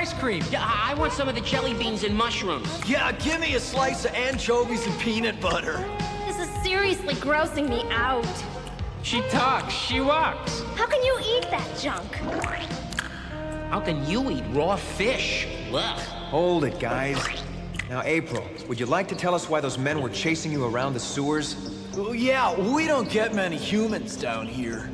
[0.00, 0.42] ice cream.
[0.50, 2.68] Yeah, I I want some of the jelly beans and mushrooms.
[2.84, 5.84] Yeah, give me a slice of anchovies and peanut butter.
[6.26, 8.26] This is seriously grossing me out.
[9.02, 10.62] She talks, she walks.
[10.74, 12.12] How can you eat that junk?
[13.68, 15.46] How can you eat raw fish?
[15.72, 15.98] Ugh.
[16.30, 17.18] Hold it, guys.
[17.88, 20.94] Now, April, would you like to tell us why those men were chasing you around
[20.94, 21.78] the sewers?
[21.94, 24.90] Well, yeah, we don't get many humans down here.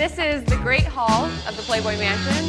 [0.00, 2.44] This is the Great Hall of the Playboy Mansion.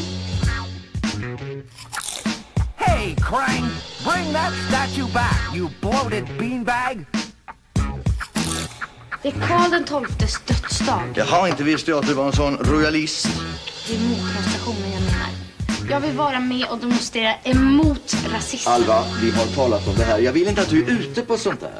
[2.78, 3.68] Hey, Krang!
[4.06, 7.06] Bring that statue back, you bloated beanbag!
[9.22, 11.14] Det är Karl XIIs dödsdag.
[11.16, 13.28] Jaha, inte visste jag att du var en sån royalist.
[13.88, 15.30] Det är motdemonstrationen jag menar.
[15.90, 18.76] Jag vill vara med och demonstrera emot rasismen.
[18.76, 20.20] Alva, vi har talat om det här.
[20.20, 21.76] Jag vill inte att du är ute på sånt där.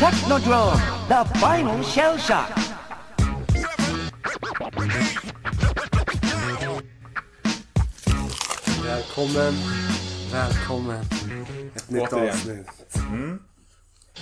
[0.00, 2.69] Technodrome, the final shell shock!
[9.00, 9.54] Välkommen,
[10.32, 11.00] välkommen.
[11.74, 12.28] Ett nytt Återigen.
[12.34, 12.68] avsnitt.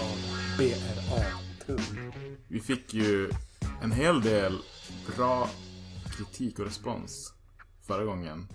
[0.01, 0.17] Av
[0.59, 2.13] BRA-tung.
[2.49, 3.31] Vi fick ju
[3.83, 4.59] en hel del
[5.17, 5.49] bra
[6.17, 7.33] kritik och respons
[7.87, 8.49] förra gången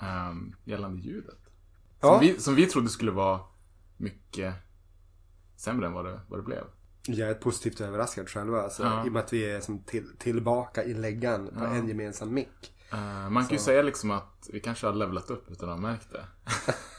[0.00, 1.38] ehm, gällande ljudet.
[1.44, 1.50] Som,
[2.00, 2.18] Ja.
[2.18, 3.40] vi, som vi trodde skulle vara
[3.96, 4.54] mycket
[5.56, 6.64] sämre än vad det, vad det blev.
[7.06, 8.62] Jag är positivt överraskad själva.
[8.62, 9.06] Alltså, Ja.
[9.06, 11.74] I och med att vi är som till, tillbaka i läggan på Ja.
[11.74, 12.73] en gemensam mick.
[12.94, 15.88] Eh, man kan ju säga liksom att vi kanske har levlat upp utan att ha
[15.90, 16.24] märkt det.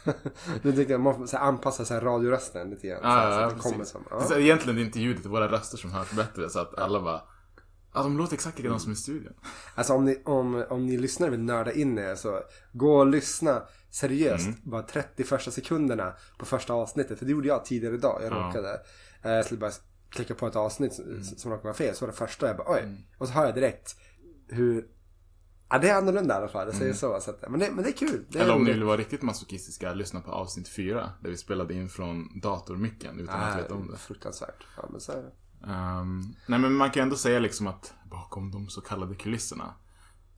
[0.62, 3.00] Nu tycker jag man får så anpassa så här, radiorösten lite grann.
[3.02, 5.22] så, här, så att det kommer som, Det är så Egentligen är det inte ljudet,
[5.22, 6.50] det är våra röster som hörs bättre.
[6.50, 7.22] Så att alla bara,
[7.94, 9.32] ja de låter exakt likadant som i studion.
[9.74, 12.40] Alltså om ni, om, om ni lyssnar och vill nörda in er så
[12.72, 14.58] gå och lyssna seriöst Mm.
[14.62, 17.18] bara 30 första sekunderna på första avsnittet.
[17.18, 18.20] För det gjorde jag tidigare idag.
[18.22, 18.36] Jag Ja.
[18.36, 18.80] råkade.
[19.22, 19.72] Eh, Jag skulle bara
[20.10, 21.22] klicka på ett avsnitt som- Mm.
[21.24, 21.94] som råkade vara fel.
[21.94, 23.06] Så var det första jag bara oj.
[23.18, 23.96] Och så hör jag direkt
[24.48, 24.86] hur
[25.68, 26.66] Ja det är annorlunda i alla fall.
[26.66, 27.20] Jag säger så.
[27.20, 28.24] så att, men, det, men det är kul.
[28.28, 28.50] Det är Mm.
[28.50, 31.10] Eller om ni vill vara riktigt masochistiska, lyssna på avsnitt fyra.
[31.20, 33.96] Där vi spelade in från datormicken utan att Nej, veta om det.
[33.96, 34.66] Fruktansvärt.
[34.76, 35.32] Ja, men så är det.
[35.66, 39.74] Ehm, nej men man kan ändå säga liksom att bakom de så kallade kulisserna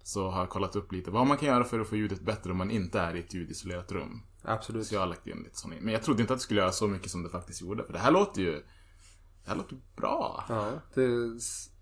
[0.03, 2.51] så har jag kollat upp lite vad man kan göra för att få ljudet bättre
[2.51, 4.23] om man inte är i ett ljudisolerat rum.
[4.43, 4.87] Absolut.
[4.87, 5.75] Så jag har lagt in lite sånt.
[5.81, 7.85] Men jag trodde inte att det skulle göra så mycket som det faktiskt gjorde.
[7.85, 8.53] För det här låter ju...
[9.45, 10.45] Det här låter bra.
[10.49, 11.09] Ja, det,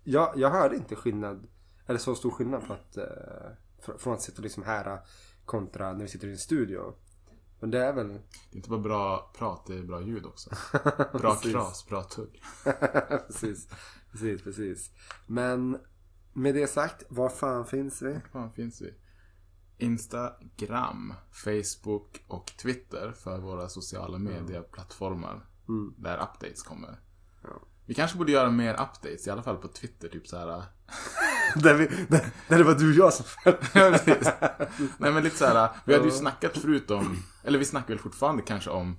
[0.03, 1.47] jag, jag hörde inte skillnad,
[1.87, 3.03] eller så stor skillnad på att, eh,
[3.85, 4.99] fr- från att sitta liksom här
[5.45, 6.93] kontra när vi sitter i en studio.
[7.59, 8.07] Men det är väl...
[8.07, 8.15] Det
[8.51, 10.49] är inte bara bra prat, det är bra ljud också.
[11.13, 12.41] Bra kras, bra tugg.
[13.27, 13.67] precis,
[14.11, 14.91] precis, precis.
[15.27, 15.79] Men
[16.33, 18.13] med det sagt, var fan finns vi?
[18.13, 18.93] Var fan finns vi?
[19.77, 25.45] Instagram, Facebook och Twitter för våra sociala medieplattformar.
[25.67, 25.93] Mm.
[25.97, 26.99] Där updates kommer.
[27.85, 30.09] Vi kanske borde göra mer updates, i alla fall på Twitter.
[30.09, 30.63] Typ så här.
[31.55, 33.25] där, vi, där, där det var du och jag som
[33.73, 34.27] Ja, precis.
[34.97, 35.69] Nej men lite så här.
[35.85, 38.97] Vi hade ju snackat förut om, eller vi snackar väl fortfarande kanske om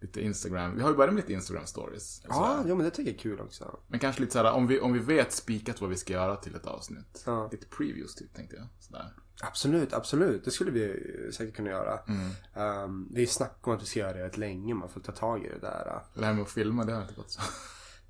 [0.00, 0.76] lite Instagram.
[0.76, 2.22] Vi har ju börjat med lite Instagram stories.
[2.28, 2.64] Ja, här.
[2.68, 3.78] jo, men det tycker jag är kul också.
[3.88, 6.36] Men kanske lite så här, om vi, om vi vet spikat vad vi ska göra
[6.36, 7.22] till ett avsnitt.
[7.26, 7.48] Ja.
[7.52, 8.66] Lite previews typ, tänkte jag.
[8.80, 9.14] Sådär.
[9.42, 10.44] Absolut, absolut.
[10.44, 11.98] Det skulle vi ju säkert kunna göra.
[12.08, 12.84] Mm.
[12.84, 14.74] Um, vi snackar om att vi ska göra det rätt länge.
[14.74, 16.02] Man får ta tag i det där.
[16.14, 17.40] Det här med att filma, det har inte gått så.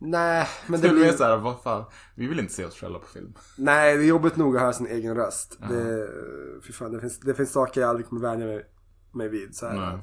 [0.02, 1.12] Nej, men Det det blir blir...
[1.12, 1.84] så här, vad fan.
[2.14, 3.34] Vi vill inte se oss själva på film.
[3.58, 5.58] Nej, det är jobbigt nog att höra sin egen röst.
[5.68, 6.08] Det,
[6.66, 8.66] fy fan, det, finns, det finns saker jag aldrig kommer vänja mig,
[9.12, 9.54] mig vid.
[9.56, 9.76] Så här.
[9.76, 9.98] Nej.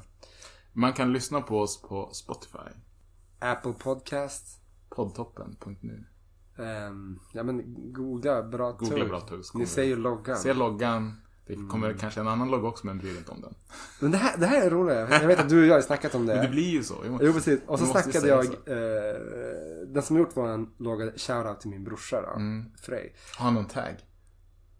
[0.72, 2.58] Man kan lyssna på oss på Spotify.
[3.38, 4.62] Apple Podcast.
[4.90, 6.04] Poddtoppen.nu.
[6.64, 10.00] ehm, ja men googla bra Googla bra tugg, Ni ser ju det.
[10.00, 10.36] loggan.
[10.36, 11.20] Se loggan.
[11.48, 13.54] Det kommer kanske en annan logga också, men bryr inte om den.
[14.00, 14.96] Men det här, det här är roligt.
[15.10, 16.34] Jag vet att du och jag har snackat om det.
[16.34, 16.94] Men det blir ju så.
[17.06, 17.60] Jo, Jo precis.
[17.66, 18.44] Och så måste snackade jag.
[18.44, 19.20] Eh,
[19.86, 22.36] den som gjort våran logga shoutout till min brorsa då.
[22.36, 22.64] Mm.
[22.82, 23.14] Frej.
[23.36, 23.96] Har han någon tag?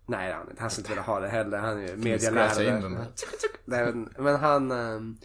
[0.07, 0.47] Nej han.
[0.59, 1.59] Han skulle inte vilja ha det heller.
[1.59, 3.07] Han är ju scratcha in den medialärare.
[3.65, 4.71] men, men han...
[4.71, 5.17] ehm,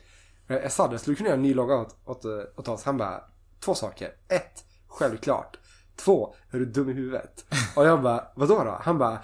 [0.47, 2.25] jag sa det, skulle du kunna göra en ny logga åt, åt,
[2.55, 2.83] åt oss?
[2.83, 3.23] Han bara,
[3.59, 4.11] två saker.
[4.27, 5.57] Ett, självklart.
[5.95, 7.45] Två, är du dum i huvudet?
[7.75, 8.79] Och jag bara, vadå då?
[8.81, 9.19] Han bara,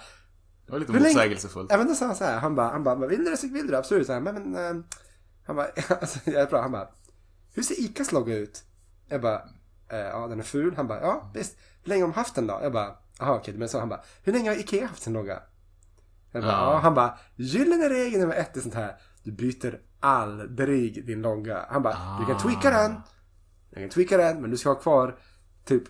[0.70, 1.70] Det var lite Hur motsägelsefullt.
[1.70, 3.42] Ja men då sa han så här, han bara, han bara, "Men vill du det
[3.44, 4.06] vill du det, absolut.
[4.06, 4.84] Så här, men, men ehm,
[5.46, 5.66] han bara,
[6.00, 6.88] alltså, jag är bra, han bara,
[7.54, 8.64] hur ser Icas logga ut?
[9.08, 9.42] Jag bara,
[9.90, 10.74] eh, ja den är ful.
[10.76, 11.56] Han bara, ja visst.
[11.82, 12.58] Hur länge har de haft den då?
[12.62, 15.42] Jag bara, jaha okej, men så han bara, hur länge har Ikea haft sin logga?
[16.32, 16.72] Jag bara, Ja.
[16.72, 16.78] ja.
[16.78, 21.66] Han bara, gyllene regel nummer ett är sånt här, du byter aldrig din logga.
[21.70, 22.94] Han bara, du kan tweaka den,
[23.70, 25.18] du kan tweaka den, men du ska ha kvar
[25.64, 25.82] typ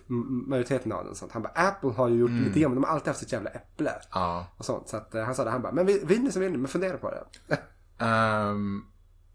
[0.47, 1.15] majoriteten av den.
[1.15, 1.31] Sånt.
[1.31, 2.43] Han bara, Apple har ju gjort Mm.
[2.43, 3.91] lite grann, men de har alltid haft sitt jävla äpple.
[4.11, 4.47] Ja.
[4.57, 4.89] Och sånt.
[4.89, 6.97] Så att, eh, han sa det, han bara, men ni så vill ni, men fundera
[6.97, 7.57] på det.
[8.05, 8.85] Ehm,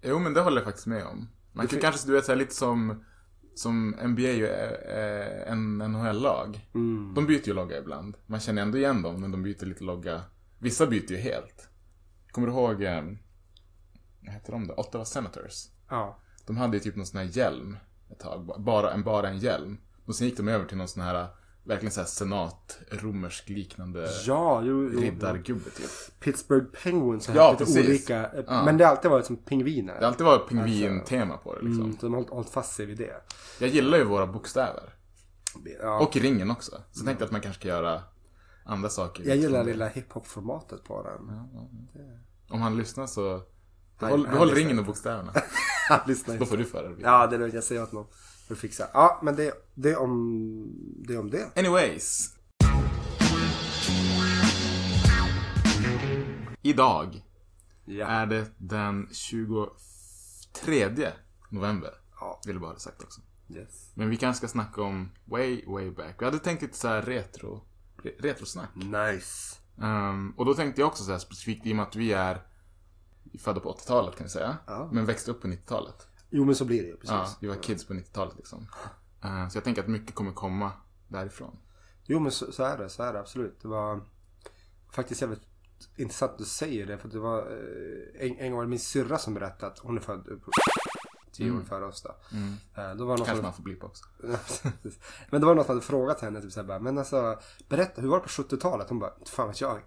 [0.03, 1.29] jo, men det håller jag faktiskt med om.
[1.53, 3.05] Man kan kanske, du vet, så här, lite som
[3.55, 6.69] som NBA ju är, är en NHL-lag.
[7.15, 8.17] De byter ju logga ibland.
[8.27, 10.23] Man känner ändå igen dem, men de byter lite logga.
[10.59, 11.69] Vissa byter ju helt.
[12.31, 13.03] Kommer du ihåg, eh,
[14.25, 14.75] vad heter de då?
[14.75, 15.67] Ottawa Senators.
[15.91, 16.19] Ja.
[16.47, 17.77] De hade ju typ någon sån här hjälm
[18.11, 18.63] ett tag.
[18.65, 19.79] Bara en, bara en hjälm.
[20.07, 21.27] Och sen gick de över till någon sån här,
[21.65, 25.01] verkligen så här senat, romersk liknande Ja, jo, jo.
[25.01, 26.21] riddargubbe typ.
[26.21, 27.89] Pittsburgh Penguins har Ja, haft lite precis.
[27.89, 28.23] olika.
[28.33, 28.65] eh, Ja.
[28.65, 29.95] Men det har alltid varit som pingviner.
[29.95, 31.85] Det har alltid varit pingvin-tema på det liksom.
[31.85, 33.23] Mm, så de har hållit, fast sig vid det.
[33.61, 34.95] Jag gillar ju våra bokstäver.
[35.81, 36.01] Ja.
[36.01, 36.71] Och ringen också.
[36.71, 38.03] Så jag tänkte att man kanske ska göra
[38.65, 39.25] andra saker.
[39.29, 39.67] Jag gillar liksom.
[39.73, 41.41] lilla hiphop-formatet på den.
[42.49, 43.43] Om han lyssnar så...
[44.01, 45.33] Behåll, behåll ringen och bokstäverna.
[45.89, 46.95] Han lyssnar Då får du föra det.
[47.03, 47.55] Ja, det är lugnt.
[47.55, 48.07] Jag säger åt honom.
[48.49, 48.89] Du fixa.
[48.93, 50.73] Ja, men det, det, om,
[51.07, 51.59] det om det.
[51.59, 52.33] Anyways.
[56.63, 57.23] Idag
[57.85, 58.07] Ja.
[58.07, 61.13] är det den 23
[61.49, 61.91] november.
[62.21, 62.41] Ja.
[62.47, 63.21] Vill jag bara ha sagt också.
[63.49, 63.91] Yes.
[63.95, 66.15] Men vi kanske ska snacka om way, way back.
[66.19, 67.65] Vi hade tänkt lite så här retro,
[68.03, 68.69] re, retrosnack.
[68.75, 69.57] Nice.
[69.83, 72.41] Ehm, och då tänkte jag också så här specifikt i och med att vi är
[73.39, 74.57] födda på 80-talet kan vi säga.
[74.67, 74.89] Ja.
[74.93, 76.09] Men växte upp på 90-talet.
[76.31, 76.97] Jo, men så blir det ju.
[76.97, 77.11] Precis.
[77.11, 78.67] Ja, vi var kids på 90-talet liksom.
[79.23, 80.73] Ehm, så jag tänker att mycket kommer komma
[81.09, 81.59] därifrån.
[82.05, 82.89] Jo, men så, så är det.
[82.89, 83.61] Så är det absolut.
[83.63, 84.01] Det var
[84.93, 85.43] faktiskt jävligt
[85.97, 86.99] intressant att du säger det.
[86.99, 89.97] För det var eh, en, en gång var det min syrra som berättade att hon
[89.97, 90.51] är född på
[91.33, 92.09] tio år före oss då.
[92.83, 94.05] Eh, då var någon Kanske som, man får blipa också.
[95.31, 97.39] Men det var någon som hade frågat henne typ såhär men alltså
[97.69, 98.89] berätta, hur var det på 70-talet?
[98.89, 99.81] Hon bara, fan vet jag.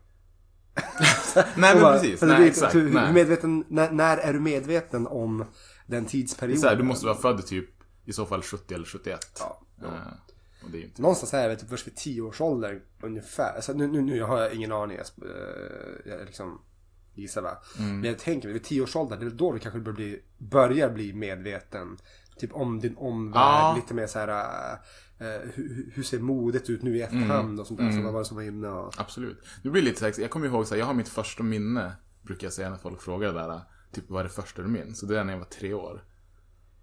[1.36, 2.76] Nej men bara, precis, nej exakt.
[2.76, 3.14] hur Nej.
[3.14, 5.46] medveten, när, när är du medveten om
[5.90, 6.70] den Det är tidsperioden?
[6.70, 7.70] här, du måste vara född typ
[8.06, 9.20] i så fall 70 eller 71.
[9.40, 9.88] Ja, jo.
[9.88, 9.94] Ehm,
[10.64, 11.02] och det är inte...
[11.02, 13.56] Någonstans här, vet du, först vid 10 års ålder ungefär.
[13.56, 14.98] Alltså, nu, nu, nu har jag ingen aning.
[14.98, 16.62] Jag, eh, jag liksom
[17.16, 17.58] gissar va.
[17.80, 18.00] Mm.
[18.00, 20.22] Men jag tänker mig, vid 10 års ålder, det är då du kanske börjar bli,
[20.38, 21.98] börjar bli medveten.
[22.40, 23.74] Typ om din omvärld, Ja.
[23.76, 24.72] lite mer så här.
[25.20, 27.92] eh, hur, hur ser modet ut nu i efterhand och sånt där.
[27.92, 28.94] Så vad var det som var inne och...
[28.98, 29.44] Absolut.
[29.64, 31.92] Det blir lite så här, jag kommer ihåg så här, jag har mitt första minne,
[32.22, 35.00] brukar jag säga när folk frågar det där, typ vad är det första du minns?
[35.00, 36.04] Så det är när jag var tre år.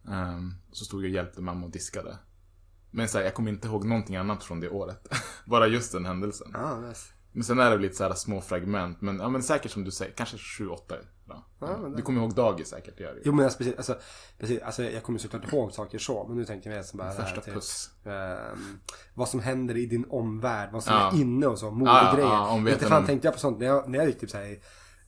[0.08, 2.18] Ehm, så stod jag och hjälpte mamma och diskade.
[2.90, 5.08] Men så här, jag kommer inte ihåg någonting annat från det året.
[5.46, 6.50] Bara just den händelsen.
[6.54, 7.12] Ja, nice.
[7.32, 9.90] Men sen är det lite så här små fragment, men, ja, men säkert som du
[9.90, 10.76] säger, kanske 7-8.
[11.28, 11.46] Ja.
[11.60, 13.22] det- Du kommer ihåg dagis säkert, gör.
[13.24, 13.98] Jo men alltså, precis, alltså,
[14.38, 16.24] precis, alltså jag kommer såklart ihåg saker så.
[16.28, 17.90] Men nu tänker jag mer som bara det här Första typ, puss.
[18.04, 18.78] ehm,
[19.14, 20.72] vad som händer i din omvärld.
[20.72, 21.12] Vad som Ja.
[21.12, 21.66] är inne och så.
[21.66, 22.28] Ja, Modegrejer.
[22.28, 23.58] ja, vet Inte fan tänkte jag på sånt.
[23.58, 24.58] När jag, när jag gick typ såhär,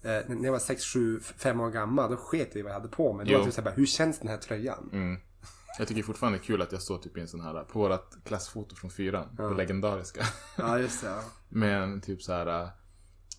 [0.03, 2.11] eh, när jag var 6, 7, 5 år gammal.
[2.11, 3.27] Då sket jag i vad jag hade på mig.
[3.27, 4.91] Då var det typ såhär, bara, hur känns den här tröjan?
[4.93, 5.21] Mm.
[5.79, 7.79] Jag tycker fortfarande det är kul att jag står typ i en sån här, på
[7.79, 10.25] vårat klassfoto från fyran, det legendariska.
[10.57, 11.09] Ja just det.
[11.09, 11.23] Ja.
[11.49, 12.71] Med en typ så här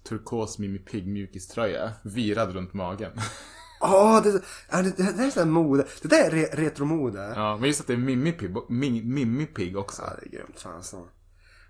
[0.04, 3.12] turkos Mimmi Pigg mjukiströja virad runt magen.
[3.82, 4.42] Åh, det,
[4.72, 5.88] ja, det, det där är sån mode.
[6.02, 7.34] Det där är re, retromode.
[7.36, 10.02] ja, men just att det är Mimmi Pigg, Mimmi, Pigg också.
[10.02, 10.60] Ja, det är grymt.
[10.60, 11.08] Fan så.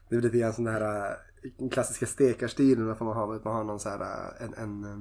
[0.09, 2.95] Det är lite grann sån här äh, klassiska stekarstilen.
[2.95, 4.99] Får man ha, man har någon så här äh, en, en äh,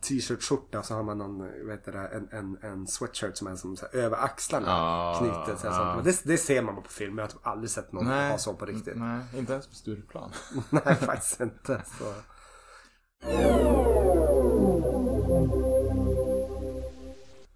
[0.00, 3.76] t-shirt-skjorta så har man någon, vad heter det, en, en, en sweatshirt som är som
[3.76, 4.66] så här, över axlarna.
[4.66, 5.60] Ja, knutet.
[5.60, 5.94] Så här.
[5.94, 7.18] Men det, det ser man på film.
[7.18, 8.96] Jag har typ aldrig sett någon ha så på riktigt.
[8.96, 10.30] Nej, inte ens på Stureplan.
[10.70, 11.82] Nej, faktiskt inte.
[11.98, 12.04] Så.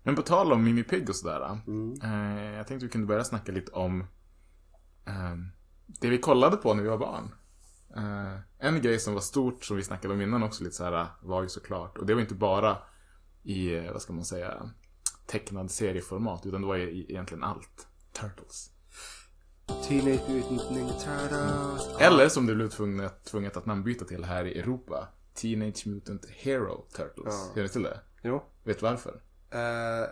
[0.08, 1.58] Men på tal om Mimmi Pigg och sådär.
[1.66, 1.94] Mm.
[2.02, 4.00] Eh, jag tänkte vi kunde börja snacka lite om
[5.06, 5.34] eh,
[6.00, 7.34] det vi kollade på när vi var barn.
[7.96, 11.06] Eh, en grej som var stort som vi snackade om innan också lite så här
[11.22, 11.98] var ju såklart.
[11.98, 12.78] Och det var inte bara
[13.42, 14.70] i, eh, vad ska man säga,
[15.26, 16.46] tecknad serieformat.
[16.46, 17.86] Utan det var ju egentligen allt.
[18.12, 18.70] Turtles.
[19.88, 22.00] Teenage Mutant Ninja Turtles.
[22.00, 25.08] Eller som det blev tvunget, tvunget att namnbyta till här i Europa.
[25.34, 27.34] Teenage Mutant Hero Turtles.
[27.34, 27.50] Ja.
[27.54, 28.00] Känner du till det?
[28.22, 28.42] Jo.
[28.64, 29.20] Vet du varför?
[29.50, 30.08] Eh,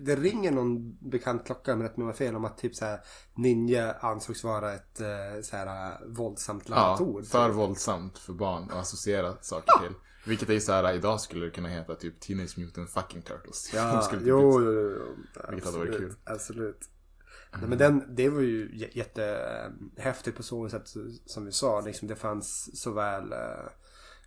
[0.00, 3.00] det ringer någon bekant klocka om rätt mig fel om att typ så här
[3.34, 8.76] ninja ansågs vara ett eh, så här våldsamt laddat Ja, för våldsamt för barn att
[8.76, 9.94] associera saker till.
[10.26, 13.70] Vilket är ju så här, idag skulle det kunna heta typ Teenage Mutant Fucking Turtles.
[13.74, 15.16] Ja, typ jo, jo, jo.
[15.50, 16.14] Vilket hade varit Absolut, kul.
[16.24, 16.88] Absolut.
[17.52, 20.88] Nej, men den, det var ju jättehäftigt på så sätt
[21.26, 21.80] som vi sa.
[21.80, 23.38] Liksom, det fanns såväl eh,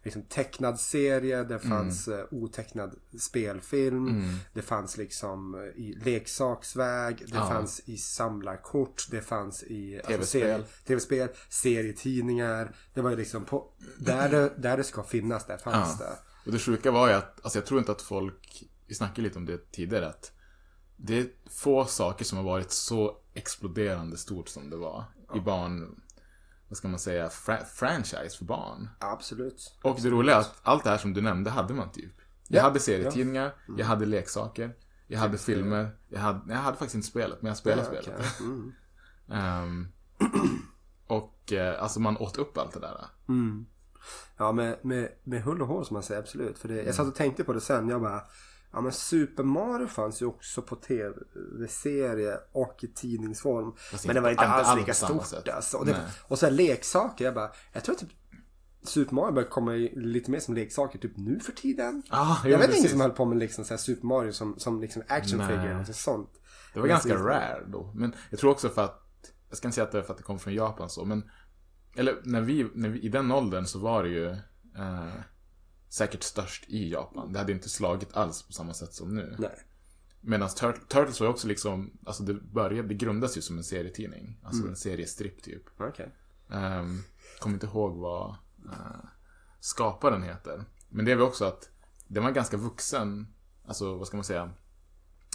[0.04, 4.24] liksom, tecknad serie, det fanns eh, otecknad spelfilm.
[4.54, 7.48] Det fanns liksom eh, i leksaksväg, det Ja.
[7.50, 10.42] fanns i samlarkort, det fanns i alltså, TV-spel.
[10.42, 12.76] serie- tv-spel, serietidningar.
[12.94, 16.06] Det var ju liksom på, där, det, där det ska finnas, där fanns Ja.
[16.06, 16.18] det.
[16.46, 19.38] Och det sjuka var ju att, alltså jag tror inte att folk, vi snackade lite
[19.40, 20.32] om det tidigare, att
[20.98, 25.04] det är få saker som har varit så exploderande stort som det var
[25.36, 26.02] i barn,
[26.72, 28.90] vad ska man säga, fra- franchise för barn.
[29.00, 29.80] Absolut.
[29.84, 32.14] Och det roliga är att allt det här som du nämnde hade man typ.
[32.48, 34.76] Jag Ja, hade serietidningar, jag hade leksaker,
[35.08, 35.98] Jag hade filmer.
[36.10, 38.20] Jag hade, jag hade faktiskt inte spelet, men jag spelade Ja, spelet.
[38.40, 38.48] okej.
[38.48, 38.74] Mm.
[39.32, 39.88] Ehm,
[41.08, 43.06] och eh, alltså man åt upp allt det där.
[43.28, 43.66] Mm.
[44.38, 46.58] Ja, med, med, med hull och hår som man säger, absolut.
[46.60, 47.90] För det, jag satt och tänkte på det sen.
[47.90, 48.22] Jag bara,
[48.74, 53.74] ja men Super Mario fanns ju också på tv-serie och i tidningsform.
[53.92, 55.78] Fast men det var inte alls alls lika stort alltså.
[55.78, 55.96] Och, det,
[56.28, 58.10] och så här leksaker, jag bara, jag tror att typ
[58.84, 62.04] Super Mario börjar komma lite mer som leksaker typ nu för tiden.
[62.10, 62.80] Ah, jo, jag vet precis.
[62.80, 65.48] ingen som höll på med liksom så här Super Mario som, som liksom action Nej.
[65.48, 66.30] figure och sånt.
[66.74, 67.92] Det var Men ganska så- rare då.
[67.96, 69.02] Men jag tror också för att,
[69.50, 71.30] jag ska inte säga att det är för att det kom från Japan så, men
[71.96, 74.26] eller när vi, när vi i den åldern så var det ju
[74.78, 75.14] eh,
[75.92, 77.34] säkert störst i Japan.
[77.34, 79.36] Det hade inte slagit alls på samma sätt som nu.
[79.40, 79.60] Nej.
[80.22, 83.64] Medan Tur- Turtles var ju också liksom, alltså det började, det grundades ju som en
[83.64, 84.40] serietidning.
[84.44, 84.70] Alltså Mm.
[84.72, 85.64] en seriestripp typ.
[85.80, 86.12] Okej.
[86.48, 87.04] Um,
[87.40, 88.30] kommer inte ihåg vad
[88.66, 89.06] eh,
[89.60, 90.66] skaparen heter.
[90.90, 91.70] Men det är väl också att
[92.08, 93.28] den var ganska vuxen,
[93.68, 94.52] alltså vad ska man säga,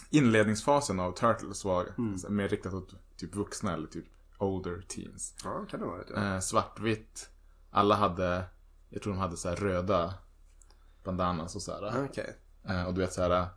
[0.09, 2.15] inledningsfasen av Turtles var Mm.
[2.29, 4.05] mer riktat åt typ vuxna eller typ
[4.37, 5.35] older teens.
[5.43, 6.03] Ja, kan det vara.
[6.15, 6.33] Ja.
[6.35, 7.29] Eh, svartvitt,
[7.71, 8.43] alla hade,
[8.89, 10.13] jag tror de hade så här röda
[11.03, 12.05] bandanas och så här.
[12.09, 12.35] Okej.
[12.69, 13.47] Eh, och du vet så här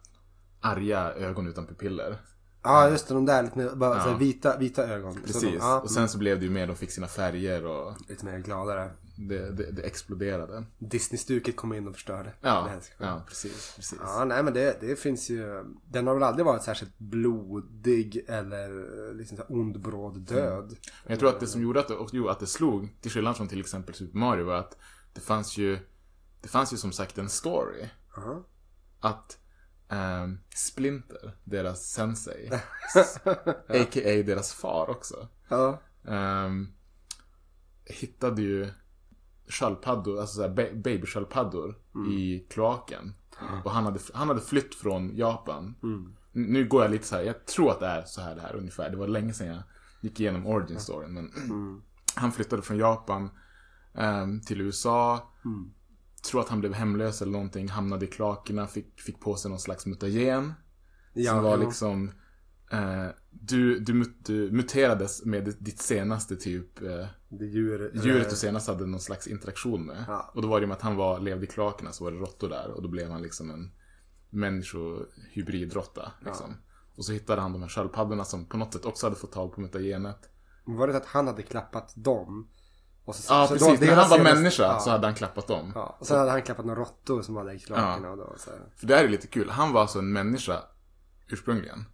[0.61, 2.17] arga ögon utan pupiller.
[2.63, 3.15] Ja, just det.
[3.15, 4.17] De där lite bara Ja.
[4.17, 5.15] vita, vita ögon.
[5.15, 5.43] Så Precis.
[5.43, 8.25] de, ja, och sen så blev det ju mer, de fick sina färger och Lite
[8.25, 8.91] mer gladare.
[9.17, 10.65] det, det, det exploderade.
[10.79, 12.33] Disney-stuket kom in och förstörde.
[12.41, 13.73] Ja, ja precis.
[13.77, 13.99] precis.
[14.03, 15.65] Ja, nej men det, det finns ju.
[15.91, 20.67] Den har väl aldrig varit särskilt blodig eller liksom så ond bråd död.
[21.05, 23.11] Men jag tror att det som gjorde att det, och, jo, att det slog, till
[23.11, 24.77] skillnad från till exempel Super Mario, var att
[25.13, 25.79] det fanns ju,
[26.41, 27.89] det fanns ju som sagt en story.
[28.17, 28.45] Ja.
[29.01, 29.39] Att
[29.89, 32.51] ehm, Splinter, deras sensei,
[33.69, 34.23] a.k.a.
[34.27, 35.81] deras far också, Ja.
[36.09, 36.69] ehm,
[37.85, 38.69] hittade ju
[39.49, 41.79] sköldpaddor, alltså såhär ba- babysköldpaddor
[42.13, 43.15] i kloaken.
[43.65, 45.75] Och han hade, han hade flytt från Japan.
[45.83, 48.41] N- Nu går jag lite så här, jag tror att det är så här det
[48.41, 48.91] här ungefär.
[48.91, 49.63] Det var länge sedan jag
[50.01, 51.13] gick igenom origin storyn.
[51.15, 51.33] Men
[52.15, 53.31] han flyttade från Japan
[53.95, 55.33] ehm, till USA.
[56.23, 57.69] Tror att han blev hemlös eller någonting.
[57.69, 60.53] Hamnade i kloakerna, fick, fick på sig någon slags mutagen.
[61.13, 61.65] Ja, som var jo.
[61.65, 62.11] liksom
[62.73, 67.07] eh, du, du, du muterades med ditt senaste typ eh,
[67.41, 70.05] djur, djuret du senast hade någon slags interaktion med.
[70.09, 70.31] Ja.
[70.35, 72.19] Och då var det ju med att han var, levde i kloakerna så var det
[72.19, 73.71] råttor där och då blev han liksom en
[74.31, 76.13] människohybridråtta.
[76.25, 76.55] Liksom.
[76.97, 79.53] Och så hittade han de här sköldpaddorna som på något sätt också hade fått tag
[79.53, 80.31] på mutagenet.
[80.65, 82.49] Var det att han hade klappat dem?
[83.05, 83.81] Och så, Ja, så precis.
[83.81, 84.79] då- När han var deras människa ja.
[84.81, 85.73] så hade han klappat dem.
[85.75, 88.11] Ja, och sen hade han klappat några råttor som var där i kloakerna Ja.
[88.11, 88.61] och då så här.
[88.77, 89.51] För det här är lite kul.
[89.51, 90.59] Han var alltså en människa
[91.29, 91.85] ursprungligen.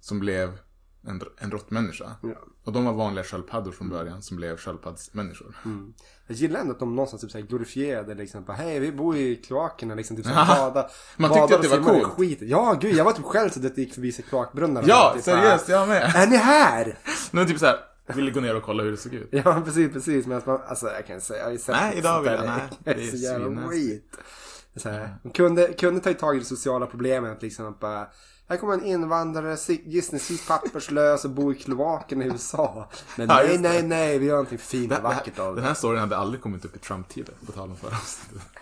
[0.00, 0.58] Som blev
[1.06, 2.12] en, en råttmänniska.
[2.22, 2.28] Ja.
[2.64, 5.56] Och de var vanliga sköldpaddor från början som blev sköldpaddsmänniskor.
[6.26, 10.16] Jag gillar ändå att de någonstans typ glorifierade liksom hej vi bor i kloakerna liksom
[10.16, 10.88] typ så här, bada.
[11.16, 12.04] Man tyckte att det var coolt.
[12.14, 12.48] Skiten.
[12.48, 14.84] Ja gud, jag var typ själv så att det gick förbi kloakbrunnar.
[14.86, 16.02] Ja, Typ, seriöst, jag med.
[16.14, 16.98] Är ni här?
[17.30, 17.76] Men typ såhär,
[18.16, 19.28] ville gå ner och kolla hur det såg ut.
[19.44, 20.26] Ja precis, precis.
[20.26, 22.94] Men alltså jag kan säga, jag har ju sett Nej, idag vill jag- nej, Det
[22.94, 24.16] det är så jävla skit.
[24.76, 28.06] Så här, man kunde, kunde ta tag i det sociala problemet att liksom att bara
[28.48, 32.90] här kommer en invandrare, gissningsvis papperslös och bor i kloaken i USA.
[33.16, 35.68] Men Ja, nej, nej, nej, vi gör någonting fint och vackert av den det.
[35.68, 37.96] här storyn hade aldrig kommit upp i Trump-tiden, på tal om förra.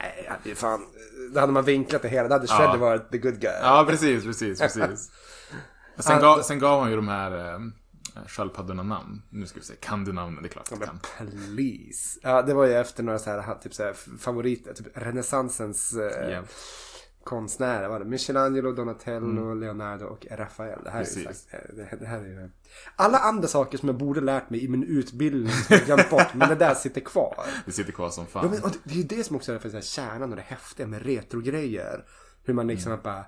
[0.00, 0.86] Nej, det fan,
[1.34, 2.28] då hade man vinklat det hela.
[2.28, 2.76] Då hade Shredder Ja.
[2.76, 3.52] varit the good guy.
[3.62, 5.10] Ja, precis, precis, precis.
[5.98, 7.58] Sen, gav, sen gav han ju de här eh,
[8.26, 9.22] sköldpaddorna namn.
[9.30, 10.42] Nu ska vi se, kan du namnen?
[10.42, 10.98] Det är klart jag kan.
[11.18, 12.18] Please.
[12.22, 16.30] Ja, det var ju efter några så här, typ så här favoriter, typ renässansens eh,
[16.30, 16.42] Ja.
[17.24, 17.88] konstnärer.
[17.88, 18.04] Var det?
[18.04, 20.78] Michelangelo, Donatello, Leonardo och Rafael.
[20.84, 21.24] Det här, är Mm.
[21.26, 21.42] Precis.
[21.50, 22.50] sagt, det, det här är ju...
[22.96, 26.34] Alla andra saker som jag borde lärt mig i min utbildning som jag glömt bort,
[26.34, 27.46] men det där sitter kvar.
[27.66, 28.44] Det sitter kvar som fan.
[28.44, 30.30] Ja, men, och det, det är ju det som också är för så här, kärnan
[30.30, 32.04] och det häftiga med retrogrejer.
[32.44, 33.02] Hur man liksom Mm.
[33.04, 33.24] bara,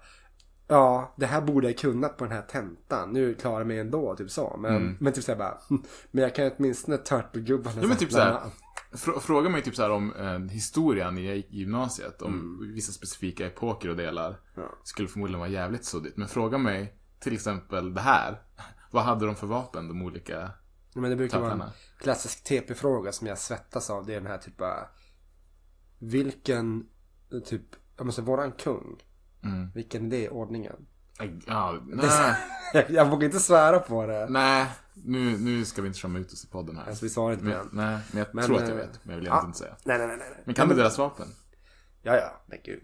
[0.70, 3.12] ja, det här borde jag kunnat på den här tentan.
[3.12, 4.56] Nu klarar jag mig ändå, typ så.
[4.58, 7.72] Men, men typ såhär bara, hm, men jag kan åtminstone Turtle-gubbarna.
[7.72, 7.82] Mm.
[7.82, 8.40] Ja men typ såhär,
[8.92, 12.74] frå, fråga mig typ såhär om eh, historien i i gymnasiet, om Mm.
[12.74, 14.40] vissa specifika epoker och delar.
[14.84, 16.16] Skulle förmodligen vara jävligt suddigt.
[16.16, 18.42] Men fråga mig till exempel det här.
[18.90, 20.50] Vad hade de för vapen, de olika?
[20.94, 21.62] Ja, Men det brukar vara en
[22.00, 24.06] klassisk TP-fråga som jag svettas av.
[24.06, 24.88] Det är den här typ bara,
[25.98, 26.86] vilken,
[27.44, 27.62] typ,
[27.96, 29.02] jag måste våran kung.
[29.44, 29.70] Mm.
[29.74, 30.76] Vilken är det i ordningen?
[31.46, 32.36] Ja, nej,
[32.74, 34.26] Jag, jag vågar inte svära på det.
[34.30, 34.66] nej
[35.04, 36.86] nu, nu ska vi inte skämma ut oss i podden här.
[36.86, 37.68] Alltså vi svarar inte på den.
[37.72, 39.00] nej, men jag Men, tror att jag eh, vet.
[39.02, 39.44] Men jag vill ja.
[39.46, 39.76] inte säga.
[39.84, 40.16] Nej, nej, nej.
[40.18, 40.42] nej.
[40.44, 41.26] Men kan du deras vapen?
[42.02, 42.82] Ja, ja, men gud.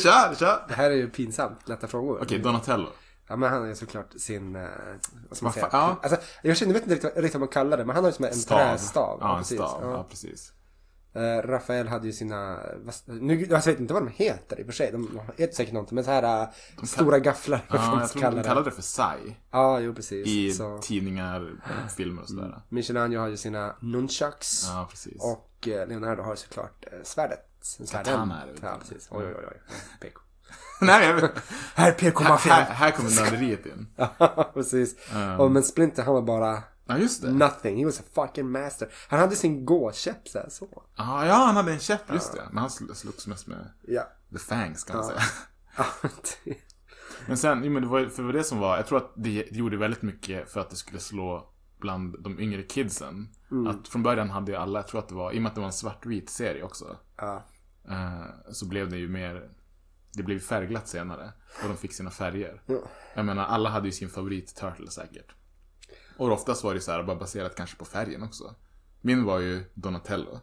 [0.00, 0.64] kör, kör!
[0.68, 2.18] Det här är ju pinsamt, lätta frågor.
[2.22, 2.88] Okej, Donatello.
[3.28, 4.68] Ja, men han har ju såklart sin, eh,
[5.28, 5.68] vad ska man säga?
[5.72, 5.98] ja.
[6.02, 8.24] Alltså, jag känner, vet inte riktigt, vad man kallar det, men han har ju som
[8.24, 8.58] en Stav.
[8.58, 9.18] trästav.
[9.20, 9.58] Ja, en precis.
[9.58, 9.80] stav.
[9.82, 9.90] Ja.
[9.90, 10.52] Ja, precis.
[11.12, 12.58] Eh, Rafael hade ju sina,
[13.04, 14.92] nu, jag vet inte vad de heter i och för sig.
[14.92, 15.94] De heter säkert någonting.
[15.94, 17.64] Men så här äh, stora gafflar.
[17.70, 19.36] Ja, jag tror kallar de kallade det för Sai.
[19.50, 20.26] Ja, jo precis.
[20.26, 21.52] I Så, tidningar,
[21.96, 22.62] filmer och sådär.
[22.68, 24.64] Michelangelo har ju sina nunchucks.
[24.66, 25.22] Ja, precis.
[25.22, 27.46] Och eh, Leonardo har ju såklart eh, svärdet.
[27.62, 28.04] Svärden.
[28.04, 29.08] Katana är det, Ja, precis.
[29.10, 29.60] Oj, oj, oj.
[30.00, 30.20] PK.
[30.80, 31.30] Nej, Här är
[31.74, 32.56] här, PK-maffian.
[32.56, 33.86] här, här kommer nörderiet in.
[34.18, 34.96] Ja, precis.
[35.38, 37.32] Och, men Splinter han var bara Ja, just det.
[37.32, 37.78] nothing.
[37.78, 38.88] He was a fucking master.
[39.08, 40.38] Han hade sin gåkäpp så.
[40.38, 40.82] Här, så.
[40.96, 42.42] Ah, ja, han hade en käpp, just det.
[42.48, 44.02] Men han sl- slogs mest med Ja.
[44.32, 45.20] the fangs kan man säga.
[45.76, 45.84] Ja,
[46.44, 46.56] det-
[47.26, 49.12] Men sen, jo, men det var för det var det som var, jag tror att
[49.16, 53.28] det det gjorde väldigt mycket för att det skulle slå bland de yngre kidsen.
[53.68, 55.54] Att från början hade ju alla, jag tror att det var, i och med att
[55.54, 56.96] det var en svartvit serie också.
[57.16, 57.42] ja.
[57.88, 59.50] eh, så blev det ju mer,
[60.12, 61.32] det blev färgglatt senare.
[61.62, 62.62] Och de fick sina färger.
[62.66, 62.78] Ja.
[63.14, 65.34] Jag menar, alla hade ju sin favorit Turtle säkert.
[66.20, 68.54] Och oftast var det så här, bara baserat kanske på färgen också.
[69.00, 70.40] Min var ju Donatello.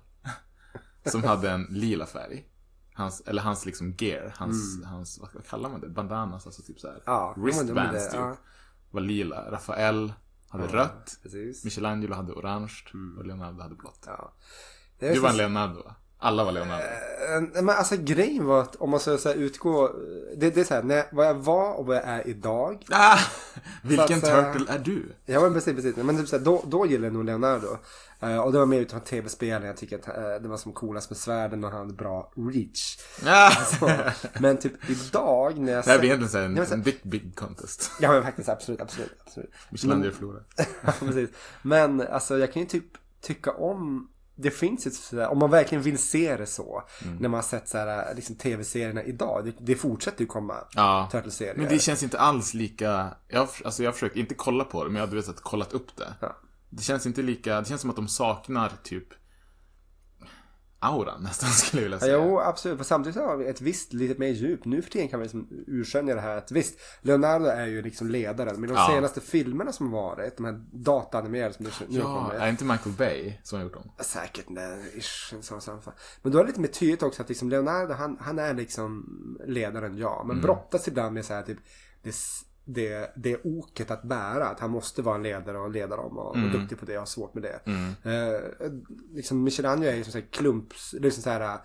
[1.06, 2.46] som hade en lila färg.
[2.94, 5.90] Hans, eller hans liksom gear, hans, hans vad, vad kallar man det?
[5.90, 6.94] Bandanas, alltså typ så här.
[6.94, 7.04] Mm.
[7.06, 8.20] Ja, Wristbands det- typ.
[8.20, 8.38] ja.
[8.92, 9.52] Var lila.
[9.52, 10.14] Rafael
[10.50, 11.20] hade rött.
[11.24, 11.64] Precis.
[11.64, 12.74] Michelangelo hade orange.
[13.18, 14.04] Och Leonardo hade blått.
[14.06, 14.34] Ja.
[15.00, 15.96] Du var en Leonardo va?
[16.20, 16.84] Alla var Leonardo.
[16.84, 19.92] Eh, Men alltså grejen var att om man ska så här, utgå.
[20.38, 22.86] Det, det är så här, när, vad jag var och vad jag är idag.
[22.92, 23.20] Ah!
[23.84, 25.16] Vilken Så eh, turtle är du?
[25.26, 25.96] Ja men precis, precis.
[25.96, 27.78] Men typ så här, då, då gillade jag nog Leonardo.
[28.20, 29.68] Eh, och det var mer utifrån tv-spelen.
[29.68, 32.98] Jag tycker att eh, det var som coolast med svärden och han hade bra reach.
[33.26, 33.52] Ah!
[33.52, 33.92] Så,
[34.40, 37.92] men typ idag när jag Det här blir egentligen en, en big, big contest.
[38.02, 39.52] Ja men faktiskt absolut, absolut, absolut.
[39.70, 40.44] Michelangelo förlorar.
[40.86, 41.30] Ja, precis.
[41.62, 42.86] Men alltså jag kan ju typ
[43.22, 46.84] tycka om det finns ett sådär, om man verkligen vill se det så.
[47.04, 47.16] Mm.
[47.18, 49.46] När man har sett såhär, liksom tv-serierna idag.
[49.46, 51.10] Det, det fortsätter ju komma Ja.
[51.12, 51.56] Turtle-serier.
[51.56, 53.16] Men det känns inte alls lika...
[53.28, 55.42] Jag, har- alltså jag har försökt, inte kolla på det, men jag har du vet,
[55.42, 56.14] kollat upp det.
[56.22, 56.36] Ja.
[56.70, 57.62] Det känns inte lika...
[57.62, 59.08] Det känns som att de saknar typ
[60.80, 62.26] auran nästan, skulle jag vilja Ja, säga.
[62.26, 62.78] jo, absolut.
[62.78, 64.66] För samtidigt har vi ett visst lite mer djup.
[64.66, 68.10] Nu för tiden kan vi liksom urskönja det här att visst, Leonardo är ju liksom
[68.10, 68.60] ledaren.
[68.62, 68.88] Men de Ja.
[68.92, 72.34] senaste filmerna som varit, de här dataanimerade som nu, Ja, kommer.
[72.36, 73.92] är inte Michael Bay som har gjort dem?
[74.00, 75.94] Säkert, nej, ish, en sån sån fall.
[76.22, 79.06] Men då är det lite mer tydligt också att liksom Leonardo, han, han är liksom
[79.46, 80.24] ledaren, ja.
[80.28, 81.58] Men brottas ibland med så här typ,
[82.04, 82.16] det,
[82.68, 84.48] det, det oket att bära.
[84.48, 87.00] Att han måste vara en ledare och leda dem och vara duktig på det och
[87.00, 87.60] ha svårt med det.
[88.12, 88.42] Eh,
[89.14, 91.60] liksom Michelangelo är ju som så här klumps, liksom så här äh,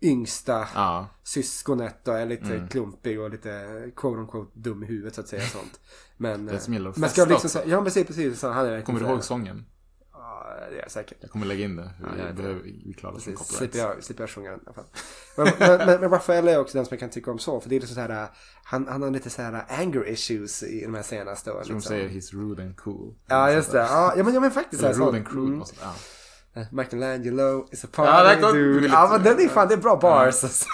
[0.00, 1.06] yngsta Ja.
[1.22, 5.28] syskonet och är lite klumpig och lite quote on quote dum i huvudet så att
[5.28, 5.80] säga sånt.
[6.16, 7.70] Men, Det som gillar att men festa liksom också.
[7.70, 8.40] ja precis, precis.
[8.40, 9.64] Så han är Kommer du ihåg sången?
[10.40, 11.18] Ja, det är jag säkert.
[11.20, 11.90] Jag kommer lägga in det.
[11.98, 13.72] Vi, vet behöver, vi klarar oss från Precis, copyright.
[13.72, 14.84] slipper jag, slipper jag sjunga den i alla fall.
[15.36, 17.60] Men, men, men, Rafael är också den som jag kan tycka om så.
[17.60, 18.28] För det är lite så här,
[18.64, 21.50] han, han har lite så här anger issues i de här senaste.
[21.50, 21.80] Tror de liksom.
[21.80, 23.14] säger he's rude and cool.
[23.26, 23.78] Ja, just det.
[23.78, 24.82] Ja, ja, men, ja, men faktiskt.
[24.82, 25.46] Eller så här, rude and crude.
[25.46, 25.60] Mm.
[25.60, 26.60] och sånt, Ja.
[26.60, 28.86] Eh, Michelangelo is a party Ja, dude.
[28.86, 30.44] Ja, men den är fan, det är bra bars.
[30.44, 30.66] alltså.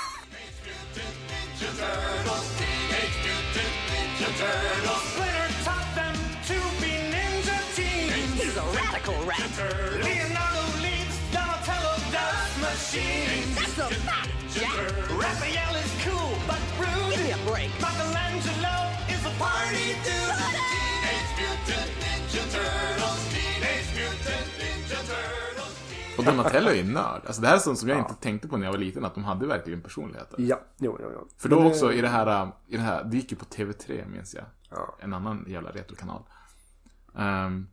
[26.20, 27.22] Och Donatello är ju nörd.
[27.26, 29.14] Alltså det här är sånt som jag inte tänkte på när jag var liten, att
[29.14, 30.36] de hade verkligen personligheter.
[30.40, 31.28] Ja, jo, jo, jo.
[31.36, 34.08] För då Men också i det här, i det här, det gick ju på TV3
[34.08, 34.44] minns jag.
[34.70, 34.96] Ja.
[35.00, 36.22] En annan jävla retrokanal.
[37.18, 37.66] Ehm,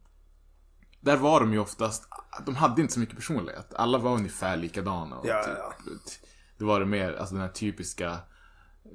[1.02, 2.08] där var de ju oftast,
[2.46, 3.74] de hade inte så mycket personlighet.
[3.74, 5.16] Alla var ungefär likadana.
[5.18, 5.74] Och Ja, typ, ja.
[6.58, 8.18] Det var det mer, alltså den här typiska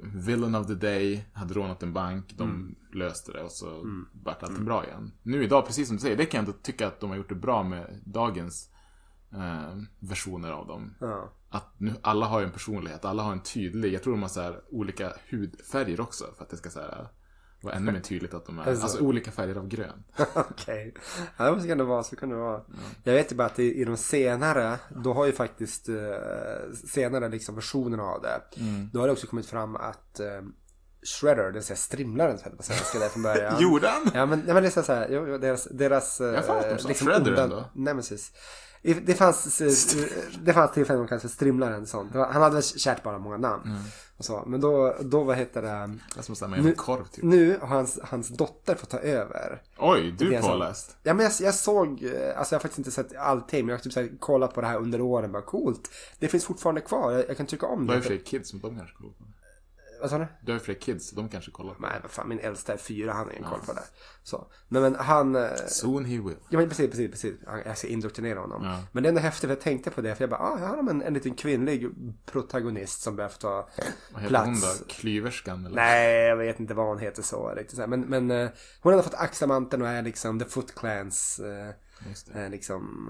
[0.02, 2.74] Villain of the day, hade rånat en bank, de Mm.
[2.92, 5.12] löste det och så vart allting bra igen.
[5.22, 7.28] Nu idag, precis som du säger, det kan jag ändå tycka att de har gjort
[7.28, 8.68] det bra med dagens
[9.34, 10.94] eh, versioner av dem.
[11.00, 11.32] Ja.
[11.50, 14.28] Att nu, alla har ju en personlighet, alla har en tydlig, jag tror de har
[14.28, 17.08] så här olika hudfärger också för att det ska så här,
[17.62, 18.82] vara ännu mer tydligt att de är, Alltså.
[18.84, 20.04] alltså olika färger av grön.
[20.34, 20.94] Okej.
[21.36, 22.02] Ja, det kan det vara.
[22.02, 22.62] Så kan det vara.
[23.04, 25.94] Jag vet ju bara att i, i de senare, då har ju faktiskt eh,
[26.86, 28.40] senare liksom versionerna av det.
[28.92, 30.26] Då har det också kommit fram att eh,
[31.20, 33.54] Shredder, det vill säga strimlaren som på svenska där från början.
[33.62, 34.10] Gjorde han?
[34.14, 36.54] Ja men, ja, men det är så här, jo, jo, deras, deras eh, har för
[36.54, 37.64] mig att de sa Shredder ändå.
[37.74, 38.30] Nemesis.
[38.30, 38.34] I-
[38.82, 40.06] Det fanns, eh,
[40.42, 42.14] det fanns tillfällen de kallades för strimlaren sånt.
[42.14, 43.64] Han hade väl kärt bara många namn.
[43.64, 43.82] Mm.
[44.16, 44.42] Och så.
[44.46, 45.68] Men då, då vad heter det?
[45.68, 47.24] Är som med en korv typ.
[47.24, 49.62] Nu har hans, hans dotter fått ta över.
[49.78, 50.96] Oj, du är är påläst.
[51.02, 53.78] Ja men jag, jag såg, eh, alltså jag har faktiskt inte sett allting men jag
[53.78, 55.32] har typ så här, kollat på det här under åren.
[55.32, 55.90] Bara coolt.
[56.18, 57.12] Det finns fortfarande kvar.
[57.12, 57.98] Jag, jag kan tycka om Det det.
[57.98, 59.24] och för kids som de kanske kollar på.
[60.02, 60.26] Vad sa du?
[60.42, 63.26] Du har fler kids, de kanske kollar Nej, vad fan, min äldsta är fyra, han
[63.26, 63.82] har ingen koll på det.
[64.22, 64.46] Så.
[64.68, 65.36] Men, men han...
[65.36, 66.36] eh, Soon he will.
[66.50, 67.34] Ja men precis, precis, precis.
[67.46, 68.64] Han- Jag ska indoktrinera honom.
[68.64, 68.78] Ja.
[68.92, 70.14] Men det är ändå häftigt, för jag tänkte på det.
[70.14, 71.88] För jag bara, ah, här har en, en liten kvinnlig
[72.26, 73.68] protagonist som få ta
[74.12, 74.46] Vad heter plats.
[74.46, 74.84] hon då?
[74.88, 75.76] Klyverskan eller?
[75.76, 77.88] Nej, jag vet inte vad hon heter så riktigt.
[77.88, 78.48] Men, men eh,
[78.80, 81.40] hon har fått axla manteln och är liksom The Foot Clans
[82.34, 83.08] eh, liksom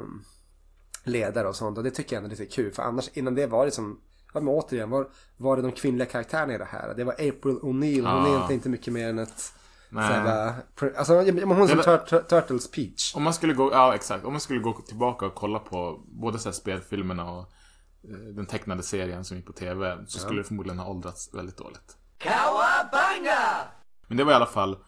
[1.04, 1.78] ledare och sånt.
[1.78, 2.72] Och det tycker jag ändå är lite kul.
[2.72, 4.00] För annars, innan det var det som,
[4.32, 6.94] ja men återigen, var, var det de kvinnliga karaktärerna i det här?
[6.94, 8.06] Det var April O'Neil.
[8.06, 8.28] Hon är Ja.
[8.28, 9.52] egentligen inte mycket mer än ett
[9.90, 10.08] Nej.
[10.08, 13.14] så här, bara, pr- alltså, ja, men hon som tur, tur, Turtles Peach.
[13.14, 14.24] Om man skulle gå, ja exakt.
[14.24, 17.40] Om man skulle gå tillbaka och kolla på både så här spelfilmerna och
[18.04, 21.56] eh, den tecknade serien som gick på TV så skulle det förmodligen ha åldrats väldigt
[21.56, 21.96] dåligt.
[24.06, 24.78] Men det var i alla fall,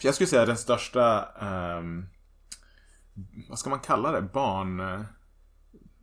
[0.00, 2.06] jag skulle säga den största, ehm,
[3.48, 5.04] vad ska man kalla det, barn,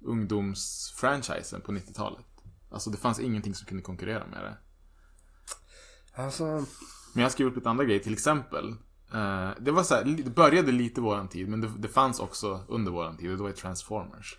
[0.04, 2.26] ungdomsfranchisen på 90-talet.
[2.72, 4.58] Alltså det fanns ingenting som kunde konkurrera med det.
[6.22, 6.66] Alltså, Men
[7.14, 8.70] jag har skrivit upp lite andra grejer, till exempel.
[9.14, 12.62] eh, det var så här, det började lite våran tid, men det, det fanns också
[12.68, 14.38] under våran tid, och det var ju Transformers.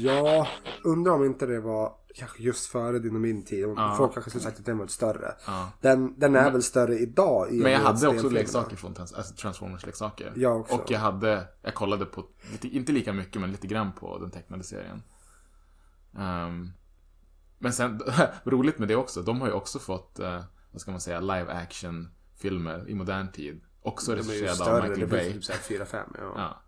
[0.00, 0.48] ja,
[0.84, 3.64] undrar om inte det var kanske just före din och min tid.
[3.76, 3.94] Ja.
[3.96, 5.34] Folk kanske skulle sagt att den var större.
[5.46, 5.72] Ja.
[5.80, 7.52] Den, den är väl större idag.
[7.52, 10.32] I Men jag hade också leksaker från alltså Transformers-leksaker.
[10.36, 10.74] Jag också.
[10.74, 14.30] Och jag hade, jag kollade på, lite, inte lika mycket, men lite grann på den
[14.30, 15.02] tecknade serien.
[16.18, 16.70] Ehm,
[17.58, 18.00] men sen,
[18.44, 21.52] roligt med det också, de har ju också fått, eh, vad ska man säga, live
[21.52, 23.60] action filmer i modern tid.
[23.82, 25.32] Också De är ju regisserade av större, Michael det blir Bay.
[25.32, 26.16] typ såhär 4-5.
[26.18, 26.60] Ja.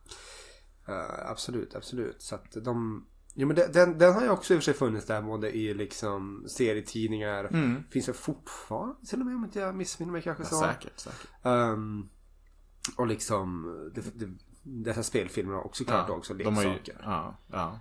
[0.86, 0.94] Ja.
[0.94, 2.22] Eh, absolut, absolut.
[2.22, 3.06] Så att de...
[3.34, 5.56] Jo men den, den, den har ju också i och för sig funnits där både
[5.56, 7.44] i liksom serietidningar.
[7.44, 7.82] Mm.
[7.90, 10.60] Finns det fortfarande till och med om inte jag missminner mig kanske Ja, så.
[10.60, 11.30] säkert, säkert.
[11.42, 12.08] Ehm,
[12.96, 14.30] och liksom det, det,
[14.62, 16.92] dessa spelfilmer har också klart också de har leksaker.
[16.92, 17.80] ju, ja, ja.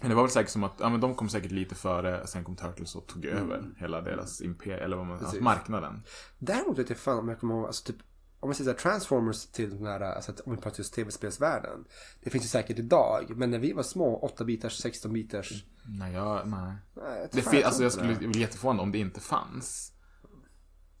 [0.00, 2.44] Men det var väl säkert som att, ja men de kom säkert lite före, sen
[2.44, 6.02] kom Turtles och tog över hela deras imperium, eller vad man, alltså marknaden.
[6.38, 8.02] Däremot vet jag fan om jag kommer ihåg, alltså typ
[8.40, 11.84] om man säger här, Transformers till den här, alltså att, om vi pratar just tv-spelsvärlden.
[12.22, 15.64] Det finns ju säkert idag, men när vi var små, 8-bitars, 16-bitars.
[15.86, 16.74] Nej, jag, nej.
[16.96, 19.92] Nej, jag Det jag alltså jag skulle bli jätteförvånad om det inte fanns.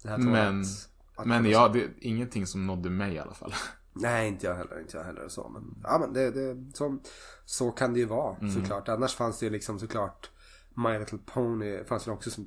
[0.02, 0.66] Det Men, att-
[1.16, 3.54] att men det- ja, det är ingenting som nådde mig i alla fall.
[3.92, 4.80] Nej, inte jag heller.
[4.80, 5.48] Inte jag heller så.
[5.48, 6.98] Men, ja, men det, det, så,
[7.44, 8.50] så kan det ju vara Mm.
[8.54, 8.88] såklart.
[8.88, 10.30] Annars fanns det ju liksom såklart
[10.74, 12.46] My Little Pony fanns väl också som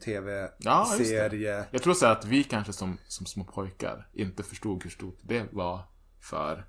[0.58, 1.52] Ja, tv-serie.
[1.58, 1.68] det.
[1.72, 5.46] Jag tror så att vi kanske som, som små pojkar inte förstod hur stort det
[5.52, 5.82] var
[6.20, 6.66] för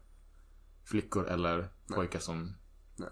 [0.85, 2.55] flickor eller pojkar som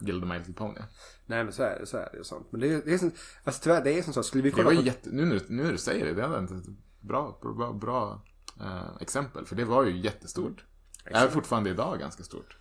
[0.00, 0.81] gillade My Little Pony.
[1.26, 2.53] Nej men så är det, så är det ju sånt.
[2.53, 3.11] Men det är, det är som,
[3.44, 4.22] alltså tyvärr det är som så.
[4.22, 4.83] Skulle vi Det kolla var på...
[4.83, 6.66] jätte, nu, du- nu när du säger det, det är ett
[7.00, 8.22] bra, bra, bra
[8.61, 9.46] eh, exempel.
[9.46, 10.64] För det var ju jättestort.
[11.05, 12.57] Är fortfarande idag ganska stort.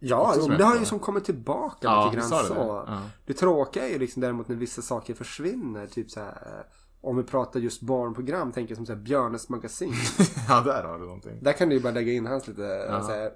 [0.00, 2.54] Ja, jo, det har ju som kommit tillbaka Ja, lite grann så.
[2.54, 2.60] det.
[2.60, 3.00] Ja.
[3.26, 5.86] Det tråkiga är ju liksom däremot när vissa saker försvinner.
[5.86, 6.66] Typ så här,
[7.00, 9.94] om vi pratar just barnprogram, tänker jag som så här Björnes magasin.
[10.48, 11.38] ja, där har du någonting.
[11.42, 13.02] Där kan du ju bara lägga in hans lite, Ja.
[13.02, 13.30] så här,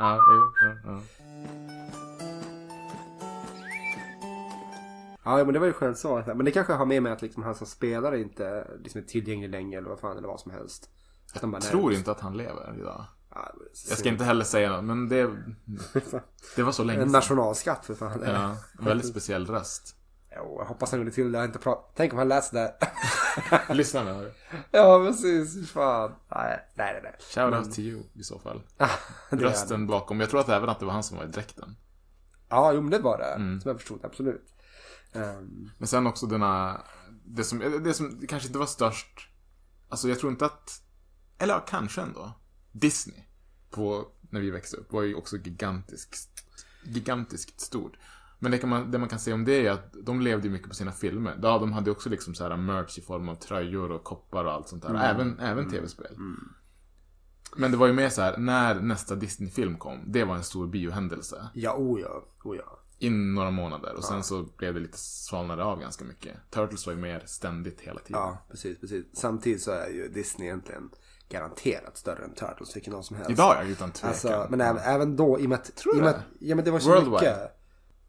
[0.00, 1.00] Ja, ja, ja.
[5.24, 6.22] Ja, men det var ju skönt så.
[6.26, 9.50] Men det kanske har med mig att liksom han som spelare inte liksom är tillgänglig
[9.50, 10.90] längre eller vad fan eller vad som helst.
[11.34, 13.04] Bara, Jag nej, tror inte att han lever idag.
[13.88, 15.30] Jag ska inte heller säga något, men det,
[16.56, 17.12] det var så länge En sedan.
[17.12, 18.22] nationalskatt för fan.
[18.26, 19.96] Ja, en väldigt speciell röst.
[20.36, 21.44] Jo, jag hoppas han gjorde till det.
[21.44, 21.92] Inte prat...
[21.96, 22.74] Tänk om han läste det.
[23.74, 24.32] Lyssna nu.
[24.70, 25.70] ja, precis.
[25.70, 26.10] Fan.
[26.28, 27.00] Nej, nej, nej.
[27.02, 27.14] nej.
[27.34, 28.62] Shout out to you i så fall.
[29.30, 30.20] Rösten bakom.
[30.20, 31.76] Jag tror att även att det var han som var i dräkten.
[32.48, 33.24] Ja, jo, men det var det.
[33.34, 33.60] Mm.
[33.60, 34.54] Som jag förstod, absolut.
[35.12, 36.80] Ehm, Men sen också denna,
[37.24, 39.28] det som, det som kanske inte var störst,
[39.88, 40.70] alltså jag tror inte att,
[41.38, 42.32] eller ja, kanske ändå,
[42.74, 43.20] Disney,
[43.70, 46.44] på, när vi växte upp, var ju också gigantiskt,
[46.84, 47.96] gigantiskt stort.
[48.38, 50.74] Men det, man, det man kan säga om det är att de levde mycket på
[50.74, 51.38] sina filmer.
[51.42, 54.52] Ja, de hade också liksom så här merch i form av tröjor och koppar och
[54.52, 54.90] allt sånt där.
[54.90, 55.02] Mm.
[55.02, 56.16] Även, även tv-spel.
[57.56, 60.66] Men det var ju mer så här, när nästa Disney-film kom, det var en stor
[60.66, 61.48] biohändelse.
[61.54, 62.24] ja, oh ja.
[62.44, 62.80] Oh ja.
[62.98, 66.36] In några månader och sen så blev det lite svalnade av ganska mycket.
[66.50, 68.20] Turtles var ju mer ständigt hela tiden.
[68.20, 69.04] Ja, precis, precis.
[69.12, 70.90] Samtidigt så är ju Disney egentligen
[71.28, 73.30] garanterat större än Turtles, vilken någon som helst.
[73.30, 74.10] Idag är det utan tvekan.
[74.10, 75.76] Alltså, men även, även då, i och med att...
[75.76, 76.22] Tror och med det?
[76.46, 77.12] ja, men det var så Worldwide.
[77.12, 77.58] mycket.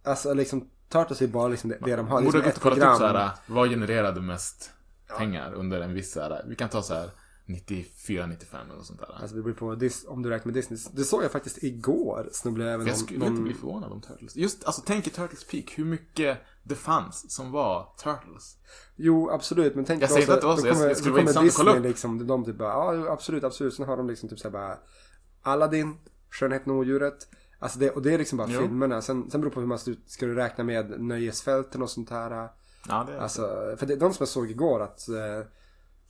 [0.04, 2.21] Alltså liksom, Turtles är bara liksom det, det de har.
[2.21, 2.93] Borde Liksom gått ett och kollat program.
[2.93, 4.71] upp såhär, vad genererade mest
[5.17, 7.10] pengar under en viss såhär, vi kan ta såhär
[7.45, 9.15] 94, 95 eller sånt där.
[9.21, 10.80] Alltså det beror på Dis- om du räknar med Disney.
[10.93, 12.30] Det såg jag faktiskt igår.
[12.32, 13.43] Snubblade jag även jag någon, skulle inte någon...
[13.43, 14.36] bli förvånad om Turtles.
[14.36, 18.58] Just, alltså tänk i Turtles Peak, hur mycket det fanns som var Turtles.
[18.95, 19.75] Jo, absolut.
[19.75, 21.56] Men tänk Jag säger inte att det var så, kommer- det skulle vara intressant att
[21.56, 21.93] kolla Disney upp.
[21.93, 23.73] liksom, de typ bara, ja absolut, absolut.
[23.73, 24.78] Sen har de liksom typ såhär bara
[25.41, 25.97] Aladdin,
[26.30, 27.28] Skönheten och odjuret.
[27.60, 28.62] Alltså det, och det är liksom bara Jo.
[28.62, 29.01] filmerna.
[29.01, 32.49] Sen, sen beror det på hur man ska, du räkna med nöjesfälten och sånt här.
[32.88, 35.15] Ja, det är Alltså, för det, de som jag såg igår att eh,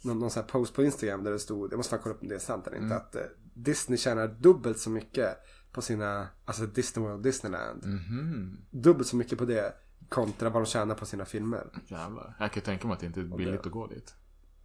[0.01, 2.21] någon, någon sån här post på Instagram där det stod, jag måste fan kolla upp
[2.21, 2.85] om det är sant eller Mm.
[2.91, 3.21] inte, att eh,
[3.53, 5.37] Disney tjänar dubbelt så mycket
[5.71, 7.85] på sina, alltså Disney World Disneyland.
[7.85, 8.57] Mhm.
[8.71, 9.73] Dubbelt så mycket på det
[10.09, 11.67] kontra vad de tjänar på sina filmer.
[11.87, 12.35] Jävlar.
[12.39, 14.13] Jag kan ju tänka mig att det inte är billigt att gå dit.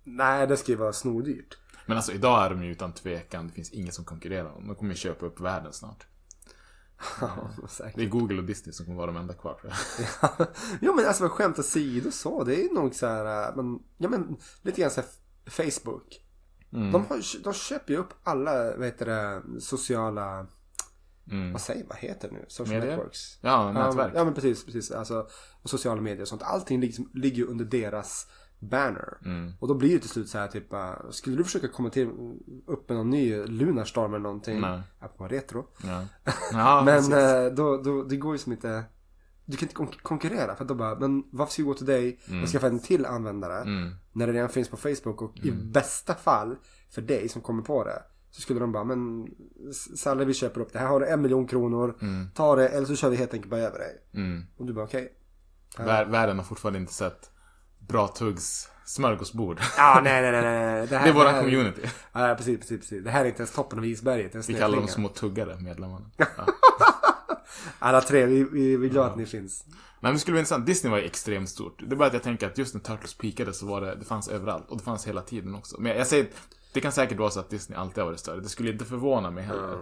[0.04, 1.58] Nej, det ska ju vara snordyrt.
[1.86, 4.52] Men alltså idag är de ju utan tvekan, det finns ingen som konkurrerar.
[4.66, 6.06] De kommer ju köpa upp världen snart.
[7.20, 7.50] Ja.
[7.94, 9.72] Det är Google och Disney som kommer vara de enda kvar tror
[10.20, 10.46] jag.
[10.80, 14.36] jo men alltså skämt åsido så, det är nog så här, äh, men, ja men
[14.62, 15.02] lite grann så
[15.46, 16.20] Facebook.
[16.72, 16.92] Mm.
[16.92, 20.46] De, har, de köper ju upp alla, vad heter det, sociala,
[21.52, 22.44] vad säger vad heter det nu?
[22.48, 22.80] Social Mm.
[22.80, 22.96] Medier?
[22.96, 23.38] networks.
[23.40, 24.12] Ja, nätverk.
[24.14, 24.90] Ja men precis, precis.
[24.90, 25.26] Alltså,
[25.62, 26.42] och sociala medier och sånt.
[26.42, 28.26] Allting liksom, ligger ju under deras
[28.58, 29.18] banner.
[29.24, 29.52] Mm.
[29.60, 32.08] Och då blir det till slut så här typ, äh, skulle du försöka komma till,
[32.66, 34.60] upp med någon ny Lunarstorm eller någonting?
[34.60, 34.80] Nej.
[34.98, 35.66] Apropå retro.
[35.82, 36.04] Ja.
[36.52, 38.84] Ja, men eh, då, då, det går ju som inte
[39.44, 41.86] du kan inte kon- konkurrera för att då bara, men varför ska jag gå till
[41.86, 43.94] dig och skaffa en till användare Mm.
[44.12, 46.56] när det redan finns på Facebook och i bästa fall
[46.90, 49.28] för dig som kommer på det så skulle de bara, men
[49.96, 51.94] Salle vi köper upp det här, har du en miljon kronor,
[52.34, 53.96] ta det eller så kör vi helt enkelt bara över dig.
[54.14, 54.44] Mm.
[54.56, 55.12] Och du bara okej.
[55.78, 57.30] Vär, världen har fortfarande inte sett
[57.78, 59.60] Bra Tuggs smörgåsbord.
[59.76, 60.86] Ja, nej, nej, nej, nej.
[60.86, 61.82] Det är det våran här- community.
[62.12, 63.04] Ja, precis, precis, precis.
[63.04, 64.34] Det här är inte ens toppen av isberget.
[64.34, 66.10] är Vi kallar dem små tuggare, medlemmarna.
[66.16, 66.46] Ja.
[67.78, 69.64] Alla tre, vi, vi, vi är glada att ni finns.
[69.66, 70.66] Nej men det skulle vara intressant.
[70.66, 71.82] Disney var ju extremt stort.
[71.88, 74.04] Det är bara att jag tänker att just när Turtles peakade så var det, det
[74.04, 74.70] fanns överallt.
[74.70, 75.80] Och det fanns hela tiden också.
[75.80, 76.26] Men jag säger,
[76.72, 78.40] det kan säkert vara så att Disney alltid har varit större.
[78.40, 79.78] Det skulle inte förvåna mig heller.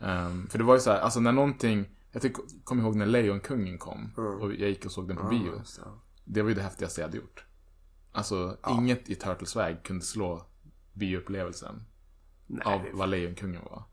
[0.00, 3.06] Ehm, för det var ju så här, alltså när någonting, jag tycker, kommer ihåg när
[3.06, 4.12] Lejonkungen kom.
[4.40, 5.58] Och jag gick och såg den på bio.
[5.58, 5.80] just
[6.24, 6.42] det.
[6.42, 7.44] Var ju det häftigaste jag hade gjort.
[8.12, 10.46] Alltså, inget i Turtles väg kunde slå
[10.92, 11.82] bioupplevelsen.
[12.64, 13.84] av det- vad Lejonkungen var.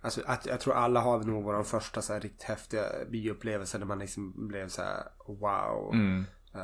[0.00, 3.86] Alltså, att, jag tror alla har nog vår första så här, riktigt häftiga bioupplevelse när
[3.86, 5.94] man liksom blev så här wow.
[5.94, 6.24] Mm.
[6.54, 6.60] Eh,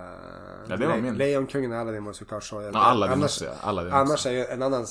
[0.69, 1.15] Ja, det var Le- min.
[1.15, 2.63] Lejonkungen och Aladdin var såklart så.
[2.63, 3.53] Ja, Aladdin annars, också, ja.
[3.61, 4.29] Aladdin annars också.
[4.29, 4.87] är ju en annan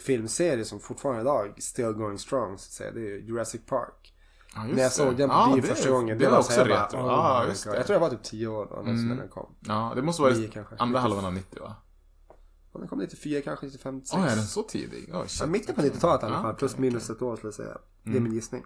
[0.00, 2.90] filmserie som fortfarande idag still going strong så att säga.
[2.90, 4.14] Det är ju Jurassic Park.
[4.56, 4.94] Just När jag det.
[4.94, 6.18] såg den på Ja, bio det- första gången.
[6.18, 7.02] Det, var så också retro.
[7.02, 7.72] bara, just God.
[7.74, 7.76] det.
[7.76, 9.16] Jag tror jag var typ 10 år då när Mm.
[9.18, 9.54] den kom.
[9.60, 10.74] Ja, det måste vara kanske.
[10.78, 11.76] andra halvan av 90 va?
[12.72, 14.02] Den kom 94 kanske 95.
[14.12, 15.14] Oj, är den så tidig?
[15.14, 16.54] Oh, Ja, mitten på 90-talet i alla fall.
[16.54, 17.78] Plus minus ett år skulle jag säga.
[18.02, 18.22] Det är Mm.
[18.24, 18.64] min gissning.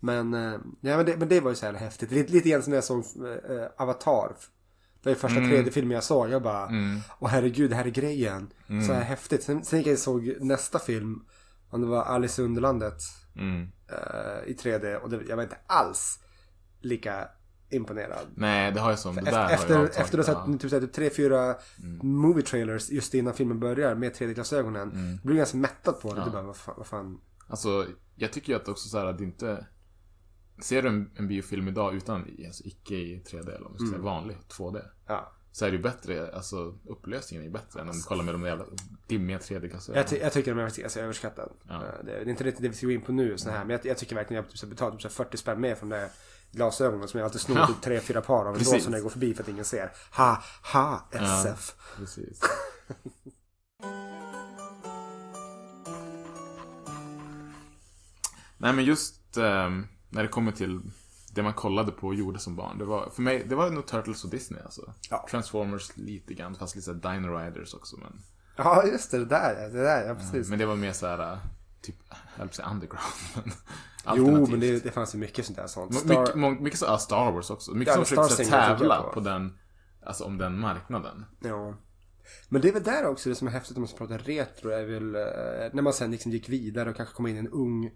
[0.00, 2.10] Men, eh, ja, men, det, men det var ju så här häftigt.
[2.10, 4.36] Lite, lite grann som när jag såg eh, Avatar.
[5.02, 5.50] Det var första Mm.
[5.50, 6.30] tredje filmen jag såg.
[6.30, 6.70] Jag bara,
[7.18, 8.50] åh herregud, det här är grejen.
[8.68, 8.86] Mm.
[8.86, 9.42] Så här häftigt.
[9.42, 11.24] Sen, sen gick jag och såg nästa film.
[11.70, 13.02] Om det var Alice i Underlandet.
[13.36, 13.62] Mm.
[13.88, 14.96] eh, I 3D.
[14.96, 16.18] Och det, jag var inte alls
[16.80, 17.28] lika
[17.70, 18.26] imponerad.
[18.34, 19.14] Nej, det har jag som.
[19.14, 20.44] Det där Efter, har jag efter, att ha ja.
[20.44, 20.58] Mm.
[20.58, 21.54] sett typ, typ tre, fyra
[22.02, 24.90] movie trailers just innan filmen börjar med 3D-glasögonen.
[24.92, 25.18] Mm.
[25.22, 26.24] Blir ganska mättad på det.
[26.24, 27.20] Du bara, vad fan, vad fan.
[27.48, 27.86] Alltså,
[28.16, 29.66] jag tycker ju att också så här att det inte...
[30.62, 33.98] Ser du en, en biofilm idag utan, alltså icke i 3D eller om ska säga
[33.98, 34.82] vanlig 2D.
[35.06, 35.32] Ja.
[35.52, 38.34] Så är det ju bättre, alltså upplösningen är ju bättre än om du kollar med
[38.34, 38.64] de jävla
[39.06, 39.96] dimmiga 3D-glasögonen.
[39.96, 41.52] Jag, ty- jag tycker de är faktiskt ganska överskattade.
[41.68, 41.74] Ja.
[41.74, 43.38] Eh, Det, är inte riktigt det vi ska gå in på nu.
[43.38, 45.36] Så här, men jag, jag tycker verkligen att jag typ betalar typ så här 40
[45.36, 46.08] spänn mer för de där
[46.52, 47.66] glasögonen som jag alltid snor Ja.
[47.66, 48.84] typ tre, fyra par av ändå Precis.
[48.84, 49.92] som jag går förbi för att ingen ser.
[50.16, 50.42] Ha,
[50.72, 51.74] ha, SF.
[51.96, 52.40] Precis.
[58.58, 60.80] Nej men just ehm, när det kommer till
[61.34, 62.78] det man kollade på och gjorde som barn.
[62.78, 64.94] Det var, för mig, det var nog Turtles och Disney alltså.
[65.10, 65.26] Ja.
[65.30, 67.96] Transformers lite grann, fast lite såhär Dino Riders också.
[67.96, 68.22] Men,
[68.56, 69.18] Ja, just det.
[69.18, 70.48] Det där, det där ja, precis.
[70.50, 71.38] men det var mer såhär,
[71.82, 71.96] typ,
[72.38, 73.04] jag säga underground.
[74.04, 75.94] Men jo, men det, det fanns ju mycket sånt där sånt.
[75.94, 76.20] Star...
[76.20, 77.74] Mycket, må- mycket så, ja, Star Wars också.
[77.74, 79.10] Mycket Ja, som försökte tävla på.
[79.12, 79.58] på den,
[80.06, 81.24] alltså om den marknaden.
[81.40, 81.74] Ja.
[82.48, 84.70] Men det är väl där också det som är häftigt om man ska prata retro
[84.70, 87.48] är väl eh, när man sen liksom gick vidare och kanske kom in i en
[87.48, 87.90] ung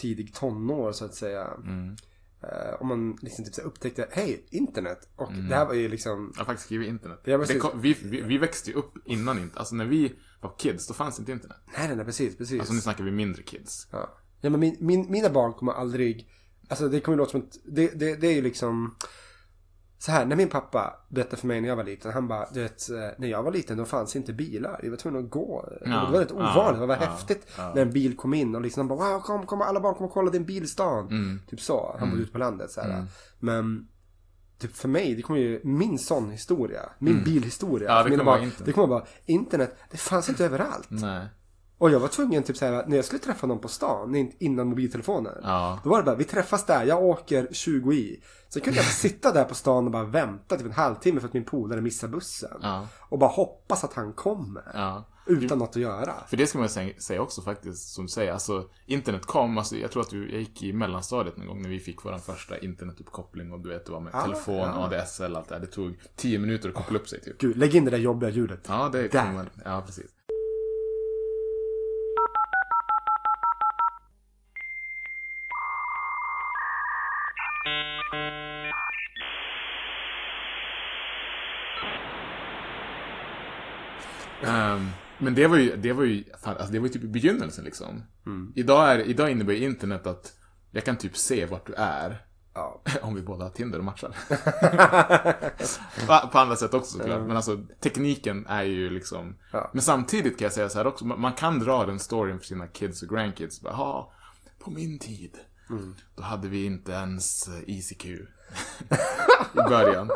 [0.00, 1.46] tidig tonår så att säga.
[1.64, 1.96] Mm.
[2.42, 5.08] Eh, om man liksom typ upptäckte, hej, internet.
[5.16, 7.20] Och det här var ju liksom, Jag faktiskt skrivit internet.
[7.24, 9.56] Ja, kom, vi, vi, vi växte ju upp innan internet.
[9.56, 11.56] Alltså när vi var kids, då fanns inte internet.
[11.78, 12.60] nej nej nej precis, precis.
[12.60, 13.88] Alltså nu snackar vi mindre kids.
[13.90, 16.28] Ja, ja men min, min, mina barn kommer aldrig,
[16.68, 18.96] alltså det kommer låta som ett, det, det, det är ju liksom
[20.02, 22.62] så här, när min pappa berättade för mig när jag var liten, han bara, du
[22.62, 24.80] vet, eh, när jag var liten då fanns inte bilar.
[24.82, 25.68] Vi var tvungna att gå.
[25.80, 27.72] Ja, det var väldigt ja, ovanligt, det var ja, häftigt ja.
[27.74, 30.12] när en bil kom in och liksom bara, wow, kom, kom, alla barn kom och
[30.12, 31.06] kolla din bil i stan.
[31.06, 31.40] Mm.
[31.50, 33.04] Typ så, han bodde ute på landet så här.
[33.38, 33.88] Men
[34.60, 36.80] Typ för mig, det kommer ju min sån historia.
[36.98, 37.88] Min bilhistoria.
[37.88, 37.98] Mm.
[37.98, 38.66] Ja, det kommer barn- internet.
[38.66, 39.76] det kommer vara internet.
[39.90, 40.88] Det fanns inte överallt.
[40.90, 41.26] Nej.
[41.80, 44.68] Och jag var tvungen typ såhär, när jag skulle träffa någon på stan in- innan
[44.68, 45.40] mobiltelefoner.
[45.42, 45.78] Ja.
[45.84, 48.22] Då var det bara, vi träffas där, jag åker 20 i.
[48.48, 51.34] Sen kunde jag sitta där på stan och bara vänta typ en halvtimme för att
[51.34, 52.58] min polare missar bussen.
[52.62, 52.86] Ja.
[53.00, 54.62] Och bara hoppas att han kommer.
[54.74, 55.04] Ja.
[55.26, 56.14] Utan något att göra.
[56.28, 58.32] För det ska man säga, också faktiskt, som du säger.
[58.32, 61.78] Alltså, internet kom, alltså, jag tror att jag gick i mellanstadiet någon gång när vi
[61.80, 64.84] fick vår första internetuppkoppling och du vet, det var med Ah, telefon, ja.
[65.02, 65.60] ADSL, allt det där.
[65.60, 67.38] Det tog 10 minuter att koppla upp sig typ.
[67.38, 68.60] Gud, lägg in det där jobbiga ljudet.
[68.68, 70.06] Ja, det kommer ja precis.
[85.18, 87.64] Men det var ju, det var ju, fan, alltså det var ju typ i begynnelsen
[87.64, 88.02] liksom.
[88.54, 90.32] Idag, är, idag innebär internet att
[90.70, 92.24] jag kan typ se vart du är.
[92.54, 92.82] Ja.
[93.02, 94.16] Om vi båda har Tinder och matchar.
[96.06, 97.26] på, på andra sätt också såklart.
[97.26, 99.36] Men alltså tekniken är ju liksom.
[99.52, 99.70] Ja.
[99.72, 101.04] Men samtidigt kan jag säga så här också.
[101.04, 103.60] Man kan dra den storyn för sina kids och grandkids.
[103.60, 104.12] Bara, "Ja,
[104.58, 105.36] på min tid.
[106.16, 108.04] Då hade vi inte ens eh, ICQ.
[109.54, 110.10] I början.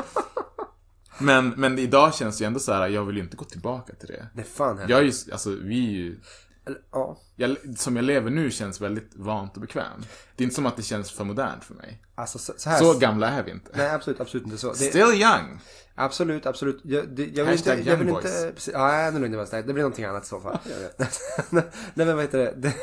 [1.18, 2.88] Men, men idag känns det ju ändå så här.
[2.88, 4.27] Jag vill ju inte gå tillbaka till det.
[4.35, 6.20] Det fan Jag är ju, alltså vi är ju
[6.66, 7.18] Eller, ja.
[7.37, 10.05] jag, som jag lever nu känns väldigt vant och bekväm.
[10.37, 12.03] Det är inte som att det känns för modernt för mig.
[12.14, 12.79] Alltså så, så här.
[12.79, 13.70] Så gamla är vi inte.
[13.74, 14.68] Nej, absolut, absolut inte så.
[14.68, 15.61] Det, Still young!
[15.94, 16.81] Absolut, absolut.
[16.85, 17.90] Jag, det, jag vill Hashtag inte...
[17.90, 18.55] Jag vill young inte boys.
[18.55, 19.62] precis, ja, nu jag mig.
[19.62, 20.59] Det blir någonting annat i så fall.
[21.50, 22.55] Nej men vad heter det?
[22.57, 22.74] Det,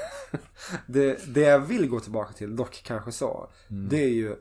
[0.88, 1.34] det?
[1.34, 3.50] det jag vill gå tillbaka till, dock kanske så.
[3.70, 3.90] Mm.
[3.90, 4.36] Det är ju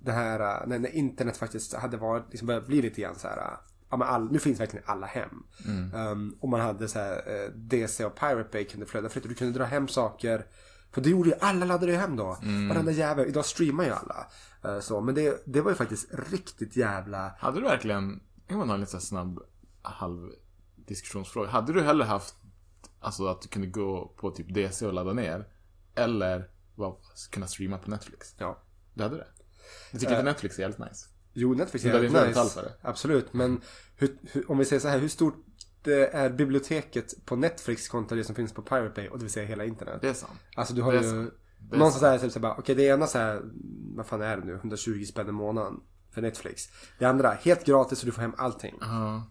[0.00, 3.28] det här äh, när, när internet faktiskt hade varit, liksom börjat bli lite grann så
[3.28, 3.36] här.
[3.38, 3.58] äh,
[3.90, 5.42] Ja, men all, nu finns verkligen alla hem.
[5.66, 5.94] Mm.
[5.94, 9.28] Um, och man hade så här, eh, DC och Pirate Bay kunde flöda fritt.
[9.28, 10.46] Du kunde dra hem saker.
[10.92, 12.38] För det gjorde ju alla laddade ju hem då.
[12.42, 12.68] Mm.
[12.68, 13.28] Varenda jävel.
[13.28, 14.26] Idag streamar ju alla.
[14.64, 17.34] Eh, så, men det, det var ju faktiskt riktigt jävla...
[17.38, 19.40] Hade du verkligen, jag vill ha en lite snabb
[19.82, 20.30] halv
[20.76, 21.50] diskussionsfråga.
[21.50, 22.34] Hade du hellre haft,
[23.00, 25.48] alltså att du kunde gå på typ DC och ladda ner?
[25.94, 26.94] Eller bara
[27.30, 28.34] kunna streama på Netflix?
[28.38, 28.62] Ja.
[28.94, 29.26] Du hade det?
[29.92, 31.06] Du tycker inte Netflix är jävligt nice?
[31.32, 32.26] Jo, Netflix är jävligt nice.
[32.26, 32.72] betalt för det.
[32.82, 33.60] Absolut, men
[33.96, 35.44] hur, hur, om vi säger så här, hur stort
[35.82, 39.32] det är biblioteket på Netflix kontra det som finns på Pirate Bay och det vill
[39.32, 39.98] säga hela internet?
[40.00, 40.40] Det är sant.
[40.54, 41.34] Alltså du har ju sant.
[41.72, 43.42] Någonstans där typ här bara, okej det ena så här,
[43.96, 45.80] vad fan är det nu, 120 spänn i månaden
[46.10, 46.68] för Netflix.
[46.98, 48.74] Det andra, helt gratis så du får hem allting.
[48.80, 49.26] Ja.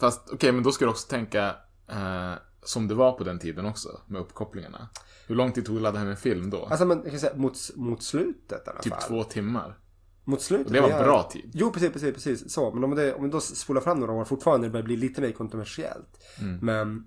[0.00, 1.56] Fast okej, men då ska du också tänka
[1.88, 4.88] eh, som det var på den tiden också, med uppkopplingarna.
[5.28, 6.64] Hur lång tid tog det att ladda hem en film då?
[6.64, 9.02] Alltså men jag kan säga mot, mot slutet i alla typ fall.
[9.02, 9.78] två timmar.
[10.24, 10.66] Mot slutet.
[10.66, 11.50] Och det var jag- bra tid.
[11.54, 12.52] Jo, precis, precis, precis.
[12.52, 14.96] Så, men om, det, om vi då spolar fram några år fortfarande, det börjar bli
[14.96, 16.24] lite mer kontroversiellt.
[16.40, 16.58] Mm.
[16.62, 17.06] Men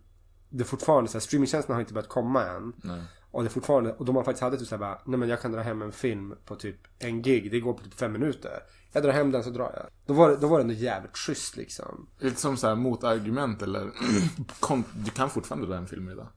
[0.50, 2.74] det är fortfarande så här, streamingtjänsterna har inte börjat komma än.
[2.84, 3.02] Nej.
[3.32, 5.52] Och det är fortfarande, och de man faktiskt hade typ såhär nej men jag kan
[5.52, 8.60] dra hem en film på typ en gig, det går på typ fem minuter.
[8.92, 9.86] Jag drar hem den så drar jag.
[10.06, 12.08] Då var det, då var det ändå jävligt schysst liksom.
[12.20, 13.92] Lite som så här motargument eller
[15.06, 16.28] du kan fortfarande dra en film idag.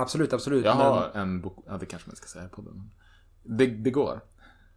[0.00, 0.64] Absolut, absolut.
[0.64, 2.90] Jag men- har en bok, ja det kanske man ska säga på den.
[3.42, 4.20] Det, det går.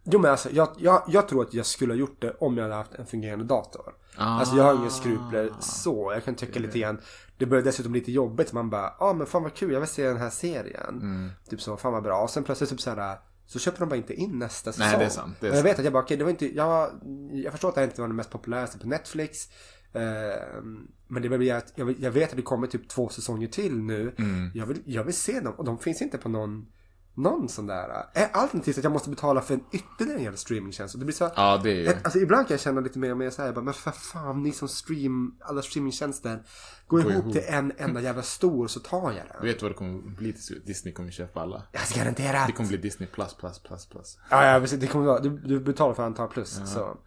[0.04, 2.64] Jo men alltså, jag, jag, jag tror att jag skulle ha gjort det om jag
[2.64, 3.94] hade haft en fungerande dator.
[4.16, 4.24] Ah.
[4.24, 6.12] Alltså jag har inga skrupler så.
[6.12, 7.00] Jag kan tycka lite grann.
[7.38, 8.52] Det börjar dessutom bli lite jobbigt.
[8.52, 10.88] Man bara, ja ah, men fan vad kul, jag vill se den här serien.
[10.88, 11.30] Mm.
[11.48, 12.22] Typ så, fan vad bra.
[12.22, 13.18] Och sen plötsligt typ så här.
[13.46, 14.88] Så köper de bara inte in nästa säsong.
[14.88, 15.66] Nej, det är sant, det är jag sant.
[15.66, 16.90] vet att jag bara, okej det var inte, jag,
[17.32, 19.48] jag förstår att det här inte var det mest populäraste på Netflix.
[19.92, 20.62] Eh,
[21.08, 23.78] men det börjar bli att, jag, jag vet att det kommer typ två säsonger till
[23.78, 24.14] nu.
[24.18, 24.50] Mm.
[24.54, 26.66] Jag, vill, jag vill se dem och de finns inte på någon
[27.14, 27.88] någon sån där.
[28.14, 30.94] Äh, Alternativt att jag måste betala för en ytterligare jävla streamingtjänst.
[30.94, 33.16] Och det blir så Ja, det är alltså ibland kan jag känna lite mer och
[33.16, 36.42] mer såhär, men för fan ni som stream, alla streamingtjänster,
[36.86, 37.32] gå ihop, ihop.
[37.32, 39.42] till en enda jävla stor så tar jag Du den.
[39.42, 40.66] vet vad det kommer bli till slut?
[40.66, 41.62] Disney kommer köpa alla.
[41.72, 42.46] Jag ska garantera.
[42.46, 44.18] Det kommer bli Disney plus plus plus plus.
[44.30, 44.80] Ja, ja precis.
[44.80, 46.60] Det kommer vara, du, du betalar för antal plus.
[46.74, 46.98] Så.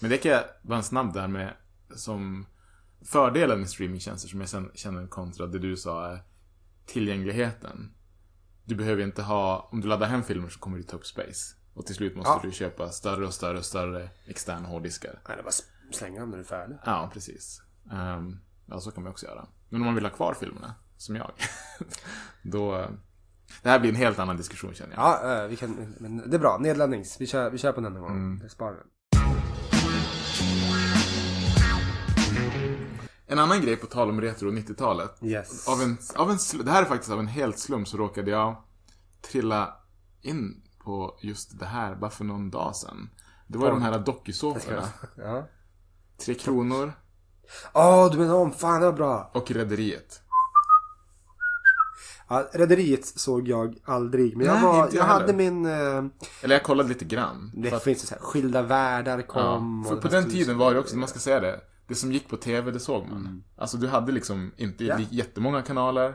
[0.00, 1.52] Men det kan jag vara en snabb där med
[1.96, 2.46] som
[3.04, 6.22] fördelen med streamingtjänster som jag känner kontra det du sa är
[6.86, 7.92] tillgängligheten.
[8.64, 11.54] Du behöver inte ha, om du laddar hem filmer så kommer du ta upp space.
[11.74, 12.40] Och till slut måste Ja.
[12.42, 15.20] du köpa större och större och större externa hårddiskar.
[15.28, 15.52] Nej, det bara
[15.92, 16.76] slänga dem när du är färdig.
[16.84, 17.62] Ja, precis.
[17.92, 19.46] Um, ja, så kan man också göra.
[19.68, 21.30] Men om man vill ha kvar filmerna, som jag,
[22.42, 22.76] då...
[22.78, 22.88] eh,
[23.62, 25.02] Det här blir en helt annan diskussion känner jag.
[25.02, 26.58] Ja, eh, vi kan, men det är bra.
[26.60, 27.20] Nedladdnings.
[27.20, 28.10] Vi kör, vi kör på den en gång.
[28.10, 28.38] Mm.
[28.38, 28.86] Det sparar den.
[33.26, 35.10] En annan grej på tal om retro 90-talet.
[35.22, 35.68] Yes.
[35.68, 38.56] Av en, av en, det här är faktiskt av en helt slump så råkade jag
[39.30, 39.74] trilla
[40.22, 43.10] in på just det här bara för någon dag sedan.
[43.46, 43.70] Det var Oj.
[43.72, 44.88] de här dokusåporna.
[45.16, 45.48] Ja.
[46.24, 46.92] Tre Kronor
[47.72, 48.52] Åh, du menar om.
[48.52, 49.30] Fan, det var bra.
[49.34, 50.20] och Rederiet.
[52.28, 54.36] Ja, Rederiet såg jag aldrig.
[54.36, 55.66] Men jag, Nej, var, inte jag jag hade min...
[55.66, 56.04] Eh,
[56.42, 57.52] Eller jag kollade lite grann.
[57.54, 59.82] det att- finns så här, Skilda världar kom.
[59.86, 61.60] Ja, för på den tiden var det också, man ska säga det.
[61.88, 63.44] Det som gick på tv, det såg man.
[63.56, 66.14] Alltså du hade liksom inte li- jättemånga kanaler.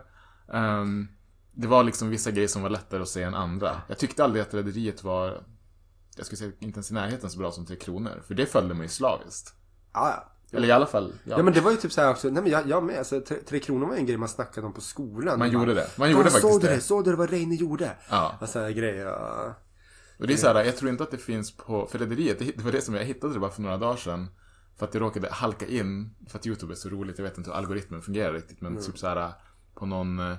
[0.54, 1.08] Ehm,
[1.54, 3.82] det var liksom vissa grejer som var lättare att se än andra.
[3.88, 5.44] Jag tyckte aldrig att Rederiet var,
[6.18, 8.22] jag skulle säga inte ens i närheten så bra som Tre Kronor.
[8.28, 9.54] För det följde man ju slaviskt.
[9.94, 10.58] Ja, ja.
[10.58, 11.36] Eller i alla fall, ja.
[11.38, 13.22] Ja men det var ju typ så här också, nej men jag, jag med, alltså,
[13.22, 15.40] tre, tre kronor var en grej man snackade om på skolan.
[15.40, 15.88] Man Och gjorde det.
[15.98, 16.82] Man gjorde "Fan, faktiskt såg du det." det.
[16.82, 17.92] Såg du det vad Reine gjorde?
[18.10, 18.38] Ja.
[18.42, 19.06] Och sådana grejer.
[19.06, 19.56] Ja.
[20.20, 22.46] Och det är så här, jag tror inte att det finns på, för Rederiet, det
[22.58, 24.28] det var det som jag hittade det bara för några dagar sedan.
[24.76, 27.50] För att jag råkade halka in, för att YouTube är så roligt, jag vet inte
[27.50, 29.34] hur algoritmen fungerar riktigt, men typ så här
[29.74, 30.38] på någon eh,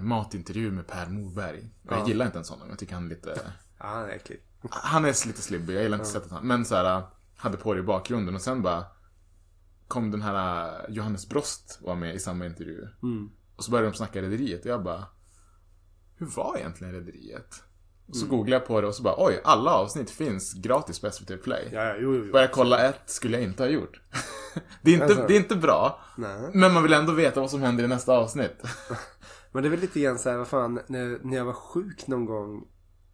[0.00, 1.70] matintervju med Per Morberg.
[1.86, 2.08] Och jag Ja.
[2.08, 3.40] gillar inte en sån, jag tycker han är lite,
[3.78, 4.42] Ja, han är äcklig.
[4.70, 7.02] han är lite slibbig, jag gillar inte sättet han, men så här
[7.36, 8.84] hade på det i bakgrunden och sen bara
[9.88, 12.88] kom den här eh, Johannes Brost var med i samma intervju.
[13.56, 15.04] Och så började de snacka Rederiet och jag bara,
[16.16, 17.62] hur var egentligen Rederiet?
[18.08, 18.36] Och så Mm.
[18.36, 21.68] googlade jag på det och så bara, oj, alla avsnitt finns gratis på SVT Play.
[21.72, 22.32] Ja, ja, jo, jo, jo.
[22.32, 24.00] Börja kolla ett skulle jag inte ha gjort.
[24.82, 25.24] det, är inte, Alltså.
[25.26, 26.00] det är inte bra.
[26.16, 26.50] Nej.
[26.54, 28.62] Men man vill ändå veta vad som händer i nästa avsnitt.
[29.52, 32.06] Men det är väl lite grann så här, vad fan, när, när jag var sjuk
[32.06, 32.64] någon gång,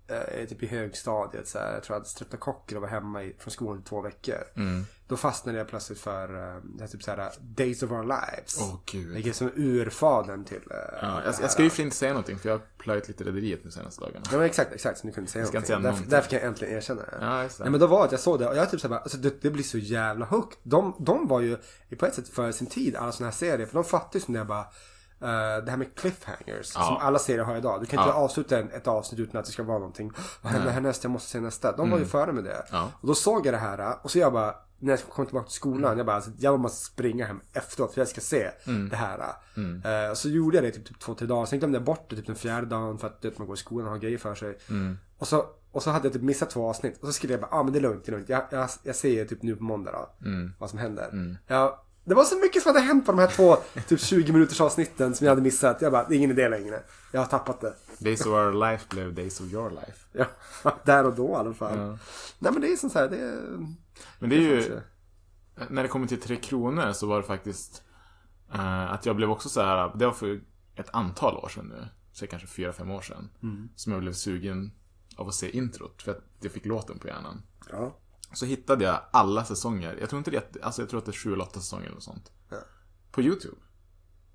[0.08, 3.36] eh, typ i högstadiet, så här, jag tror jag hade streptokocker och var hemma i,
[3.38, 4.38] från skolan i två veckor.
[4.56, 4.84] Mm.
[5.08, 6.22] Då fastnade jag plötsligt för
[6.56, 8.58] eh, det här typ så här, Days of Our Lives.
[8.60, 9.08] Åh gud.
[9.14, 10.62] Vilket som är urfadern till...
[10.70, 13.60] eh, Ja, jag, jag ska ju inte säga någonting för jag har plöjt lite Rederiet
[13.64, 14.26] de senaste dagarna.
[14.30, 15.66] Ja men exakt, exakt som du kunde säga Jag någonting.
[15.66, 16.10] säga därför, någonting.
[16.10, 17.18] därför kan jag äntligen erkänna det.
[17.20, 17.64] Ja, just det.
[17.64, 19.50] Nej men då var att jag såg det och jag typ såhär alltså det, det
[19.50, 20.58] blir så jävla hooked.
[20.62, 21.56] De, de var ju
[21.98, 23.66] på ett sätt före sin tid alla såna här serier.
[23.66, 26.72] För de fattade ju som det bara, eh, det här med cliffhangers.
[26.74, 26.82] Ja.
[26.82, 27.80] Som alla serier har idag.
[27.80, 28.22] Du kan inte Ja.
[28.22, 30.12] avsluta en, ett avsnitt utan att det ska vara någonting.
[30.42, 31.04] Vad händer härnäst?
[31.04, 31.76] Jag måste se nästa.
[31.76, 32.52] De var ju före med det.
[32.52, 32.64] Mm.
[32.72, 32.92] Ja.
[33.00, 35.54] Och då såg jag det här och så jag bara, när jag kom tillbaka till
[35.56, 38.88] skolan, jag bara, alltså, jag måste springa hem efteråt för jag ska se Mm.
[38.88, 39.18] det här.
[40.08, 41.46] Eh, så gjorde jag det typ, typ två, tre dagar.
[41.46, 43.58] Sen glömde jag bort det typ den fjärde dagen för att vet, man går i
[43.58, 44.58] skolan och har grejer för sig.
[44.70, 44.98] Mm.
[45.18, 46.98] Och, så, och så hade jag typ missat två avsnitt.
[47.00, 48.28] Och så skulle jag bara, ah, men det är lugnt, det är lugnt.
[48.28, 50.52] Jag, jag, jag ser typ nu på måndag då, Mm.
[50.58, 51.36] vad som händer.
[51.46, 53.56] Ja, det var så mycket som hade hänt på de här två
[53.88, 55.82] typ 20 minuters avsnitten som jag hade missat.
[55.82, 56.82] Jag bara, det är ingen idé längre.
[57.12, 57.74] Jag har tappat det.
[57.98, 60.06] Days of our life blev Days of your life.
[60.12, 60.24] Ja,
[60.84, 61.78] där och då i alla fall.
[61.78, 61.98] Ja.
[62.38, 63.42] Nej men det är som så här, det är...
[64.18, 64.80] Men det är ju,
[65.68, 67.82] när det kommer till Tre Kronor så var det faktiskt
[68.52, 70.40] eh, att jag blev också så här, det var för
[70.74, 73.68] ett antal år sedan nu, så kanske fyra, fem år sedan, Mm.
[73.76, 74.72] som jag blev sugen
[75.16, 77.42] av att se introt, för att jag fick låten på hjärnan.
[77.70, 77.96] Ja.
[78.32, 81.12] Så hittade jag alla säsonger, jag tror inte det, alltså jag tror att det är
[81.12, 82.32] sju eller åtta säsonger eller sånt.
[83.10, 83.56] På YouTube.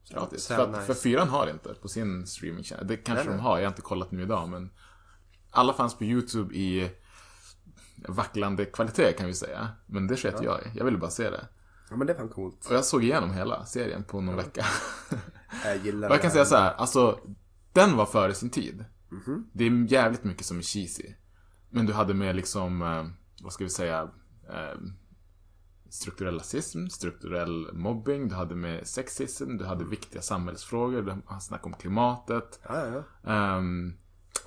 [0.09, 0.47] Gratis.
[0.47, 0.82] För, nice.
[0.82, 2.88] för fyran har inte på sin streaming channel.
[2.88, 4.72] Det kanske Nej, de har, jag har inte kollat nu idag men
[5.51, 6.91] alla fanns på YouTube i
[8.07, 9.69] vacklande kvalitet kan vi säga.
[9.85, 10.71] Men det sket jag i.
[10.75, 11.47] Jag ville bara se det.
[11.89, 12.65] Ja men det är fan coolt.
[12.69, 14.65] Och jag såg igenom hela serien på någon vecka.
[15.65, 17.19] Jag gillar Och jag kan det säga så här, alltså
[17.73, 18.85] den var före sin tid.
[19.11, 19.49] Mhm.
[19.53, 21.13] Det är jävligt mycket som är cheesy.
[21.69, 23.05] Men du hade med liksom, eh,
[23.43, 24.01] vad ska vi säga,
[24.49, 24.79] eh,
[25.89, 31.65] strukturell rasism, strukturell mobbing, du hade med sexism, du hade viktiga samhällsfrågor, du hade snack
[31.65, 33.57] om klimatet, Ja, ja, ja.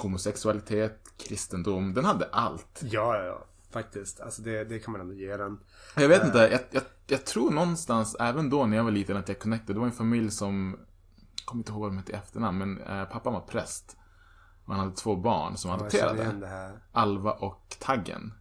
[0.02, 2.80] Homosexualitet, kristendom, den hade allt.
[2.82, 3.46] Ja, ja, ja.
[3.70, 4.20] Faktiskt.
[4.20, 5.58] Alltså det, det kan man ändå ge den.
[5.96, 9.28] Jag vet inte, jag, jag, jag tror någonstans, även då när jag var liten, att
[9.28, 9.72] jag connectade.
[9.72, 10.78] Det var en familj som,
[11.36, 13.96] jag kommer inte ihåg vad de hette i efternamn, men eh, pappan var präst.
[14.64, 16.72] Och han hade två barn som adopterade.
[16.92, 18.32] Alva och Taggen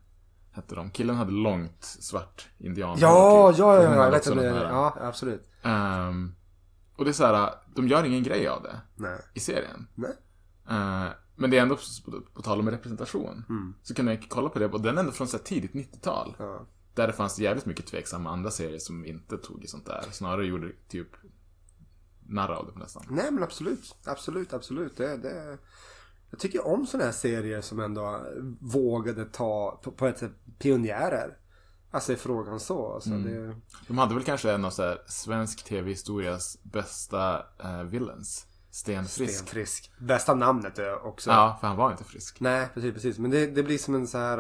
[0.52, 0.92] hette de.
[0.92, 2.98] Killen hade långt svart indian.
[3.00, 4.46] Ja, ja, ja, ja, jag vet det.
[4.46, 5.50] Ja, absolut.
[5.64, 6.36] Ehm,
[6.96, 9.20] och det är så här, de gör ingen grej av det Nej.
[9.34, 9.88] i serien.
[9.96, 10.12] Nej.
[10.70, 13.74] Eh, men det är ändå, på, på tal om representation, Mm.
[13.84, 16.36] så kan jag kolla på det, och den är ändå från så tidigt 90-tal.
[16.40, 16.66] Ja.
[16.94, 20.04] Där det fanns jävligt mycket tveksamma andra serier som inte tog i sånt där.
[20.12, 21.08] Snarare gjorde typ
[22.28, 23.04] narr av det nästan.
[23.10, 23.96] Nej men absolut.
[24.06, 24.98] Absolut, absolut.
[24.98, 25.58] Det, det...
[26.32, 28.26] Jag tycker om sådana här serier som ändå
[28.60, 31.38] vågade ta, på, på ett sätt, pionjärer.
[31.92, 32.94] Alltså är frågan så.
[32.94, 33.24] Alltså, Mm.
[33.24, 33.56] det...
[33.88, 38.48] De hade väl kanske en av så här, svensk tv-historias bästa eh, villains.
[38.76, 39.34] Sten Frisk.
[39.36, 39.92] Sten Frisk.
[39.98, 41.30] Bästa namnet också.
[41.30, 42.40] Ja, för han var inte frisk.
[42.40, 43.18] Nej, precis, precis.
[43.20, 44.38] Men det, det blir som en så här...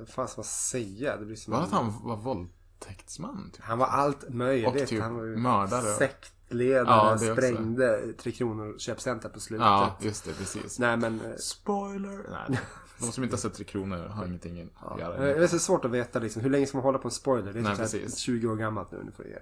[0.00, 1.16] Uh, fan ska man säga?
[1.16, 1.70] Det blir som Var en...
[1.70, 3.50] det att han var våldtäktsman?
[3.54, 3.62] Typ?
[3.64, 4.82] Han var allt möjligt.
[4.82, 5.82] Och typ han var mördare.
[5.94, 7.32] Sektledare, Ja, det också.
[7.34, 9.66] sprängde Tre Kronor köpcenter på slutet.
[9.66, 10.78] Ja, just det, precis.
[10.78, 11.20] Nej men...
[11.20, 12.46] eh, Spoiler!
[12.48, 12.60] Nej,
[13.00, 15.18] de som inte har sett Tre Kronor har ingenting att göra.
[15.20, 17.52] Det är så svårt att veta liksom, hur länge ska man hålla på en spoiler?
[17.52, 18.16] Det är Nej, typ precis.
[18.16, 19.36] 20 år gammalt nu, nu får ge.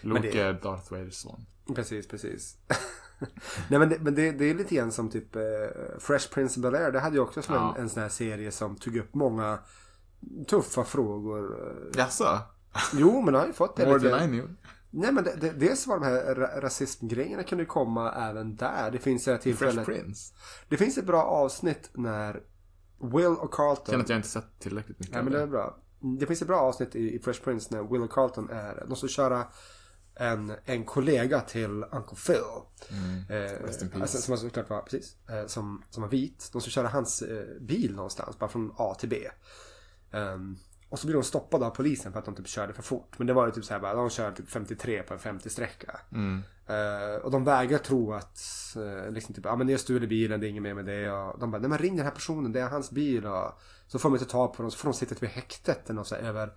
[0.00, 1.46] Luke det- är Darth Vaders son.
[1.74, 2.56] Precis, precis.
[3.70, 5.42] Nej men, det, men det, det är lite grann som typ eh,
[5.98, 6.90] Fresh Prince of Bel-Air.
[6.92, 7.74] Det hade ju också som Ja.
[7.76, 9.58] en, en sån här serie som tog upp många
[10.48, 11.56] tuffa frågor.
[11.96, 12.38] Jaså?
[12.94, 14.10] Jo, men det har ju fått det More lite.
[14.18, 14.48] than I knew.
[14.90, 18.90] Nej men det, det, dels var de här ra- rasismgrejerna kunde ju komma även där.
[18.90, 19.84] Det finns ett tillfälle.
[19.84, 20.34] Fresh Prince.
[20.68, 22.42] Det finns ett bra avsnitt när
[23.02, 23.86] Will och Carlton.
[23.86, 25.76] Känner att jag inte sett tillräckligt mycket av men det är bra.
[26.20, 28.96] Det finns ett bra avsnitt i, i Fresh Prince när Will och Carlton är, de
[28.96, 29.44] ska köra
[30.16, 32.36] en, en kollega till Uncle Phil.
[32.38, 33.90] Eh, Mm.
[33.90, 34.00] Peace.
[34.00, 36.48] alltså, som såklart var, precis, eh, som, som var vit.
[36.52, 39.16] De ska köra hans eh, bil någonstans, bara från A till B.
[40.12, 40.56] Ehm,
[40.88, 43.18] och så blir de stoppade av polisen för att de typ körde för fort.
[43.18, 45.96] Men det var ju typ så här bara, de kör typ 53 på en 50-sträcka.
[46.12, 46.42] Mm.
[46.66, 48.38] Eh, och de vägrar tro att,
[48.76, 50.84] uh, liksom typ, ja ah, men ni har stulit bilen, det är inget mer med
[50.84, 51.10] det.
[51.10, 53.26] Och de bara, nej men ring den här personen, det är hans bil.
[53.26, 55.84] Och så får de inte ta på dem, så får de sitta typ i häktet
[55.84, 56.52] eller något så här, över,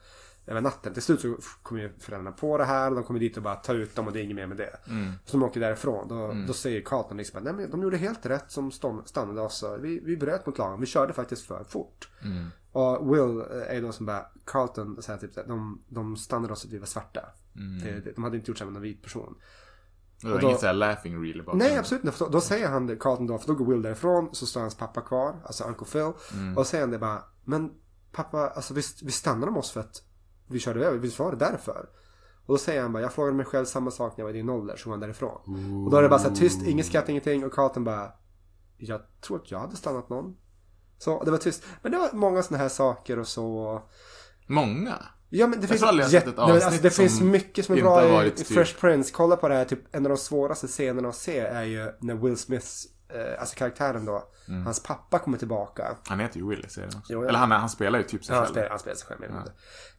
[0.50, 0.94] över natten.
[0.94, 3.56] Till slut så kommer ju föräldrarna på det här och de kommer dit och bara
[3.56, 4.80] ta ut dem och det är inget mer med det.
[4.88, 5.12] Mm.
[5.26, 6.08] Så de åker därifrån.
[6.08, 8.72] Då, då säger Carlton liksom, nej men de gjorde helt rätt som
[9.06, 9.64] stannade oss.
[9.80, 12.10] Vi, vi bröt mot lagen, vi körde faktiskt för fort.
[12.24, 12.48] Mm.
[12.72, 16.78] Och Will är då som bara, Carlton säger typ de, de stannade oss att vi
[16.78, 17.22] var svarta.
[17.56, 18.02] Mm.
[18.16, 19.36] De hade inte gjort så med någon vit person.
[20.22, 21.68] Det var inget såhär laughing i bakgrunden.
[21.68, 22.18] Nej, absolut inte.
[22.20, 25.02] Då, då säger han Carlton då, för då går Will därifrån, så står hans pappa
[25.02, 26.12] kvar, alltså Uncle Phil.
[26.34, 26.50] Mm.
[26.50, 27.72] Och då säger han det bara, men
[28.12, 30.02] pappa, alltså vi, vi stannade med oss för att
[30.50, 31.90] vi körde över, visst var det därför?
[32.46, 34.38] Och då säger han bara, jag frågade mig själv samma sak när jag var i
[34.38, 35.42] din ålder, så han därifrån.
[35.86, 38.12] Och då är det bara så här tyst, inget skratt, ingenting, och Carlton bara,
[38.78, 40.36] jag tror att jag hade stannat någon.
[40.98, 41.64] Så det var tyst.
[41.82, 43.82] Men det var många sådana här saker och så.
[44.48, 44.96] Många?
[45.30, 48.28] Ja men det finns, ett nej, men alltså, det finns mycket som är bra i,
[48.28, 49.14] i Fresh Prince.
[49.14, 52.16] Kolla på det här, typ en av de svåraste scenerna att se är ju när
[52.16, 54.66] Will Smiths, eh, alltså karaktären då, Mm.
[54.66, 55.98] hans pappa kommer tillbaka.
[56.08, 57.14] Han heter ju Will i serien också.
[57.14, 57.30] Jo, ja.
[57.30, 58.54] Eller han, han spelar ju typ sig Ja, han själv.
[58.54, 59.44] spelar, han spelar sig själv mindre.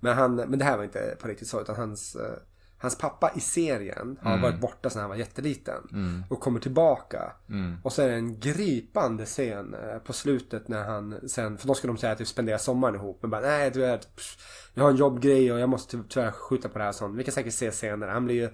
[0.01, 2.33] Men, han, men det här var inte på riktigt så, utan hans, eh,
[2.79, 4.43] hans pappa i serien har Mm.
[4.43, 5.89] varit borta sedan han var jätteliten.
[5.93, 6.25] Mm.
[6.31, 7.33] Och kommer tillbaka.
[7.49, 7.77] Mm.
[7.85, 11.75] Och så är det en gripande scen eh, på slutet när han sen, för då
[11.75, 13.19] ska de säga att de spenderar sommaren ihop.
[13.23, 14.09] Men bara, nej du vet,
[14.75, 17.17] jag har en jobbgrej och jag måste ty- tyvärr skjuta på det här sånt.
[17.19, 18.11] Vi kan säkert se senare.
[18.11, 18.51] Han blir ju,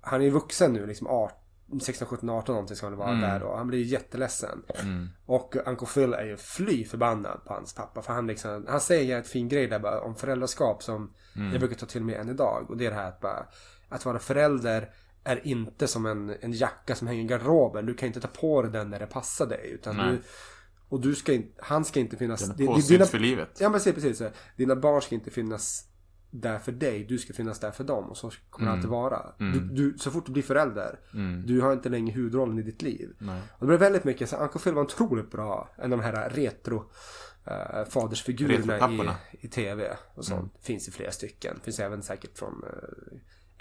[0.00, 1.36] han är ju vuxen nu liksom 18,
[1.82, 3.20] 16, 17, 18 någonting ska han vara Mm.
[3.20, 3.54] där då.
[3.56, 4.62] Han blir ju jätteledsen.
[4.82, 5.08] Mm.
[5.26, 8.02] Och Uncle Phil är ju fly förbannad på hans pappa.
[8.02, 11.50] För han liksom, han säger ett fin grej där bara om föräldraskap som Mm.
[11.52, 12.66] jag brukar ta till mig än idag.
[12.70, 13.46] Och det är det här att bara,
[13.88, 14.90] att vara förälder
[15.24, 17.86] är inte som en, en jacka som hänger i garderoben.
[17.86, 19.70] Du kan inte ta på dig den när det passar dig.
[19.74, 20.10] Utan Nej.
[20.10, 20.22] du,
[20.88, 22.40] och du ska inte, han ska inte finnas...
[22.40, 23.48] Den är di- di- påsydd för livet.
[23.60, 24.22] Ja men precis.
[24.56, 25.84] Dina barn ska inte finnas
[26.34, 27.04] där för dig.
[27.04, 28.04] Du ska finnas där för dem.
[28.04, 28.78] Och så kommer det Mm.
[28.78, 29.20] alltid vara.
[29.40, 29.52] Mm.
[29.52, 30.98] Du, du, så fort du blir förälder.
[31.14, 31.46] Mm.
[31.46, 33.14] Du har inte längre huvudrollen i ditt liv.
[33.18, 33.40] Nej.
[33.52, 35.68] Och det blev väldigt mycket, så Uncle Phil var otroligt bra.
[35.76, 38.90] En av de här retro uh, fadersfigurerna
[39.32, 39.96] i, i tv.
[40.14, 40.40] Och sånt.
[40.40, 40.50] Mm.
[40.62, 41.60] Finns i flera stycken.
[41.62, 43.18] Finns även säkert från eh,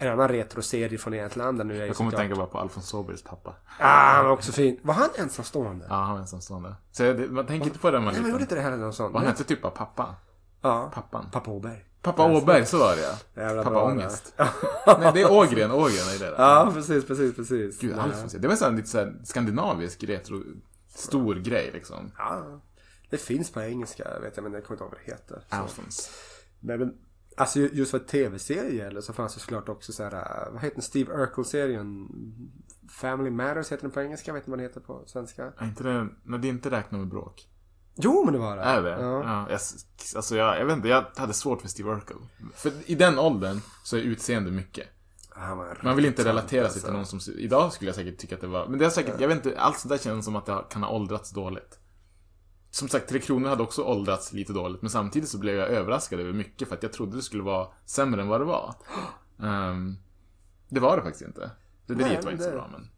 [0.07, 1.65] en annan retroserie från Egentland.
[1.65, 3.55] Nu är Jag kommer att tänka bara på Alfons Åbergs pappa.
[3.80, 4.80] Ah, han var också fin.
[4.84, 5.86] Var han ensamstående?
[5.89, 6.76] Ja, han var ensamstående.
[6.91, 8.78] Så det, man tänker inte på det när man Nej, men gjorde inte det heller
[8.78, 9.11] någon sån.
[9.13, 10.15] Och Han hette typ bara pappa.
[10.61, 10.91] Ja.
[10.93, 11.26] Pappan.
[11.32, 11.86] Pappa Åberg.
[12.02, 13.41] Pappa Åberg, så var det ja.
[13.41, 14.34] Jävla Pappa bra Ångest.
[14.38, 14.49] där.
[14.99, 15.72] Nej, det är Ågren.
[15.72, 16.36] Ågren är det.
[16.38, 17.80] Ja, precis, precis, precis.
[17.80, 18.34] Gud, Men, Alfons.
[18.34, 20.43] Det var här lite så här skandinavisk retro...
[20.88, 22.12] Stor grej liksom.
[22.18, 22.62] Ja.
[23.10, 25.43] Det finns på engelska, vet jag, men jag kommer inte ihåg vad det heter.
[25.49, 25.56] Så.
[25.56, 26.12] Alfons.
[26.60, 26.93] Nej, men
[27.38, 30.76] alltså just vad tv-serie gäller så fanns det såklart också så här, äh, vad heter
[30.76, 32.08] den, Steve Urkel-serien?
[32.89, 35.54] Family Matters heter den på engelska, vet inte vad den heter på svenska.
[35.58, 36.08] Är inte det...
[36.24, 37.47] Nej, det är inte räknat med bråk.
[37.96, 38.64] Jo, men det var det.
[38.64, 38.89] Är det?
[38.89, 39.24] Ja.
[39.24, 39.48] Ja.
[39.50, 39.60] jag,
[40.16, 42.18] alltså jag, jag vet inte, jag hade svårt för Steve Urkel.
[42.56, 44.88] För i den åldern så är utseende mycket.
[45.82, 47.16] Man vill inte relatera tant, sig till alltså.
[47.16, 48.68] någon som Idag skulle jag säkert tycka att det var...
[48.68, 50.84] Men det är säkert, jag vet inte, allt sånt där känns som att det kan
[50.84, 51.80] ha åldrats dåligt.
[52.72, 54.82] Som sagt, Tre Kronor hade också åldrats lite dåligt.
[54.82, 57.68] Men samtidigt så blev jag överraskad över mycket för att jag trodde det skulle vara
[57.86, 58.76] sämre än vad det var.
[59.44, 59.98] Ehm,
[60.70, 61.52] det var det faktiskt inte.
[61.86, 62.89] Rederiet Nej, var inte så det- bra men...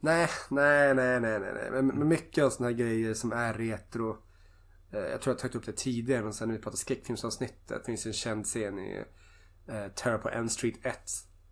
[0.00, 1.70] Nej, nej, nej, nej, nej.
[1.70, 4.16] Men, men mycket av sådana här grejer som är retro.
[4.92, 7.68] Eh, jag tror jag har tagit upp det tidigare, men sen när vi pratade skräckfilmsavsnittet.
[7.68, 9.04] Det finns en känd scen i
[9.68, 10.98] eh, Terror på Elm Street 1.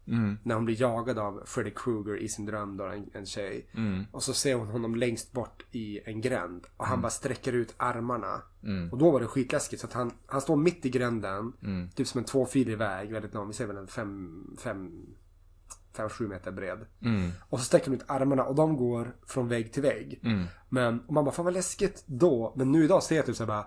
[0.06, 0.38] Mm.
[0.42, 3.70] När hon blir jagad av Freddy Krueger i sin dröm då, en, en tjej.
[3.76, 4.04] Mm.
[4.12, 6.66] Och så ser hon honom längst bort i en gränd.
[6.76, 7.02] Och han Mm.
[7.02, 8.42] bara sträcker ut armarna.
[8.62, 8.92] Mm.
[8.92, 9.80] Och då var det skitläskigt.
[9.80, 11.52] Så att han, han står mitt i gränden.
[11.62, 11.90] Mm.
[11.90, 13.48] Typ som en tvåfilig väg, väldigt lång.
[13.48, 15.06] Vi ser väl en fem, fem,
[15.96, 16.78] fem, sju meter bred.
[17.02, 17.30] Mm.
[17.48, 20.20] Och så sträcker han ut armarna och de går från vägg till vägg.
[20.24, 20.44] Mm.
[20.68, 22.52] Men och man bara, fan vad läskigt då.
[22.56, 23.64] Men nu idag ser jag typ så här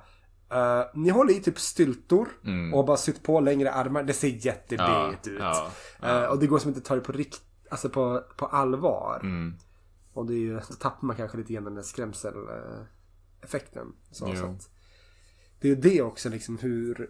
[0.49, 0.79] bara.
[0.79, 2.73] eh, ni håller i typ styltor Mm.
[2.73, 4.03] och bara sytt på längre armar.
[4.03, 5.31] Det ser jättebigt Ja, ut.
[5.39, 5.71] ja,
[6.03, 9.19] Eh, och det går som inte att ta det på rikt, alltså på, på allvar.
[9.23, 9.53] Mm.
[10.13, 13.87] Och det är ju, då tappar man kanske lite grann den där skrämseleffekten.
[14.11, 14.69] Så, så att,
[15.59, 17.09] det är ju det också liksom hur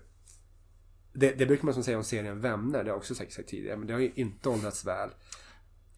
[1.20, 3.48] det, det brukar man som säga om serien Vänner, det har jag också säkert sagt
[3.50, 5.10] tidigare, men det har ju inte åldrats väl.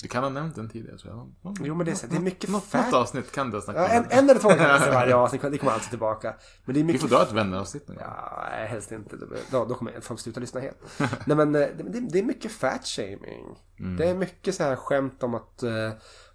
[0.02, 1.14] Du kan ha nämnt den tidigare tror
[1.44, 1.56] jag.
[1.64, 3.82] Jo men det är, så- det är mycket Något, något avsnitt kan du ha snackat
[3.90, 4.10] Ja, en, om.
[4.12, 6.36] en eller två kan jag säga varje avsnitt, det kommer alltid tillbaka.
[6.66, 8.06] Men det är Vi mycket får dra ett vänneravsnitt någon gång.
[8.08, 9.16] Ja, helst inte.
[9.52, 10.78] Då, då kommer folk sluta lyssna helt.
[11.26, 13.46] Nej men eh, det, det, det är mycket fat shaming.
[13.80, 13.98] Mm.
[13.98, 15.92] Det är mycket så här skämt om att eh,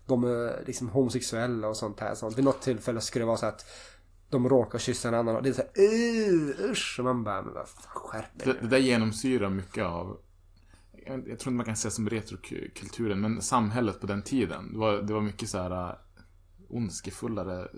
[0.07, 2.15] de är liksom homosexuella och sånt här.
[2.15, 2.39] Sånt.
[2.39, 3.67] Vid något tillfälle skulle det vara så att
[4.35, 6.97] de råkar kyssa en annan och det är så här "Ugh, usch.
[6.99, 10.21] Och man bara, men vad fan, skärp Det, det nu." där genomsyrar mycket av
[11.07, 14.73] jag, jag tror inte man kan säga som retrokulturen, men samhället på den tiden.
[14.73, 15.97] Det var, det var mycket så här äh,
[16.69, 17.69] ondskefullare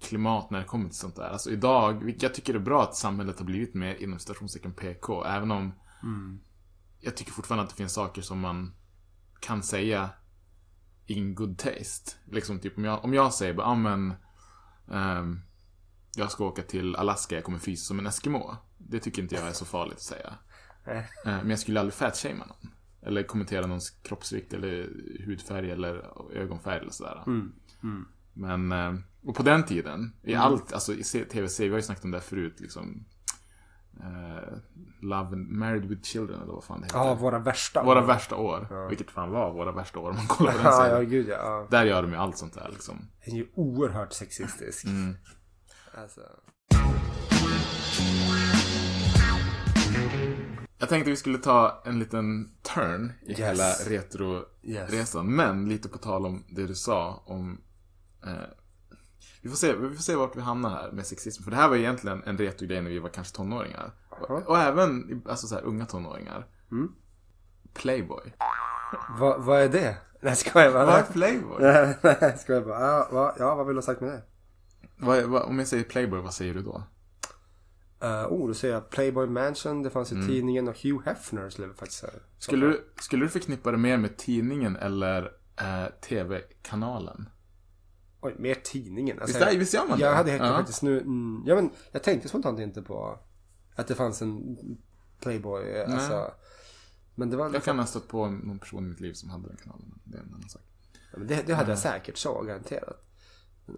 [0.00, 1.28] klimat när det kommer till sånt där.
[1.28, 5.24] Alltså idag, jag tycker det är bra att samhället har blivit mer inom citationstecken PK,
[5.24, 5.72] även om
[6.02, 6.40] Mm.
[7.00, 8.74] jag tycker fortfarande att det finns saker som man
[9.40, 10.10] kan säga
[11.06, 12.12] in good taste.
[12.30, 14.14] Liksom typ om jag, om jag säger bara, ah, men
[14.92, 15.40] ehm,
[16.16, 18.56] jag ska åka till Alaska, jag kommer frysa som en Eskimo.
[18.78, 20.34] Det tycker inte jag är så farligt att säga.
[20.84, 22.70] Eh, Men jag skulle aldrig fatshamea någon.
[23.02, 24.88] Eller kommentera någons kroppsvikt eller
[25.26, 26.04] hudfärg eller
[26.36, 27.22] ögonfärg eller sådär.
[27.26, 27.52] Mm.
[27.82, 28.08] Mm.
[28.32, 30.42] Men, eh, och på den tiden, i Mm.
[30.44, 33.04] allt, alltså i se- tv-serier, vi har ju snackat om det här förut liksom.
[34.00, 34.58] eh,
[35.00, 36.98] Love and Married with Children eller vad fan det heter.
[36.98, 38.06] Ja, våra värsta Våra år.
[38.06, 38.86] värsta år.
[38.88, 40.94] Vilket fan var våra värsta år om man kollar på den Ja, serien.
[40.96, 41.36] ja, gud ja.
[41.38, 41.66] ja.
[41.70, 43.08] Där gör de ju allt sånt där liksom.
[43.24, 44.84] Den är ju oerhört sexistisk.
[44.84, 45.16] Mm.
[45.96, 46.20] Alltså.
[50.78, 53.38] Jag tänkte vi skulle ta en liten turn i Yes.
[53.38, 55.36] hela retro-resan.
[55.36, 57.60] Men lite på tal om det du sa om...
[58.26, 58.32] Eh,
[59.42, 61.42] vi, får se, vi får se vart vi hamnar här med sexism.
[61.42, 63.92] För det här var egentligen en retro-grej när vi var kanske tonåringar.
[64.10, 66.46] Och, och även alltså så här, unga tonåringar.
[66.70, 66.92] Mm.
[67.74, 68.32] Playboy.
[69.18, 69.96] Vad, vad är det?
[70.20, 70.86] Nej, ska jag bara.
[70.86, 71.62] Vad är Playboy?
[72.20, 72.80] Nej, ska jag bara.
[72.80, 74.22] Ja, vad, ja, vad vill du ha sagt med det?
[74.96, 76.82] Vad, vad, om jag säger Playboy, vad säger du då?
[78.04, 80.26] Uh, oh, då säger jag Playboy Mansion, det fanns i Mm.
[80.28, 82.12] tidningen och Hugh Hefner skulle faktiskt säga.
[82.38, 87.28] Skulle du, skulle du förknippa det mer med tidningen eller eh, tv-kanalen?
[88.20, 89.20] Oj, mer tidningen.
[89.20, 90.16] Alltså, Visst är- visst gör man Jag det?
[90.16, 90.56] hade helt Ja.
[90.56, 93.18] faktiskt nu, mm, ja men jag tänkte spontant inte på
[93.74, 94.56] att det fanns en
[95.20, 96.30] Playboy, eh, alltså.
[97.14, 99.48] Men det var Jag kan ha stött på någon person i mitt liv som hade
[99.48, 99.98] den kanalen.
[100.04, 100.62] Det är en annan sak.
[101.12, 103.05] Ja, det, det hade jag säkert så, garanterat.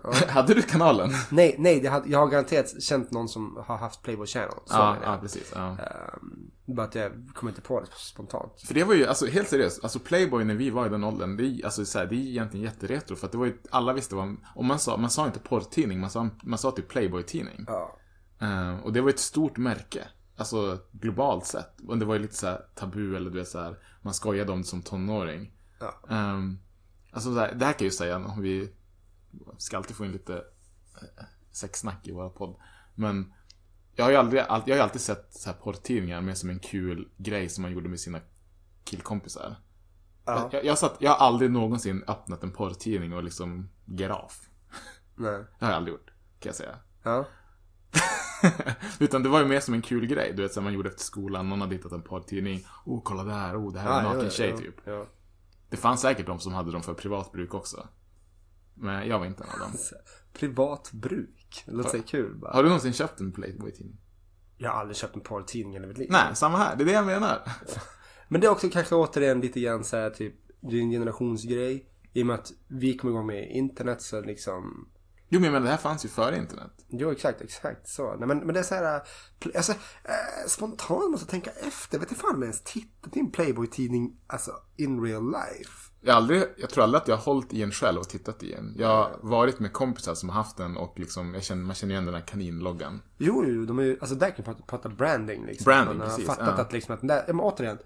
[0.04, 0.12] Ja.
[0.28, 1.10] hade du kanalen?
[1.30, 4.50] Nej, nej, det hade, jag har garanterat känt någon som har haft Playboy Channel.
[4.50, 5.14] Så Ja, jag.
[5.14, 5.52] ja, precis.
[5.54, 5.68] Ja.
[5.68, 8.60] Ehm, bara att jag kommer inte på det spontant.
[8.66, 11.36] För det var ju, alltså helt seriöst, alltså Playboy när vi var i den åldern,
[11.36, 13.16] det är, alltså, så här, det är egentligen jätteretro.
[13.16, 16.00] För att det var ju, alla visste vad, om man sa, man sa inte porrtidning,
[16.00, 17.64] man sa, man sa typ Playboy-tidning.
[17.66, 17.98] Ja.
[18.40, 20.08] Eh, och det var ett stort märke.
[20.36, 21.80] Alltså globalt sett.
[21.88, 24.52] Och det var ju lite så här tabu eller du vet så här, man skojade
[24.52, 25.52] om det som tonåring.
[25.80, 25.94] Ja.
[26.16, 26.58] Ehm,
[27.12, 28.72] alltså så här, det här kan jag ju säga om vi
[29.58, 32.56] ska alltid få in lite eh, sexsnack i våra podd.
[32.94, 33.32] Men
[33.94, 37.08] jag har ju aldrig, jag har alltid sett så här porrtidningar mer som en kul
[37.16, 38.20] grej som man gjorde med sina
[38.84, 39.56] killkompisar.
[40.24, 40.48] Ja.
[40.52, 44.48] Jag, jag, satt, jag har aldrig någonsin öppnat en porrtidning och liksom get off.
[45.14, 45.44] Nej.
[45.58, 46.10] Det har jag aldrig gjort,
[46.40, 46.76] kan jag säga.
[47.02, 47.24] Ja.
[48.98, 50.32] Utan det var ju mer som en kul grej.
[50.36, 52.66] Du vet, här, man gjorde efter skolan, någon hade hittat en porrtidning.
[52.84, 54.74] Oh, kolla där, oh, det här är en naken tjej typ.
[54.84, 55.06] ja.
[55.70, 57.88] Det fanns säkert de som hade dem för privat bruk också.
[58.80, 59.78] Men jag var inte en av dem.
[60.32, 61.62] Privat bruk.
[61.66, 62.52] Det låter kul bara.
[62.52, 63.96] Har du någonsin köpt en Playboy-tidning?
[64.56, 66.08] Jag har aldrig köpt en porrtidning i mitt liv.
[66.10, 66.76] Nej, samma här.
[66.76, 67.42] Det är det jag menar.
[68.28, 71.90] Men det är också kanske återigen lite grann så här typ, det är en generationsgrej.
[72.12, 74.88] I och med att vi kommer igång med internet så liksom
[75.28, 76.70] Jo, men det här fanns ju före internet.
[76.88, 78.16] Jo, exakt, exakt så.
[78.16, 79.00] Nej, men, men det är så här, äh,
[79.56, 81.98] alltså, äh, spontant måste jag tänka efter.
[81.98, 85.88] Vet du fan om jag ens tittat i en Playboy-tidning, alltså in real life?
[86.00, 88.54] Jag, aldrig, jag tror aldrig att jag har hållit i en själv och tittat i
[88.54, 88.74] en.
[88.78, 91.92] Jag har varit med kompisar som har haft den och liksom, jag känner, man känner
[91.92, 93.02] igen den här kaninloggan.
[93.18, 95.64] Jo, jo, de är ju, alltså där kan vi prata, branding liksom.
[95.64, 96.62] Branding, Man har precis, fattat ja.
[96.62, 97.78] att liksom att, ja, men återigen.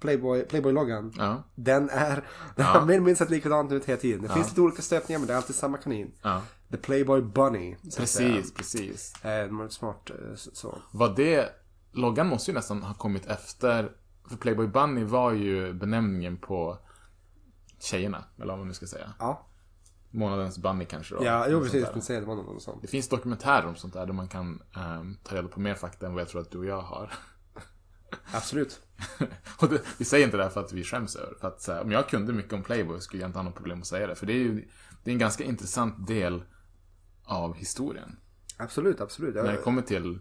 [0.00, 1.12] Playboy, Playboy-loggan.
[1.18, 1.42] Ja.
[1.54, 2.14] Den är,
[2.56, 2.64] den Ja.
[2.64, 4.22] har mer eller mindre sett likadant ut hela tiden.
[4.22, 4.34] Det Ja.
[4.34, 6.12] finns lite olika stöpningar men det är alltid samma kanin.
[6.22, 6.42] Ja.
[6.70, 7.76] The Playboy Bunny.
[7.96, 9.24] Precis, precis.
[9.24, 10.78] Eh, smart eh, så.
[10.92, 11.48] Var det,
[11.92, 13.92] loggan måste ju nästan ha kommit efter,
[14.28, 16.78] för Playboy Bunny var ju benämningen på
[17.80, 19.12] tjejerna, eller vad man nu ska säga.
[19.18, 19.46] Ja.
[20.10, 21.24] Månadens Bunny kanske då.
[21.24, 21.84] Ja, jo precis.
[21.84, 21.92] där.
[21.92, 22.78] Men säg det var någon sån.
[22.82, 26.06] Det finns dokumentärer om sånt där, där man kan ehm, ta reda på mer fakta
[26.06, 27.12] än vad jag tror att du och jag har.
[28.32, 28.80] Absolut.
[29.60, 31.82] och det, vi säger inte det här för att vi skäms över För att här,
[31.82, 34.14] om jag kunde mycket om Playboy skulle jag inte ha något problem att säga det.
[34.14, 34.68] För det är ju
[35.04, 36.42] det är en ganska intressant del
[37.24, 38.16] av historien.
[38.56, 39.34] Absolut, absolut.
[39.34, 40.18] När det kommer till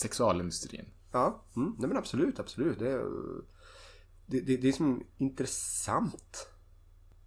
[0.00, 0.88] sexualindustrin.
[1.12, 2.78] Ja, mm, nej men absolut, absolut.
[2.78, 3.04] Det är,
[4.26, 6.48] det, det, det är som intressant.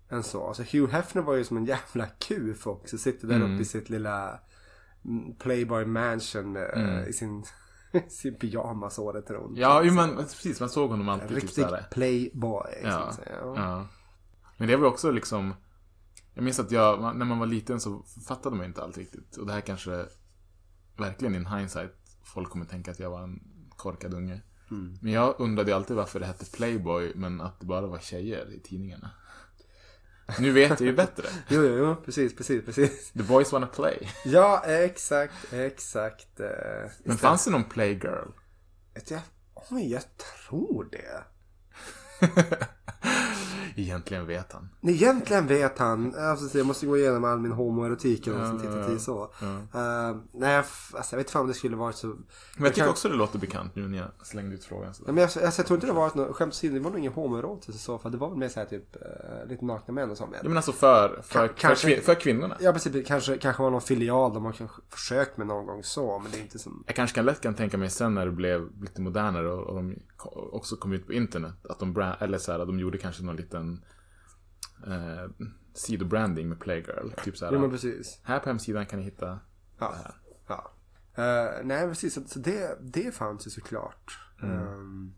[0.10, 0.48] Än så.
[0.48, 2.98] Alltså Hugh Hefner var ju som en jävla kuf också.
[2.98, 3.54] Sitter där Mm.
[3.54, 4.40] uppe i sitt lilla
[5.06, 7.10] mm, Playboy Mansion eh, Mm.
[7.10, 7.44] i sin,
[8.10, 9.58] sin pyjamas året runt.
[9.58, 10.60] Ja, ju, man, precis.
[10.60, 11.30] Man såg honom alltid.
[11.30, 11.88] Typ riktig här.
[11.92, 12.72] playboy.
[12.84, 13.14] Ja.
[13.56, 13.88] ja.
[14.58, 15.54] Men det var också liksom...
[16.34, 19.38] Jag minns att jag, när man var liten så fattade man inte allt riktigt.
[19.38, 20.06] Och det här kanske
[20.98, 21.92] verkligen in hindsight
[22.24, 24.42] folk kommer tänka att jag var en korkad unge.
[24.72, 24.98] Mm.
[25.02, 28.60] Men jag undrade alltid varför det hette Playboy men att det bara var tjejer i
[28.60, 29.10] tidningarna.
[30.40, 31.28] Nu vet jag ju bättre.
[31.48, 33.12] Jo, jo, jo, precis, precis, precis.
[33.12, 34.10] The boys wanna play.
[34.26, 36.40] Ja, exakt, exakt.
[36.40, 36.48] eh,
[37.04, 38.28] Men fanns det någon playgirl?
[38.94, 39.22] Vet jag,
[39.72, 40.04] oj, jag
[40.40, 41.24] tror det.
[43.80, 44.70] Egentligen vet han.
[44.82, 48.92] Egentligen vet han, alltså, jag måste gå igenom all min homoerotik och Ja, sånt ja,
[48.94, 49.32] i så.
[49.42, 49.48] ja.
[50.10, 52.08] Eh, nej, alltså, jag vet fan om det skulle varit så.
[52.08, 52.16] Men
[52.58, 54.94] jag tycker kan- också det låter bekant nu när jag slängde ut frågan.
[55.00, 57.00] Nej, men jag, alltså, jag tror inte det var något, skämt åsido, det var nog
[57.00, 58.12] ingen homoerotiskt i så fall.
[58.12, 60.40] Det var väl mer såhär typ uh, lite nakna män och så med.
[60.44, 62.58] Ja, men alltså för, för, för, kanske- kvin- för kvinnorna.
[62.60, 66.20] Ja precis, kanske, kanske var någon filial de har kanske försökt med någon gång så,
[66.20, 66.84] men det är inte som...
[66.88, 69.76] Jag kanske kan lätt kan tänka mig sen när det blev lite modernare och, och
[69.76, 69.96] de
[70.52, 71.54] också kom ut på internet.
[71.70, 73.69] Att de, brand, eller så här, att de gjorde kanske någon liten
[74.88, 75.30] eh,
[75.74, 77.10] sidobranding med Playgirl.
[77.24, 77.54] Typ så här.
[77.54, 78.20] Jo men precis.
[78.24, 79.40] Här på hemsidan kan ni hitta
[79.80, 79.90] Ja.
[79.92, 80.16] det här.
[80.48, 80.72] Ja.
[81.24, 82.14] Eh, nej, precis.
[82.14, 84.20] Så, så det, det fanns ju såklart.
[84.44, 85.14] Ehm,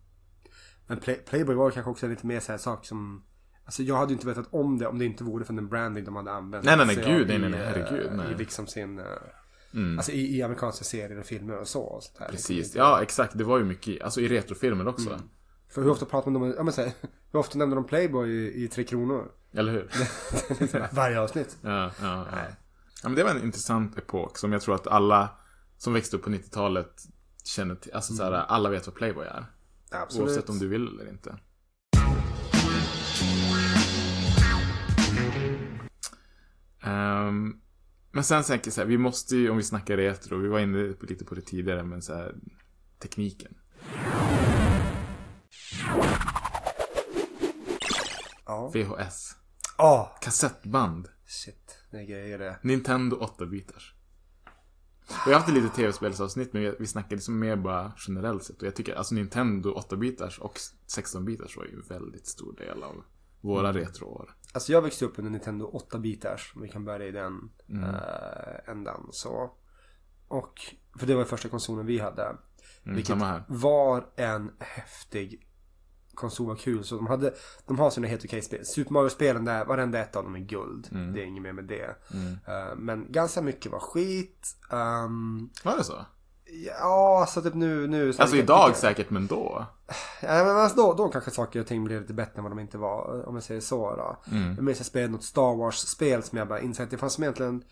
[0.88, 3.24] men Play, Playboy var kanske också en lite mer så här sak som...
[3.66, 6.06] Alltså jag hade ju inte vetat om det om det inte vore för den branding
[6.06, 6.66] de hade använt.
[6.66, 8.32] Nej, nej, nej, gud, nej, nej, nej, eh, herregud, nej.
[8.32, 9.00] I liksom sin...
[9.00, 9.06] eh,
[9.74, 9.98] Mm.
[9.98, 11.82] Alltså i, i amerikanska serier och filmer och så.
[11.82, 12.02] Och.
[12.30, 13.38] Precis, ja exakt.
[13.38, 15.10] Det var ju mycket, alltså i retrofilmer också.
[15.10, 15.22] Mm.
[15.72, 16.96] För hur ofta pratar man om, ja men säg,
[17.32, 19.32] hur ofta nämner de Playboy i, i Tre Kronor?
[19.54, 19.90] Eller hur?
[20.96, 21.58] Varje avsnitt.
[21.62, 22.38] Ja, ja, ja.
[23.04, 25.30] ja, men det var en intressant epok som jag tror att alla
[25.78, 27.04] som växte upp på 90-talet
[27.44, 27.94] känner till.
[27.94, 29.46] Alltså så här, alla vet vad Playboy är.
[29.92, 30.28] Absolut.
[30.28, 31.36] Oavsett om du vill eller inte.
[36.84, 37.54] Ehm,
[38.12, 40.60] men sen tänker jag så här, vi måste ju, om vi snackar retro, vi var
[40.60, 42.36] inne lite på det tidigare, men så här,
[43.00, 43.56] tekniken.
[48.46, 48.72] Ja.
[48.74, 49.36] VHS.
[49.78, 50.08] Åh!
[50.22, 51.08] Kassettband.
[51.26, 52.58] Shit, det är grejer det.
[52.62, 53.94] Nintendo 8-bitars.
[55.26, 58.62] Vi har haft ett litet tv-spelsavsnitt men vi, snackade liksom mer bara generellt sett.
[58.62, 63.04] Och jag tycker alltså Nintendo 8-bitars och 16-bitars var ju en väldigt stor del av
[63.42, 63.82] våra Mm.
[63.82, 64.36] retroår.
[64.54, 66.56] Alltså jag växte upp under Nintendo 8-bitars.
[66.56, 67.84] Om vi kan börja i den Mm.
[67.84, 69.10] eh, ändan.
[69.12, 69.52] Så.
[70.28, 70.60] Och,
[71.00, 72.36] för det var första konsolen vi hade.
[72.86, 73.18] Mm, vilket
[73.48, 75.48] var en häftig
[76.14, 76.48] konsol.
[76.48, 76.84] Var kul.
[76.84, 77.34] Så de, hade,
[77.68, 78.66] de har sina helt okej spel.
[78.66, 80.88] Super Mario-spelen där, varenda ett av dem är guld.
[80.92, 81.14] Mm.
[81.14, 81.96] Det är inget mer med det.
[82.14, 82.38] Mm.
[82.48, 84.48] Eh, men ganska mycket var skit.
[84.72, 86.06] Um, Var det så?
[86.80, 87.88] ja, så typ nu...
[87.88, 89.66] nu så Alltså jag- idag säkert, men då?
[90.22, 92.60] Ja, men alltså då, då kanske saker och ting blev lite bättre än vad de
[92.60, 93.28] inte var.
[93.28, 94.36] Om jag säger så då.
[94.38, 94.56] Mm.
[94.56, 97.24] Jag minns jag spelade något Star Wars-spel som jag bara insåg att det fanns som
[97.24, 97.64] egentligen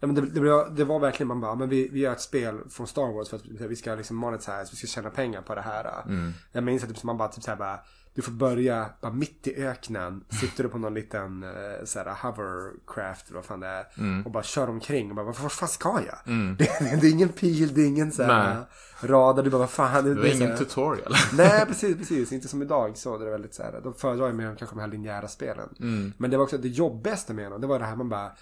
[0.00, 2.20] Ja, men det, det, var- det var verkligen man bara, men vi, vi gör ett
[2.20, 5.54] spel från Star Wars för att vi ska liksom monetize, vi ska tjäna pengar på
[5.54, 6.02] det här.
[6.06, 6.32] Mm.
[6.52, 7.80] Jag minns att typ, man bara typ såhär bara,
[8.14, 13.28] du får börja bara mitt i öknen, sitter du på någon liten eh, såhär hovercraft
[13.28, 13.86] eller vad fan det är.
[13.98, 14.26] Mm.
[14.26, 16.18] Och bara kör omkring och bara, vad fan ska jag?
[16.34, 16.56] Mm.
[16.58, 18.64] Det, det, är ingen pil, det är ingen såhär
[19.00, 20.04] radar, du bara, vad fan.
[20.04, 21.14] Det var är ingen tutorial.
[21.36, 22.32] Nej, precis, precis.
[22.32, 23.18] Inte som idag så.
[23.18, 25.68] Det är väldigt så här, de föredrar ju mer kanske de här linjära spelen.
[25.80, 26.12] Mm.
[26.18, 27.60] Men det var också det jobbigaste med dem.
[27.60, 28.32] Det var det här man bara,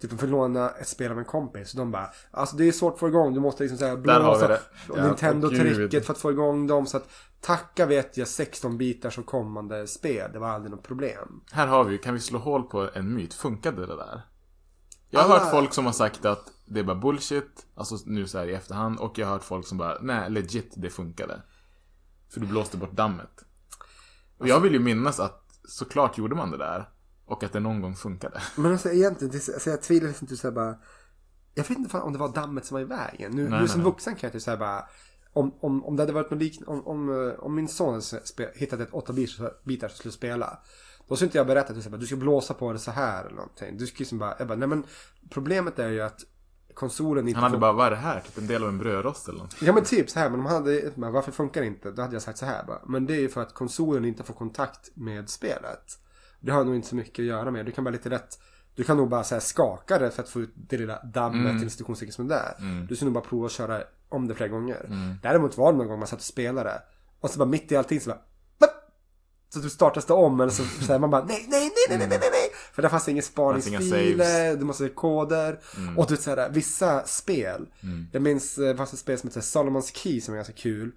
[0.00, 1.72] typ får låna ett spel av en kompis.
[1.74, 3.34] Och de bara, alltså det är svårt att få igång.
[3.34, 6.86] Du måste liksom vi blåsa Nintendo-tricket för att få igång dem.
[6.86, 7.08] Så att
[7.40, 10.30] tacka vet jag 16 bitar som kommande spel.
[10.32, 11.40] Det var aldrig något problem.
[11.52, 13.34] Här har vi, kan vi slå hål på en myt?
[13.34, 14.22] Funkade det där?
[15.10, 18.26] Jag har Alla- hört folk som har sagt att det är bara bullshit, alltså nu
[18.26, 18.98] så här i efterhand.
[18.98, 21.42] Och jag har hört folk som bara, nej legit det funkade.
[22.32, 23.44] För du blåste bort dammet.
[24.38, 26.88] Och jag vill ju minnas att såklart gjorde man det där.
[27.26, 28.42] Och att det någon gång funkade.
[28.56, 30.74] Men alltså egentligen, det, alltså, jag tvivlar liksom typ såhär bara.
[31.54, 33.32] Jag vet inte fan om det var dammet som var i vägen.
[33.32, 33.84] Nu, Nej, nu som nej.
[33.90, 34.84] vuxen kan jag typ säga bara.
[35.32, 38.50] Om, om, om det hade varit något liknande, om, om, eh, om min son spe,
[38.54, 39.12] hittat ett 8
[39.64, 40.58] bitar som skulle spela.
[41.08, 43.76] Då skulle inte jag berätta att du, ska blåsa på det så här eller någonting.
[43.78, 44.84] Du skulle liksom bara, jag bara, nej men
[45.30, 46.20] problemet är ju att
[46.74, 48.20] konsolen inte Han hade får- bara, vad är det här?
[48.20, 49.56] Typ en del av en brödrost eller något.
[49.62, 51.90] Ja men typ så här, men om han hade, varför funkar det inte?
[51.90, 52.80] Då hade jag sagt så här bara.
[52.86, 55.98] Men det är ju för att konsolen inte får kontakt med spelet.
[56.46, 57.66] Det har nog inte så mycket att göra med.
[57.66, 58.38] Du kan bara lite lätt,
[58.74, 61.40] du kan nog bara så här skaka det för att få ut det lilla dammet
[61.46, 61.56] Mm.
[61.56, 62.54] till institutionstecken som är där.
[62.58, 62.86] Mm.
[62.86, 64.84] Du ska nog bara prova att köra om det flera gånger.
[64.84, 65.14] Mm.
[65.22, 66.82] Däremot var det någon gång man satt och spelade.
[67.20, 68.20] Och så bara mitt i allting så bara
[69.48, 71.98] så du startas det om eller så, så här, man bara nej, nej, nej, nej,
[71.98, 72.50] nej, nej, nej, nej.
[72.72, 75.60] För det fanns ingen Fanns inga spaningsfiler, du måste koder.
[75.76, 75.98] Mm.
[75.98, 77.66] Och du vet såhär, vissa spel.
[77.82, 78.06] Mm.
[78.12, 80.92] Jag minns, eh, det fanns ett spel som heter Solomons Key som var ganska kul.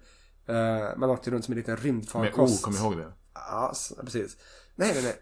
[0.46, 0.54] Eh,
[0.96, 2.62] man åkte runt som en liten Med rymdfarkost.
[2.62, 3.12] O, kom ihåg det?
[3.34, 4.36] Ja, s- precis.
[4.76, 5.16] Nej, nej, nej.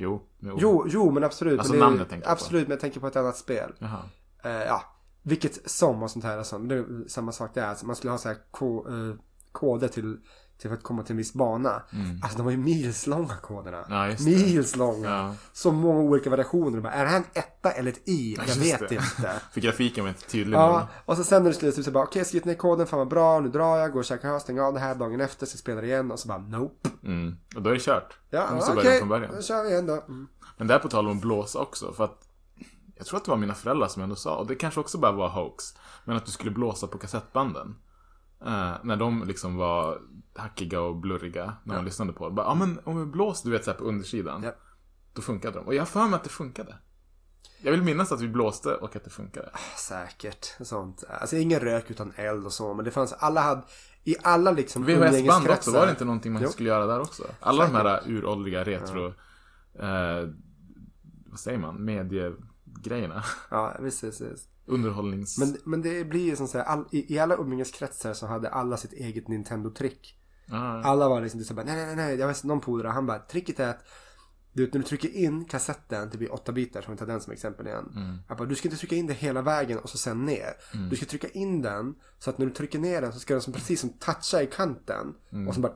[0.00, 0.58] Jo, med O.
[0.60, 1.58] Jo, jo, men absolut.
[1.58, 2.44] Alltså men det, namnet tänkte jag på.
[2.44, 3.72] Absolut, men jag tänker på ett annat spel.
[3.78, 4.02] Jaha.
[4.44, 4.82] Eh, ja,
[5.22, 6.38] vilket som och sånt här.
[6.38, 7.66] Alltså, det är samma sak där.
[7.66, 9.14] Alltså, man skulle ha så här ko, eh,
[9.52, 10.18] koder till,
[10.60, 11.82] till för att komma till en viss bana.
[11.92, 12.20] Mm.
[12.22, 13.84] Alltså de var ju milslånga koderna.
[13.88, 15.08] Ja, milslånga.
[15.10, 15.34] Ja.
[15.52, 16.80] Så många olika variationer.
[16.80, 18.34] Bara, är det här en etta eller ett i?
[18.38, 18.94] Ja, Jag vet det.
[18.94, 19.32] inte.
[19.52, 20.88] För grafiken var inte tydlig Ja, nog.
[21.04, 23.08] och så sen när det slutar så bara okej har skrivit ner koden, fan vad
[23.08, 25.84] bra, nu drar jag, går och käkar stänger av det här dagen efter, så spelar
[25.84, 26.88] igen och så bara nope.
[27.04, 27.36] Mm.
[27.56, 28.18] Och då är det kört.
[28.30, 29.30] Ja, okej, början.
[29.36, 29.92] då kör vi igen då.
[29.94, 30.28] Mm.
[30.56, 32.26] Men det här på tal om blåsa också, för att
[32.96, 35.12] jag tror att det var mina föräldrar som ändå sa, och det kanske också bara
[35.12, 35.64] var hoax,
[36.04, 37.76] men att du skulle blåsa på kassettbanden.
[38.46, 39.98] Eh, när de liksom var
[40.34, 41.82] hackiga och blurriga när man Ja.
[41.82, 42.34] lyssnade på det.
[42.34, 44.42] Bara, Ja men om vi blåser, du vet såhär på undersidan.
[44.42, 44.52] Ja.
[45.12, 45.66] Då funkade de.
[45.66, 46.76] Och jag har för mig att det funkade.
[47.62, 49.50] Jag vill minnas att vi blåste och att det funkade.
[49.76, 51.04] Säkert, sånt.
[51.20, 53.62] Alltså ingen rök utan eld och så, men det fanns, alla hade,
[54.04, 56.48] i alla liksom VHS-band också, var det inte någonting man Jo.
[56.48, 57.22] skulle göra där också?
[57.40, 59.06] Alla de här uråldriga retro,
[59.78, 60.28] eh,
[61.26, 61.84] vad säger man,
[62.80, 63.24] mediegrejerna.
[63.50, 64.48] Ja, visst, visst, visst.
[64.66, 65.38] Underhållnings...
[65.38, 68.48] Men, men det blir ju som så här, all, i, i alla umgängeskretsar så hade
[68.48, 70.16] alla sitt eget Nintendo-trick.
[70.52, 73.18] Ah, Alla var liksom så bara, nej, nej, nej, jag vet någon polare, han bara,
[73.18, 73.84] tricket är att
[74.52, 77.20] Du vet när du trycker in kassetten, det blir 8 bitar som vi tar den
[77.20, 77.84] som exempel igen.
[78.28, 80.52] Jag bara, du ska inte trycka in det hela vägen och så sen ner.
[80.90, 83.42] Du ska trycka in den så att när du trycker ner den så ska den
[83.42, 85.14] som precis som toucha i kanten.
[85.48, 85.72] Och så bara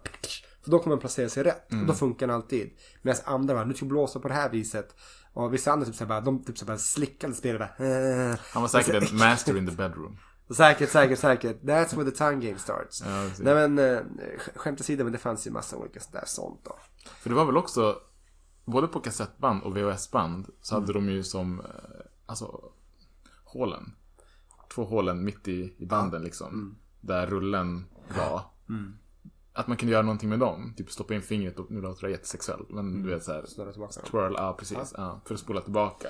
[0.62, 1.72] för då kommer den placera sig rätt.
[1.80, 2.70] Och då funkar den alltid.
[3.02, 4.96] Medan andra bara, nu ska du blåsa på det här viset.
[5.34, 7.86] Och vissa andra typ såhär bara, de typ såhär bara slickade spelet bara.
[7.88, 10.16] "Eh." Han var säkert en master in the bedroom.
[10.56, 11.62] Säkert, säkert, säkert.
[11.62, 13.02] That's where the tongue game starts.
[13.04, 13.28] Ja.
[13.40, 14.00] Nej men, eh,
[14.38, 16.78] sk- skämt åsido, men det fanns ju massa olika sådär sånt då.
[17.20, 17.96] För det var väl också,
[18.64, 21.66] både på kassettband och VHS-band så hade de ju som, eh,
[22.26, 22.60] alltså,
[23.44, 23.94] hålen.
[24.74, 26.78] Två hålen mitt i, i banden liksom.
[27.00, 27.84] Där rullen
[28.16, 28.42] var.
[29.56, 30.74] Att man kunde göra någonting med dem.
[30.76, 32.70] Typ stoppa in fingret och, nu låter det jättesexuellt.
[32.70, 33.42] Men du vet såhär.
[34.10, 34.94] Twirl, ja precis.
[34.96, 35.20] Ja.
[35.24, 36.08] för att spola tillbaka.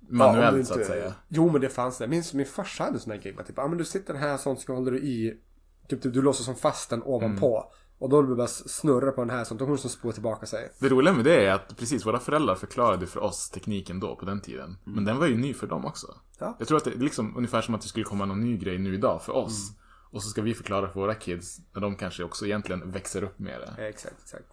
[0.00, 1.14] Ja, Manuellt du så att inte- säga.
[1.28, 2.08] Jo men det fanns det.
[2.08, 3.36] Min, min farsa hade en sån här grej.
[3.46, 5.40] Typ, ja men du sitter här sånt så håller du i.
[5.88, 7.56] Typ, typ du låser som fast den ovanpå.
[7.58, 7.68] Mm.
[7.98, 9.60] Och då du bara snurra på den här sånt.
[9.60, 10.72] Kommer den som spola tillbaka sig.
[10.80, 14.24] Det roliga med det är att precis våra föräldrar förklarade för oss tekniken då på
[14.24, 14.76] den tiden.
[14.84, 16.06] Men den var ju ny för dem också.
[16.38, 16.56] Ja.
[16.58, 18.78] Jag tror att det är liksom ungefär som att det skulle komma någon ny grej
[18.78, 19.72] nu idag för oss.
[20.16, 23.38] Och så ska vi förklara för våra kids när de kanske också egentligen växer upp
[23.38, 23.86] med det.
[23.88, 24.44] Exakt, exakt.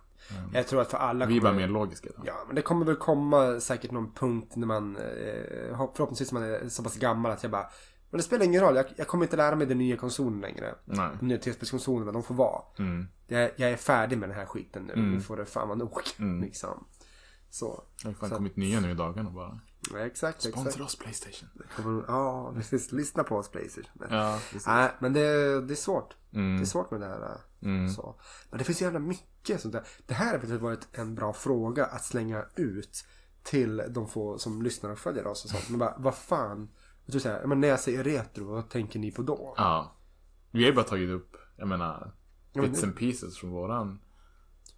[0.53, 2.23] Jag tror att för alla Vi är bara mer logiska då.
[2.25, 5.03] Ja, men det kommer väl komma säkert någon punkt när man eh,
[5.77, 7.65] förhoppningsvis man är så pass gammal att jag bara
[8.09, 10.75] men det spelar ingen roll, jag, jag kommer inte lära mig den nya konsolen längre.
[10.85, 11.09] Nej.
[11.19, 12.61] De nya TSP-konsolerna, de får vara.
[12.79, 13.07] Mm.
[13.27, 15.01] Jag, jag är färdig med den här skiten nu.
[15.01, 16.01] Nu får det fan vara nog.
[16.41, 16.87] Liksom.
[17.49, 17.83] Så.
[18.01, 19.59] Det har fan Så- kommit nya nu i dagarna bara.
[19.91, 20.53] Ja, exakt, exakt.
[20.59, 21.49] Sponsra oss Playstation.
[21.75, 22.91] Kommer- Ja, precis.
[22.91, 23.91] Lyssna på oss Playstation.
[24.09, 24.39] Ja.
[24.67, 26.15] Nej, men det, det är svårt.
[26.33, 26.57] Mm.
[26.57, 27.37] Det är svårt med det här.
[27.61, 27.89] Mm.
[27.89, 28.15] Så.
[28.49, 29.83] Men det finns jävla mycket sånt där.
[30.05, 33.05] Det här har varit en bra fråga att slänga ut
[33.43, 35.69] till de få som lyssnar och följer oss och sånt.
[35.69, 36.69] Men bara, vad fan.
[37.05, 39.53] Jag så här, men när jag säger retro, vad tänker ni på då?
[39.57, 39.95] Ja.
[40.51, 42.13] Vi har ju bara tagit upp, jag menar,
[42.53, 43.99] bits and pieces från våran,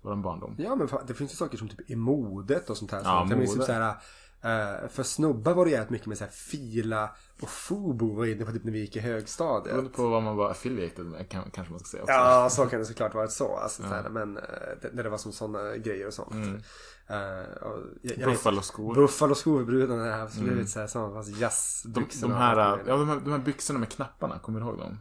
[0.01, 0.56] våran barndom.
[0.58, 3.01] Ja men fan, det finns ju saker som typ i modet och sånt här.
[3.03, 3.30] Ja, sånt.
[3.30, 3.95] jag minns typ så här,
[4.41, 8.45] eh, för snubbar var det jävligt mycket med så här fila och fubo var inne
[8.45, 9.75] på typ när vi gick i högstadiet.
[9.75, 12.13] Beroende på vad man var affiliated med kan, kanske man ska säga också.
[12.13, 13.55] Ja, så kan det såklart vara så.
[13.55, 14.43] Alltså, så här, men eh,
[14.81, 16.31] det, när det var som sådana grejer och sånt.
[16.31, 16.61] Mm.
[17.07, 18.88] Eh, och jag, jag Buffaloskor.
[18.88, 20.19] Vet, Buffaloskor, brudarna där.
[20.19, 20.67] Absolut mm.
[20.67, 22.27] så här, sådana De, jazzbyxor.
[22.27, 24.99] de, och här, ja, de, här, de här byxorna med knapparna, kommer du ihåg dem?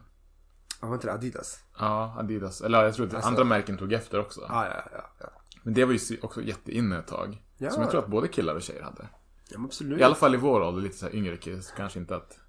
[0.81, 1.59] Ja, var inte det Adidas?
[1.79, 2.61] Ja, Adidas.
[2.61, 4.41] Eller ja, jag tror att Alltså- andra märken tog efter också.
[4.49, 5.09] Ja, ja, ja.
[5.19, 5.27] ja.
[5.63, 7.41] Men det var ju också jätteinne ett tag.
[7.57, 7.71] Ja.
[7.71, 9.07] Som jag tror att både killar och tjejer hade.
[9.49, 9.99] Ja absolut.
[9.99, 11.71] I alla fall i vår ålder, lite så här yngre kids.
[11.77, 12.39] Kanske inte att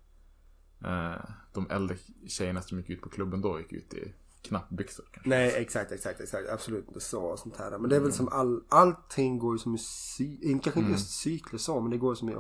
[0.84, 1.96] eh, de äldre
[2.28, 5.04] tjejerna som gick ut på klubben då gick ut i knappbyxor.
[5.12, 5.28] Kanske.
[5.28, 6.48] Nej, exakt, exakt, exakt.
[6.48, 7.78] Absolut inte så och sånt här.
[7.78, 11.10] Men det är väl som all, allting går ju som i cy- kanske inte just
[11.10, 12.34] cykler så, men det går som i,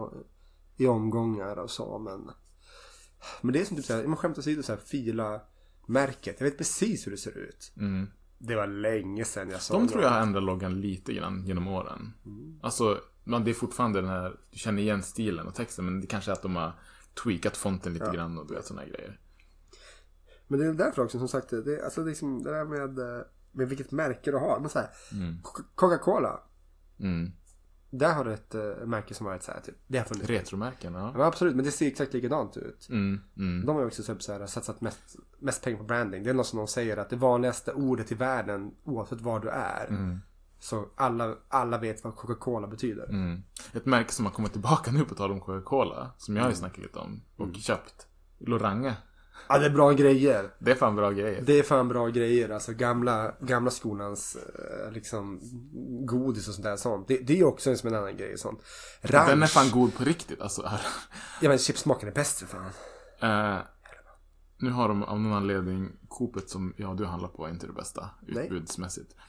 [0.76, 1.98] i omgångar och så.
[1.98, 2.30] Men,
[3.40, 5.40] men det är som typ såhär, man skämt åsido såhär, fila
[5.86, 6.36] märket.
[6.38, 7.72] Jag vet precis hur det ser ut.
[7.76, 8.06] Mm.
[8.38, 11.68] Det var länge sedan jag såg De tror jag har ändrat loggan lite grann genom
[11.68, 12.12] åren.
[12.62, 16.06] Alltså, man, det är fortfarande den här, du känner igen stilen och texten men det
[16.06, 16.72] kanske är att de har
[17.24, 19.20] tweakat fonten lite grann och du vet sådana grejer.
[20.48, 23.22] Men det är därför också som sagt, det, alltså liksom, det där med, eh,
[23.52, 24.60] med vilket märke du har.
[24.60, 24.88] Men så här,
[25.42, 26.40] Coca- Coca-Cola.
[27.00, 27.32] Mm.
[27.90, 30.28] Där har du ett uh, märke som har ett så här, typ, det har funnits.
[30.28, 31.14] Retromärken, ja.
[31.18, 32.88] Ja, absolut, men det ser exakt likadant ut.
[32.90, 33.66] Mm, mm.
[33.66, 36.22] De har ju också typ så här, satsat mest, mest pengar på branding.
[36.22, 39.48] Det är något som de säger att det vanligaste ordet i världen, oavsett var du
[39.48, 39.86] är.
[40.56, 40.60] Mm.
[40.60, 43.08] Så alla, alla vet vad Coca-Cola betyder.
[43.08, 43.42] Mm.
[43.72, 46.44] Ett märke som har kommit tillbaka nu på tal om Coca-Cola, som jag Mm.
[46.44, 48.06] har ju snackat lite om och köpt.
[48.38, 48.94] Loranga.
[49.48, 50.50] Ja, det är bra grejer.
[50.58, 51.42] Det är fan bra grejer.
[51.46, 52.48] Det är fan bra grejer.
[52.50, 55.40] Alltså gamla, gamla skolans eh, liksom
[56.06, 57.08] godis och sånt där sånt.
[57.08, 58.38] Det, det är också som en annan grej.
[58.38, 58.60] Sånt.
[59.02, 59.28] Ranch.
[59.28, 60.62] Den är fan god på riktigt alltså.
[61.40, 62.70] Ja men chipsmaken är bäst för fan.
[63.20, 63.58] Eh,
[64.58, 67.66] nu har de av någon anledning Coopet som jag och du handlar på är inte
[67.66, 68.44] det bästa Nej.
[68.44, 69.12] utbudsmässigt.
[69.12, 69.22] Eh,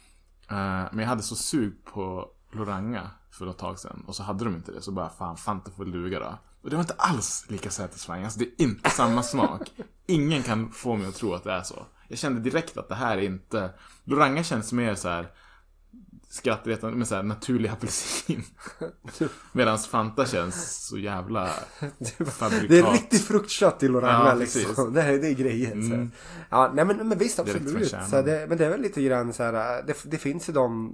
[0.47, 4.55] men jag hade så sug på Loranga för ett tag sedan och så hade de
[4.55, 6.37] inte det så bara fan Fanta får duga då.
[6.61, 8.23] Och det var inte alls lika satisfying.
[8.23, 9.71] Alltså det är inte samma smak.
[10.05, 11.85] Ingen kan få mig att tro att det är så.
[12.07, 13.69] Jag kände direkt att det här är inte...
[14.03, 15.27] Loranga känns mer så här
[16.37, 18.43] skrattretande med så här naturlig apelsin.
[19.51, 21.49] Medan Fanta känns så jävla
[22.25, 22.69] fabrikat.
[22.69, 24.93] Det är riktigt fruktkött i Loranga Ja, liksom.
[24.93, 25.71] Det, här, det är grejer.
[25.71, 25.93] Så.
[25.93, 26.11] Mm.
[26.49, 27.89] Ja, nej men, men visst absolut.
[27.89, 28.09] kärnan.
[28.09, 29.83] Så det, men det är väl lite grann så här.
[29.83, 30.91] Det, det finns ju de.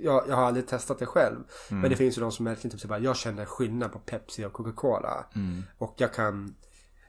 [0.00, 1.36] Jag, jag har aldrig testat det själv.
[1.70, 1.80] Mm.
[1.80, 2.98] Men det finns ju de som verkligen typ så bara.
[2.98, 5.24] Jag känner skillnad på Pepsi och Coca-Cola.
[5.78, 6.54] Och jag kan.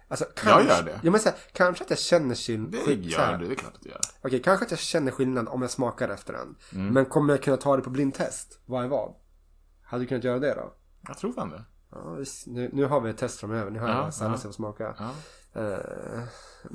[0.07, 0.67] Alltså, kanske, Mm.
[0.67, 0.99] gör det.
[1.03, 3.75] Ja, men så här, kanske att jag känner sin Det gör du, det är klart
[3.75, 4.01] att du gör.
[4.21, 6.55] Okej, kanske att jag känner skillnad om jag smakar efter den.
[6.73, 6.93] Mm.
[6.93, 8.59] Men kommer jag kunna ta det på blindtest?
[8.65, 9.13] Vad är vad?
[9.83, 10.73] Hade du kunnat göra det då?
[11.07, 11.63] Jag tror fan det.
[11.91, 13.71] Ja, nu, nu har vi ett test framöver.
[13.71, 14.37] Ni har Ja, ja, Sanna ja.
[14.37, 14.95] får smaka.
[14.97, 15.09] Ja.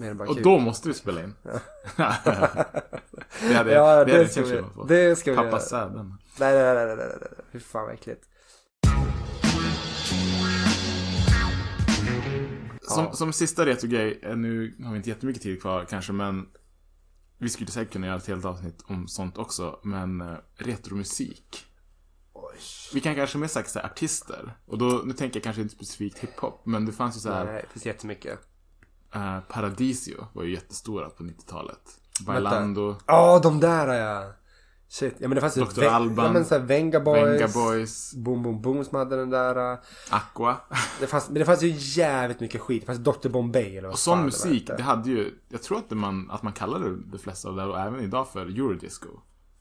[0.05, 0.45] Än bara Och kul.
[0.45, 1.35] då måste vi spela in.
[1.97, 5.61] det hade, Ja, det det hade ska vi- det ska vi Pappa göra.
[5.61, 6.15] säden.
[6.41, 7.29] Nej, nej, nej, nej, nej, nej.
[7.53, 8.25] Fy fan vad äckligt.
[12.89, 16.47] Som, som sista retrogrej, eh, nu har vi inte jättemycket tid kvar kanske men
[17.39, 21.65] Vi skulle säkert kunna göra ett helt avsnitt om sånt också, men eh, retromusik.
[22.95, 24.57] Vi kan kanske mer sagt så artister.
[24.67, 27.45] Och då, nu tänker jag kanske inte specifikt hiphop, men det fanns ju så här
[27.45, 28.39] Nej, det finns jättemycket.
[29.15, 31.81] eh, Paradisio var ju jättestora på 90-talet.
[32.27, 34.33] Bailando, Ja, de där ja.
[34.91, 35.15] Shit.
[35.19, 35.65] Ja men det fanns ju...
[35.65, 35.81] Dr.
[35.81, 36.27] Ve- Alban.
[36.27, 37.25] Ja men såhär Venga Boys.
[37.25, 39.73] Venga Boys, Boom Boom Boom som hade den där.
[39.73, 39.79] äh.
[40.11, 40.57] Aqua.
[41.01, 42.83] Det fanns, men det fanns ju jävligt mycket skit.
[42.83, 43.29] Det fanns Dr.
[43.29, 46.43] Bombay eller vad Och sån musik, det, det hade ju, jag tror att man, att
[46.43, 49.09] man kallade det flesta av det, och även idag för eurodisco.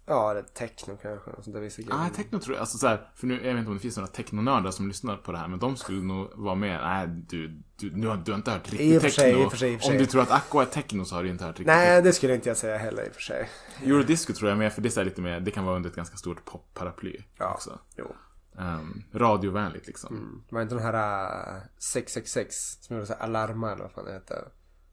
[0.10, 1.32] Ja, det är techno kanske.
[1.42, 2.06] Sånt där vissa grejer.
[2.06, 3.98] Ah, techno tror jag, alltså så här, för nu, jag vet inte om det finns
[3.98, 7.62] några technonördar som lyssnar på det här, men de skulle nog vara med, nej du,
[7.76, 9.44] du, nu har, du har inte hört I riktigt och för sig, techno.
[9.44, 10.00] i och för sig, i och för Om sig.
[10.00, 12.36] du tror att Aqua är techno så har du inte hört riktigt Nej, det skulle
[12.36, 13.50] inte jag säga heller i och för sig.
[13.84, 15.96] Eurodisco tror jag med, för det är så lite mer, det kan vara under ett
[15.96, 17.80] ganska stort popparaply Ja, också.
[17.96, 18.16] jo.
[18.60, 20.44] Um, radiovänligt liksom.
[20.50, 21.24] Det var inte den här
[21.56, 24.46] äh, 666 som gjorde så här alarma eller vad fan det hette.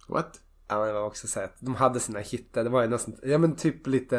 [0.09, 0.41] What?
[0.69, 2.65] Ja men det var också så de hade sina hittar.
[2.65, 4.17] Det var ju nästan, ja men typ lite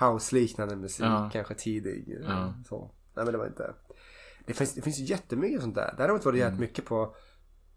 [0.00, 1.06] house-liknande musik.
[1.06, 1.30] Ja.
[1.32, 2.18] Kanske tidig.
[2.22, 2.54] Ja.
[2.68, 2.90] Så.
[3.14, 3.74] Nej men det var inte.
[4.46, 5.94] Det finns, det finns ju jättemycket sånt där.
[5.98, 7.14] Däremot var det jävligt mycket på.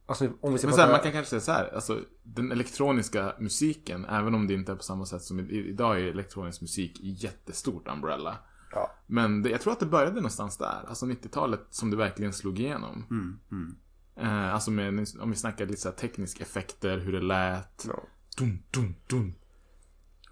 [0.05, 0.69] Alltså om vi Mm.
[0.69, 4.53] Men här, man kan kanske säga så här, alltså den elektroniska musiken, även om det
[4.53, 8.37] inte är på samma sätt som idag är elektronisk musik jättestort umbrella.
[8.71, 8.91] Ja.
[9.07, 12.59] Men det, jag tror att det började någonstans där, alltså 90-talet som det verkligen slog
[12.59, 13.05] igenom.
[13.51, 13.75] Mm,
[14.17, 17.85] Eh, alltså med, om vi snackar lite så tekniska effekter, hur det lät.
[17.87, 18.03] Ja.
[18.37, 19.33] Dun, dun, dun.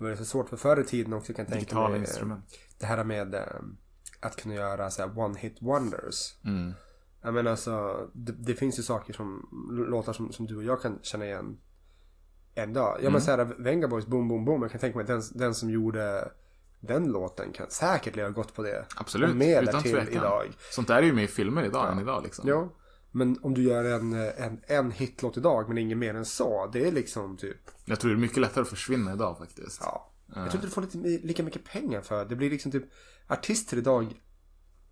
[0.04, 2.00] Det var så svårt för förr i tiden också kan jag tänka Digitala mig.
[2.00, 2.46] instrument.
[2.80, 3.42] Det här med eh,
[4.20, 6.36] att kunna göra så one hit wonders.
[6.46, 6.74] Mm.
[7.22, 9.48] Jag menar alltså, det, det finns ju saker som,
[9.90, 11.58] låtar som, som du och jag kan känna igen
[12.56, 12.96] en dag.
[12.96, 13.12] Ja Mm.
[13.12, 16.32] men såhär, Venga Boys Boom Boom Boom, jag kan tänka mig den, den som gjorde
[16.80, 18.86] den låten kan säkert leva gott på det.
[18.96, 20.14] Absolut, Och mer utan därtill tvekan.
[20.14, 20.46] idag.
[20.72, 22.50] Sånt där är ju med i filmer idag än idag liksom.
[22.50, 22.70] Ja.
[23.12, 26.70] Men om du gör en, en, en hitlåt idag men ingen mer än så.
[26.74, 29.82] Det är liksom typ, Jag tror det är mycket lättare att försvinna idag faktiskt.
[29.82, 30.10] ja.
[30.28, 32.36] Jag tror inte du får lite, lika mycket pengar för det.
[32.36, 32.84] blir liksom typ,
[33.28, 34.22] artister idag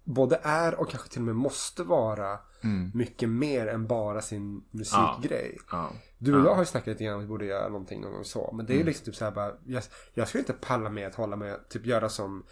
[0.04, 2.40] både är och kanske till och med måste vara
[2.94, 5.60] mycket mer än bara sin musikgrej.
[5.72, 5.92] Ja.
[6.18, 8.14] Du och jag har ju snackat lite grann om att vi borde göra någonting någon
[8.14, 8.54] gång så.
[8.54, 9.84] Men det är ju liksom typ så här bara, jag,
[10.14, 12.46] jag skulle inte palla med att hålla med, typ göra som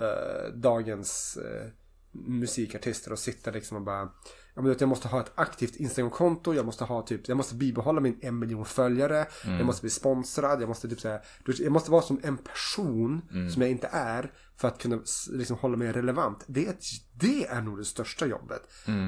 [0.00, 1.68] eh, dagens eh,
[2.12, 4.12] musikartister och sitta liksom och bara,
[4.54, 8.00] ja men jag måste ha ett aktivt Instagramkonto, jag måste ha typ, jag måste bibehålla
[8.00, 11.20] min en miljon följare, jag måste bli sponsrad, jag måste typ säga,
[11.58, 13.22] jag måste vara som en person
[13.52, 16.44] som jag inte är för att kunna liksom hålla mig relevant.
[16.46, 16.78] Det,
[17.12, 18.62] det är nog det största jobbet.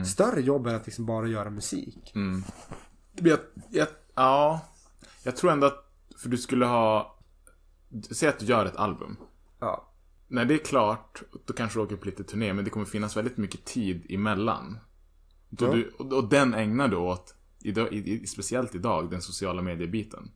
[0.06, 2.12] Större jobb än att liksom bara göra musik.
[3.14, 3.38] Jag,
[3.70, 4.60] jag, ja,
[5.22, 7.18] jag tror ändå att, för du skulle ha,
[8.10, 9.16] säg att du gör ett album.
[9.60, 9.88] Ja.
[10.28, 13.16] När det är klart, då kanske du åker på lite turné, men det kommer finnas
[13.16, 14.78] väldigt mycket tid emellan.
[15.58, 15.72] Då Ja.
[15.72, 17.34] du, och, och den ägnar du åt,
[17.64, 20.30] i, i, speciellt idag, den sociala mediebiten.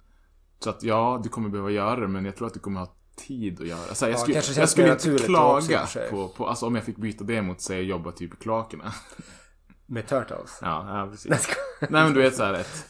[0.59, 2.95] Så att ja, du kommer behöva göra det, men jag tror att du kommer ha
[3.17, 3.89] tid att göra det.
[3.89, 6.11] Alltså, jag Ja, skulle, kanske jag skulle inte också, klaga sig.
[6.11, 8.93] på, på, alltså om jag fick byta det mot, säg jobba typ i kloakerna.
[9.87, 10.59] Med Turtles.
[10.62, 11.49] Ja, ja precis.
[11.81, 12.87] Nej, men du vet så här ett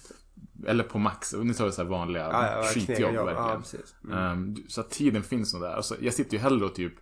[0.66, 3.62] Eller på max, nu tar vi så vanliga Ja, ja, skitjobb verkligen.
[4.11, 4.31] Ja.
[4.33, 4.55] Mm.
[4.55, 5.74] Du- så att tiden finns nog där.
[5.74, 6.93] Alltså, jag sitter ju hellre och typ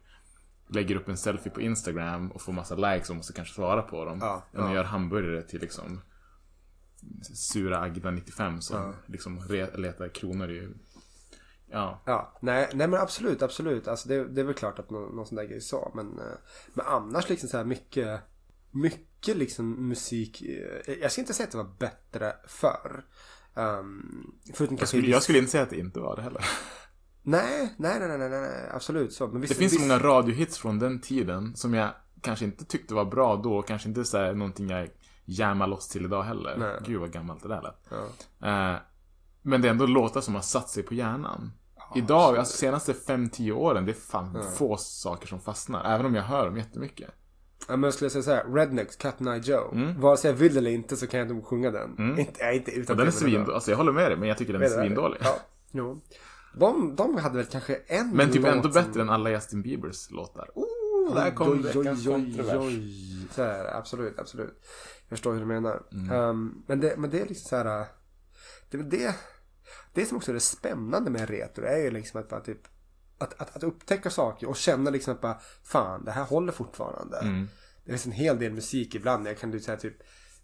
[0.74, 4.04] Lägger upp en selfie på Instagram och får massa likes och måste kanske svara på
[4.04, 4.18] dem.
[4.20, 4.74] Ja, än att ja.
[4.74, 6.00] göra hamburgare till liksom
[7.34, 10.68] Sura Agda 95 som liksom re- letar kronor i
[11.70, 12.02] Ja.
[12.06, 13.88] Ja, nej, nej men absolut, absolut.
[13.88, 15.92] Alltså det, det är väl klart att någon, någon sån där grej så.
[15.94, 16.24] Men, eh,
[16.74, 18.20] men annars liksom så här mycket,
[18.70, 20.42] mycket liksom musik.
[20.42, 23.04] eh, Jag ska inte säga att det var bättre förr.
[23.54, 24.34] Um,
[24.78, 26.44] Jag skulle, jag skulle inte säga att det inte var det heller.
[27.26, 29.26] Nej, nej, nej, nej, nej, absolut så.
[29.26, 32.94] Men visst, Det finns visst, många radiohits från den tiden som jag kanske inte tyckte
[32.94, 33.62] var bra då.
[33.62, 34.88] Kanske inte så här någonting jag
[35.24, 36.56] jammar loss till idag heller.
[36.58, 36.76] Nej.
[36.86, 37.88] Gud vad gammalt det där lät.
[38.40, 38.72] Ja.
[38.72, 38.78] Eh,
[39.42, 41.52] men det är ändå låtar som har satt sig på hjärnan.
[41.94, 45.94] Idag, alltså senaste 5-10 åren, det är fan få saker som fastnar.
[45.94, 47.10] Även om jag hör dem jättemycket.
[47.68, 49.72] Ja, men jag skulle säga så här, Rednecks, Cut Eye Joe.
[49.72, 50.00] Mm.
[50.00, 52.18] Vare sig jag vill eller inte så kan jag inte sjunga den.
[52.18, 53.54] Inte, nej, inte utan Och den är svindålig.
[53.54, 55.18] Alltså jag håller med dig, men jag tycker den är svindålig.
[55.22, 55.36] Ja,
[55.70, 56.00] jo.
[56.58, 60.10] De, de hade väl kanske en Men typ ändå som- bättre än alla Justin Biebers
[60.10, 60.50] låtar.
[60.54, 62.74] Oh, där kom veckans kontrovers.
[63.30, 64.60] Så här, absolut, absolut.
[65.08, 65.82] Jag förstår hur du menar.
[65.92, 66.12] Mm.
[66.12, 67.86] Ehm, men, det, men det är liksom så här.
[68.70, 69.14] Det det.
[69.92, 72.60] Det som också är det spännande med retro är ju liksom att bara typ.
[73.18, 77.18] Att, att, att upptäcka saker och känna liksom att bara fan det här håller fortfarande.
[77.18, 77.48] Mm.
[77.84, 79.26] Det finns en hel del musik ibland.
[79.26, 79.96] Jag kan ju säga typ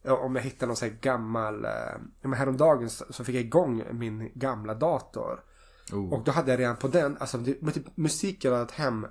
[0.05, 4.31] om jag hittar någon sån här gammal, eh, häromdagen så, så fick jag igång min
[4.35, 5.45] gamla dator.
[5.93, 6.13] Oh.
[6.13, 9.07] Och då hade jag redan på den, alltså det, med typ musik jag laddat hem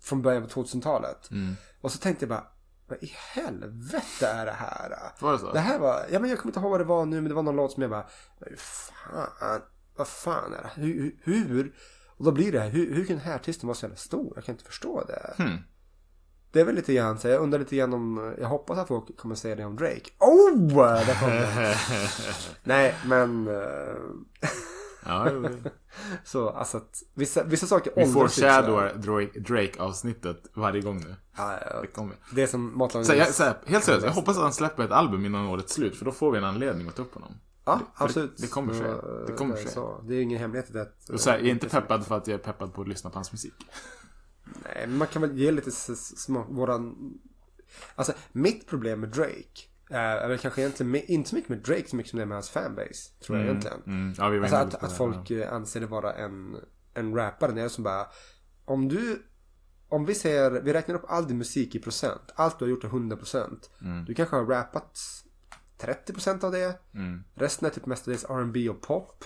[0.00, 1.30] från början på 2000-talet.
[1.30, 1.54] Mm.
[1.80, 2.46] Och så tänkte jag bara,
[2.88, 4.92] vad i helvete är det här?
[5.20, 5.52] Var det så?
[5.52, 7.34] Det här var, ja men jag kommer inte ihåg vad det var nu men det
[7.34, 8.06] var någon låt som jag bara,
[8.40, 9.60] "Men fan,
[9.96, 10.70] vad fan är det?
[10.80, 11.16] Hur?
[11.22, 11.74] hur?
[12.16, 14.32] Och då blir det här, hur, hur kan den här artisten vara så jävla stor?
[14.34, 15.34] Jag kan inte förstå det.
[15.42, 15.58] Hmm.
[16.52, 19.16] Det är väl lite grann så jag undrar lite grann om, jag hoppas att folk
[19.16, 20.10] kommer säga det om Drake.
[20.18, 20.76] Oh!
[20.86, 21.76] Där kom det.
[22.64, 23.94] Nej men, eh,
[25.06, 25.30] Ja,
[26.24, 28.94] så alltså att vissa, vissa saker vi sådär.
[28.94, 31.14] Drake, Drake-avsnittet varje gång nu.
[31.36, 32.16] Ja, ja, Det kommer.
[32.34, 33.06] Det är som matlagning.
[33.06, 35.74] Så jag, så här, helt seriöst, jag hoppas att han släpper ett album innan årets
[35.74, 37.32] slut för då får vi en anledning att ta upp honom.
[37.64, 38.36] Ja, För absolut.
[38.36, 38.88] Det, det kommer ske.
[39.32, 40.08] Det kommer är ske.
[40.08, 41.10] Det är ingen hemlighet att...
[41.10, 43.10] Och så här, jag är inte peppad för att jag är peppad på att lyssna
[43.10, 43.54] på hans musik.
[44.44, 47.12] Nej, men man kan väl ge lite s- s- små, våran...
[47.94, 51.58] Alltså, mitt problem med Drake eh, är väl kanske egentligen me- inte så mycket med
[51.58, 53.10] Drake så mycket som det är med hans fanbase.
[53.26, 53.82] Tror jag egentligen.
[53.86, 54.14] Mm.
[54.18, 56.56] Ja, Alltså att, att folk eh, anser det vara en,
[56.94, 57.52] en rappare.
[57.52, 58.06] Det är som bara,
[58.64, 59.22] om du...
[59.88, 62.32] Om vi säger, vi räknar upp all din musik i procent.
[62.34, 64.04] Allt du har gjort är 100%.
[64.06, 64.98] Du kanske har rappat
[65.80, 66.78] 30% av det.
[66.94, 67.24] Mm.
[67.34, 69.24] Resten är typ mestadels R&B och pop.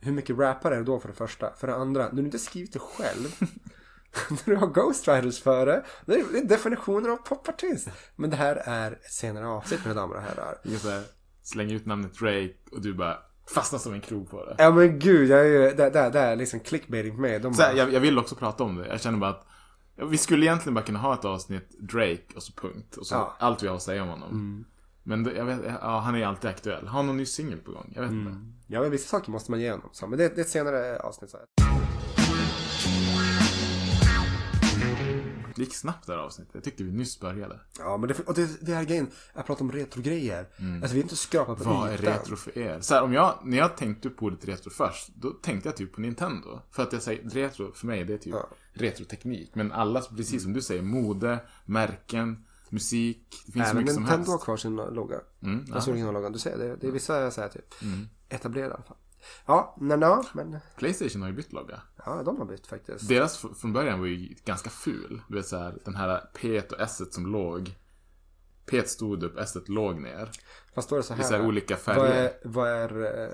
[0.00, 1.52] Hur mycket rappare är det då för det första?
[1.56, 3.28] För det andra, när du inte skrivit det själv.
[4.30, 5.84] när du har ghostwriters före.
[6.06, 7.88] Det är definitionen av popartist.
[8.16, 10.58] Men det här är ett senare avsnitt mina damer och herrar.
[11.42, 13.18] Slänger ut namnet Drake och du bara
[13.54, 14.54] fastnar som en krog på det.
[14.58, 17.40] Ja men gud, jag är ju, det, det, det är liksom clickbaiting mig.
[17.40, 18.86] De Så här, bara, jag, jag vill också prata om det.
[18.86, 19.46] Jag känner bara att
[20.10, 22.96] vi skulle egentligen bara kunna ha ett avsnitt Drake och så punkt.
[22.96, 23.36] Och så Ja.
[23.38, 24.64] allt vi har att säga om honom.
[25.02, 26.86] Men det, jag vet, ja, han är ju alltid aktuell.
[26.86, 27.92] Har han någon ny singel på gång?
[27.94, 28.32] Jag vet inte.
[28.66, 29.88] Ja men vissa saker måste man ge honom.
[29.92, 31.30] Så, men det, det är ett senare avsnitt.
[31.30, 31.73] Så här.
[35.56, 36.54] Det gick snabbt det här avsnittet.
[36.54, 37.60] Jag tyckte vi nyss började.
[37.78, 40.38] Ja men det, och det, det här grejen, jag pratar om retrogrejer.
[40.40, 42.80] Alltså vi har inte skrapat på Vad är retro för er?
[42.80, 45.92] Så här, om jag, när jag tänkte på ordet retro först, då tänkte jag typ
[45.94, 46.60] på Nintendo.
[46.70, 48.48] För att jag säger, retro för mig, det är typ Ja.
[48.72, 49.54] retroteknik.
[49.54, 53.26] Men alla, precis som du säger, mode, märken, musik.
[53.46, 54.44] Det finns så Även mycket som Nintendo har helst.
[54.44, 55.20] kvar sin logga.
[55.42, 56.32] Mm, Alltså originalloggan.
[56.32, 57.74] Du ser, det, det är vissa så här typ
[58.28, 58.96] etablerade i alla fall.
[59.46, 61.80] Ja, nej, nej, men Playstation har ju bytt logga.
[62.06, 63.08] ja, de har bytt faktiskt.
[63.08, 65.22] Deras från början var ju ganska ful.
[65.28, 67.74] Du vet så här, den här P och S som låg.
[68.66, 70.30] P stod upp, S låg ner.
[70.74, 71.24] Fast står det så I här.
[71.24, 72.24] så här olika Vad färger.
[72.24, 73.30] är, vad är eh,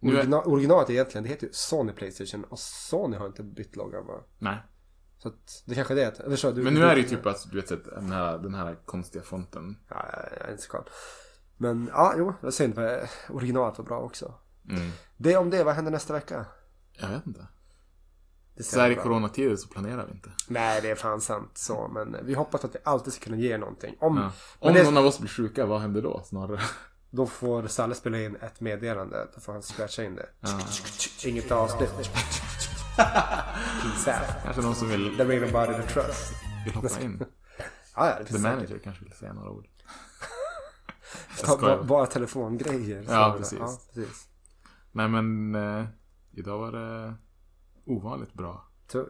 [0.00, 1.22] Nu är- origina, originalet egentligen?
[1.22, 4.20] Det heter ju Sony Playstation och Sony har inte bytt loggan va?
[4.38, 4.58] Nej.
[5.18, 6.20] Så att det kanske är det.
[6.20, 8.38] Eller så, du, Men nu du- är det ju typ att, du vet, den här,
[8.38, 9.78] den här konstiga fonten.
[9.88, 10.06] Ja,
[10.38, 10.84] jag är inte så koll.
[11.56, 12.74] Men ja, jo, det är synd.
[12.74, 14.34] för Originalet var bra också.
[14.76, 14.90] Mm.
[15.16, 16.44] Det om det, vad händer nästa vecka?
[16.92, 17.46] Jag vet inte.
[18.60, 20.30] Så här i coronatider så planerar vi inte.
[20.48, 21.88] Nej, det är fan sant så.
[21.88, 23.96] Men vi hoppas att vi alltid ska kunna ge någonting.
[24.00, 24.32] Om, Ja.
[24.68, 26.22] Om det, någon av oss blir sjuka, vad händer då?
[26.24, 26.60] Snarare.
[27.10, 29.28] Då får Salle spela in ett meddelande.
[29.34, 30.26] Då får han scratcha in det.
[30.40, 30.60] Ja.
[31.24, 31.90] Inget avslut.
[32.96, 34.42] Peace out.
[34.44, 36.32] Kanske någon som vill, The ring about the trust.
[36.64, 37.24] vill hoppa in.
[37.96, 38.56] Ja, ja, det The finns säkert.
[38.58, 39.66] manager kanske vill säga några ord.
[41.44, 43.04] Ta, bara, telefongrejer.
[43.08, 43.58] Ja, precis.
[43.58, 44.26] Ja, precis.
[44.92, 45.86] Nej men, eh,
[46.32, 47.14] idag var det
[47.84, 48.68] ovanligt bra.
[48.86, 49.08] Tugg.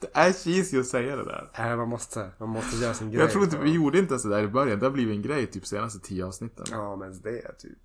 [0.00, 1.50] Det är cheesy att säga det där.
[1.58, 3.20] Nej, man måste, man måste göra sin grej.
[3.20, 4.78] Jag tror inte, vi gjorde inte ens det där i början.
[4.78, 6.66] Det har blivit en grej typ senaste tio avsnitten.
[6.70, 7.78] Ja, men det är typ.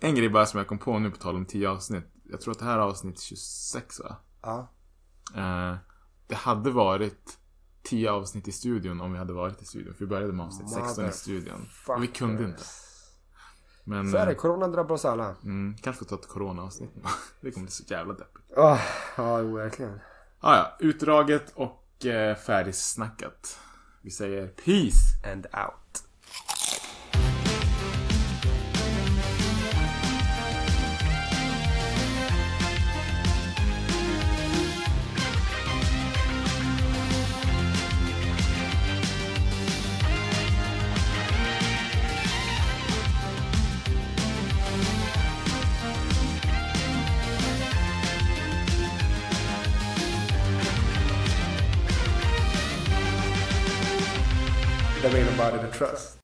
[0.00, 2.04] En grej bara som jag kom på nu på tal om tio avsnitt.
[2.24, 4.16] Jag tror att det här är avsnitt 26 va?
[4.42, 4.72] Ja.
[5.34, 5.76] Eh,
[6.26, 7.38] det hade varit
[7.82, 9.94] 10 avsnitt i studion om vi hade varit i studion.
[9.94, 11.68] För vi började med avsnitt 16 i studion.
[11.88, 12.62] Och vi kunde inte.
[13.84, 15.34] Men, Så är det, eh, corona drabbar oss alla.
[15.42, 16.90] mm, kanske ta ett corona-avsnitt.
[17.40, 18.50] det kommer bli så jävla deppigt.
[18.56, 18.80] Oh,
[19.16, 20.00] ja, verkligen.
[20.40, 23.58] Ah, ja, utdraget och eh, färdigsnackat.
[24.02, 25.32] Vi säger peace!
[25.32, 26.04] And out.
[55.74, 56.10] Trust.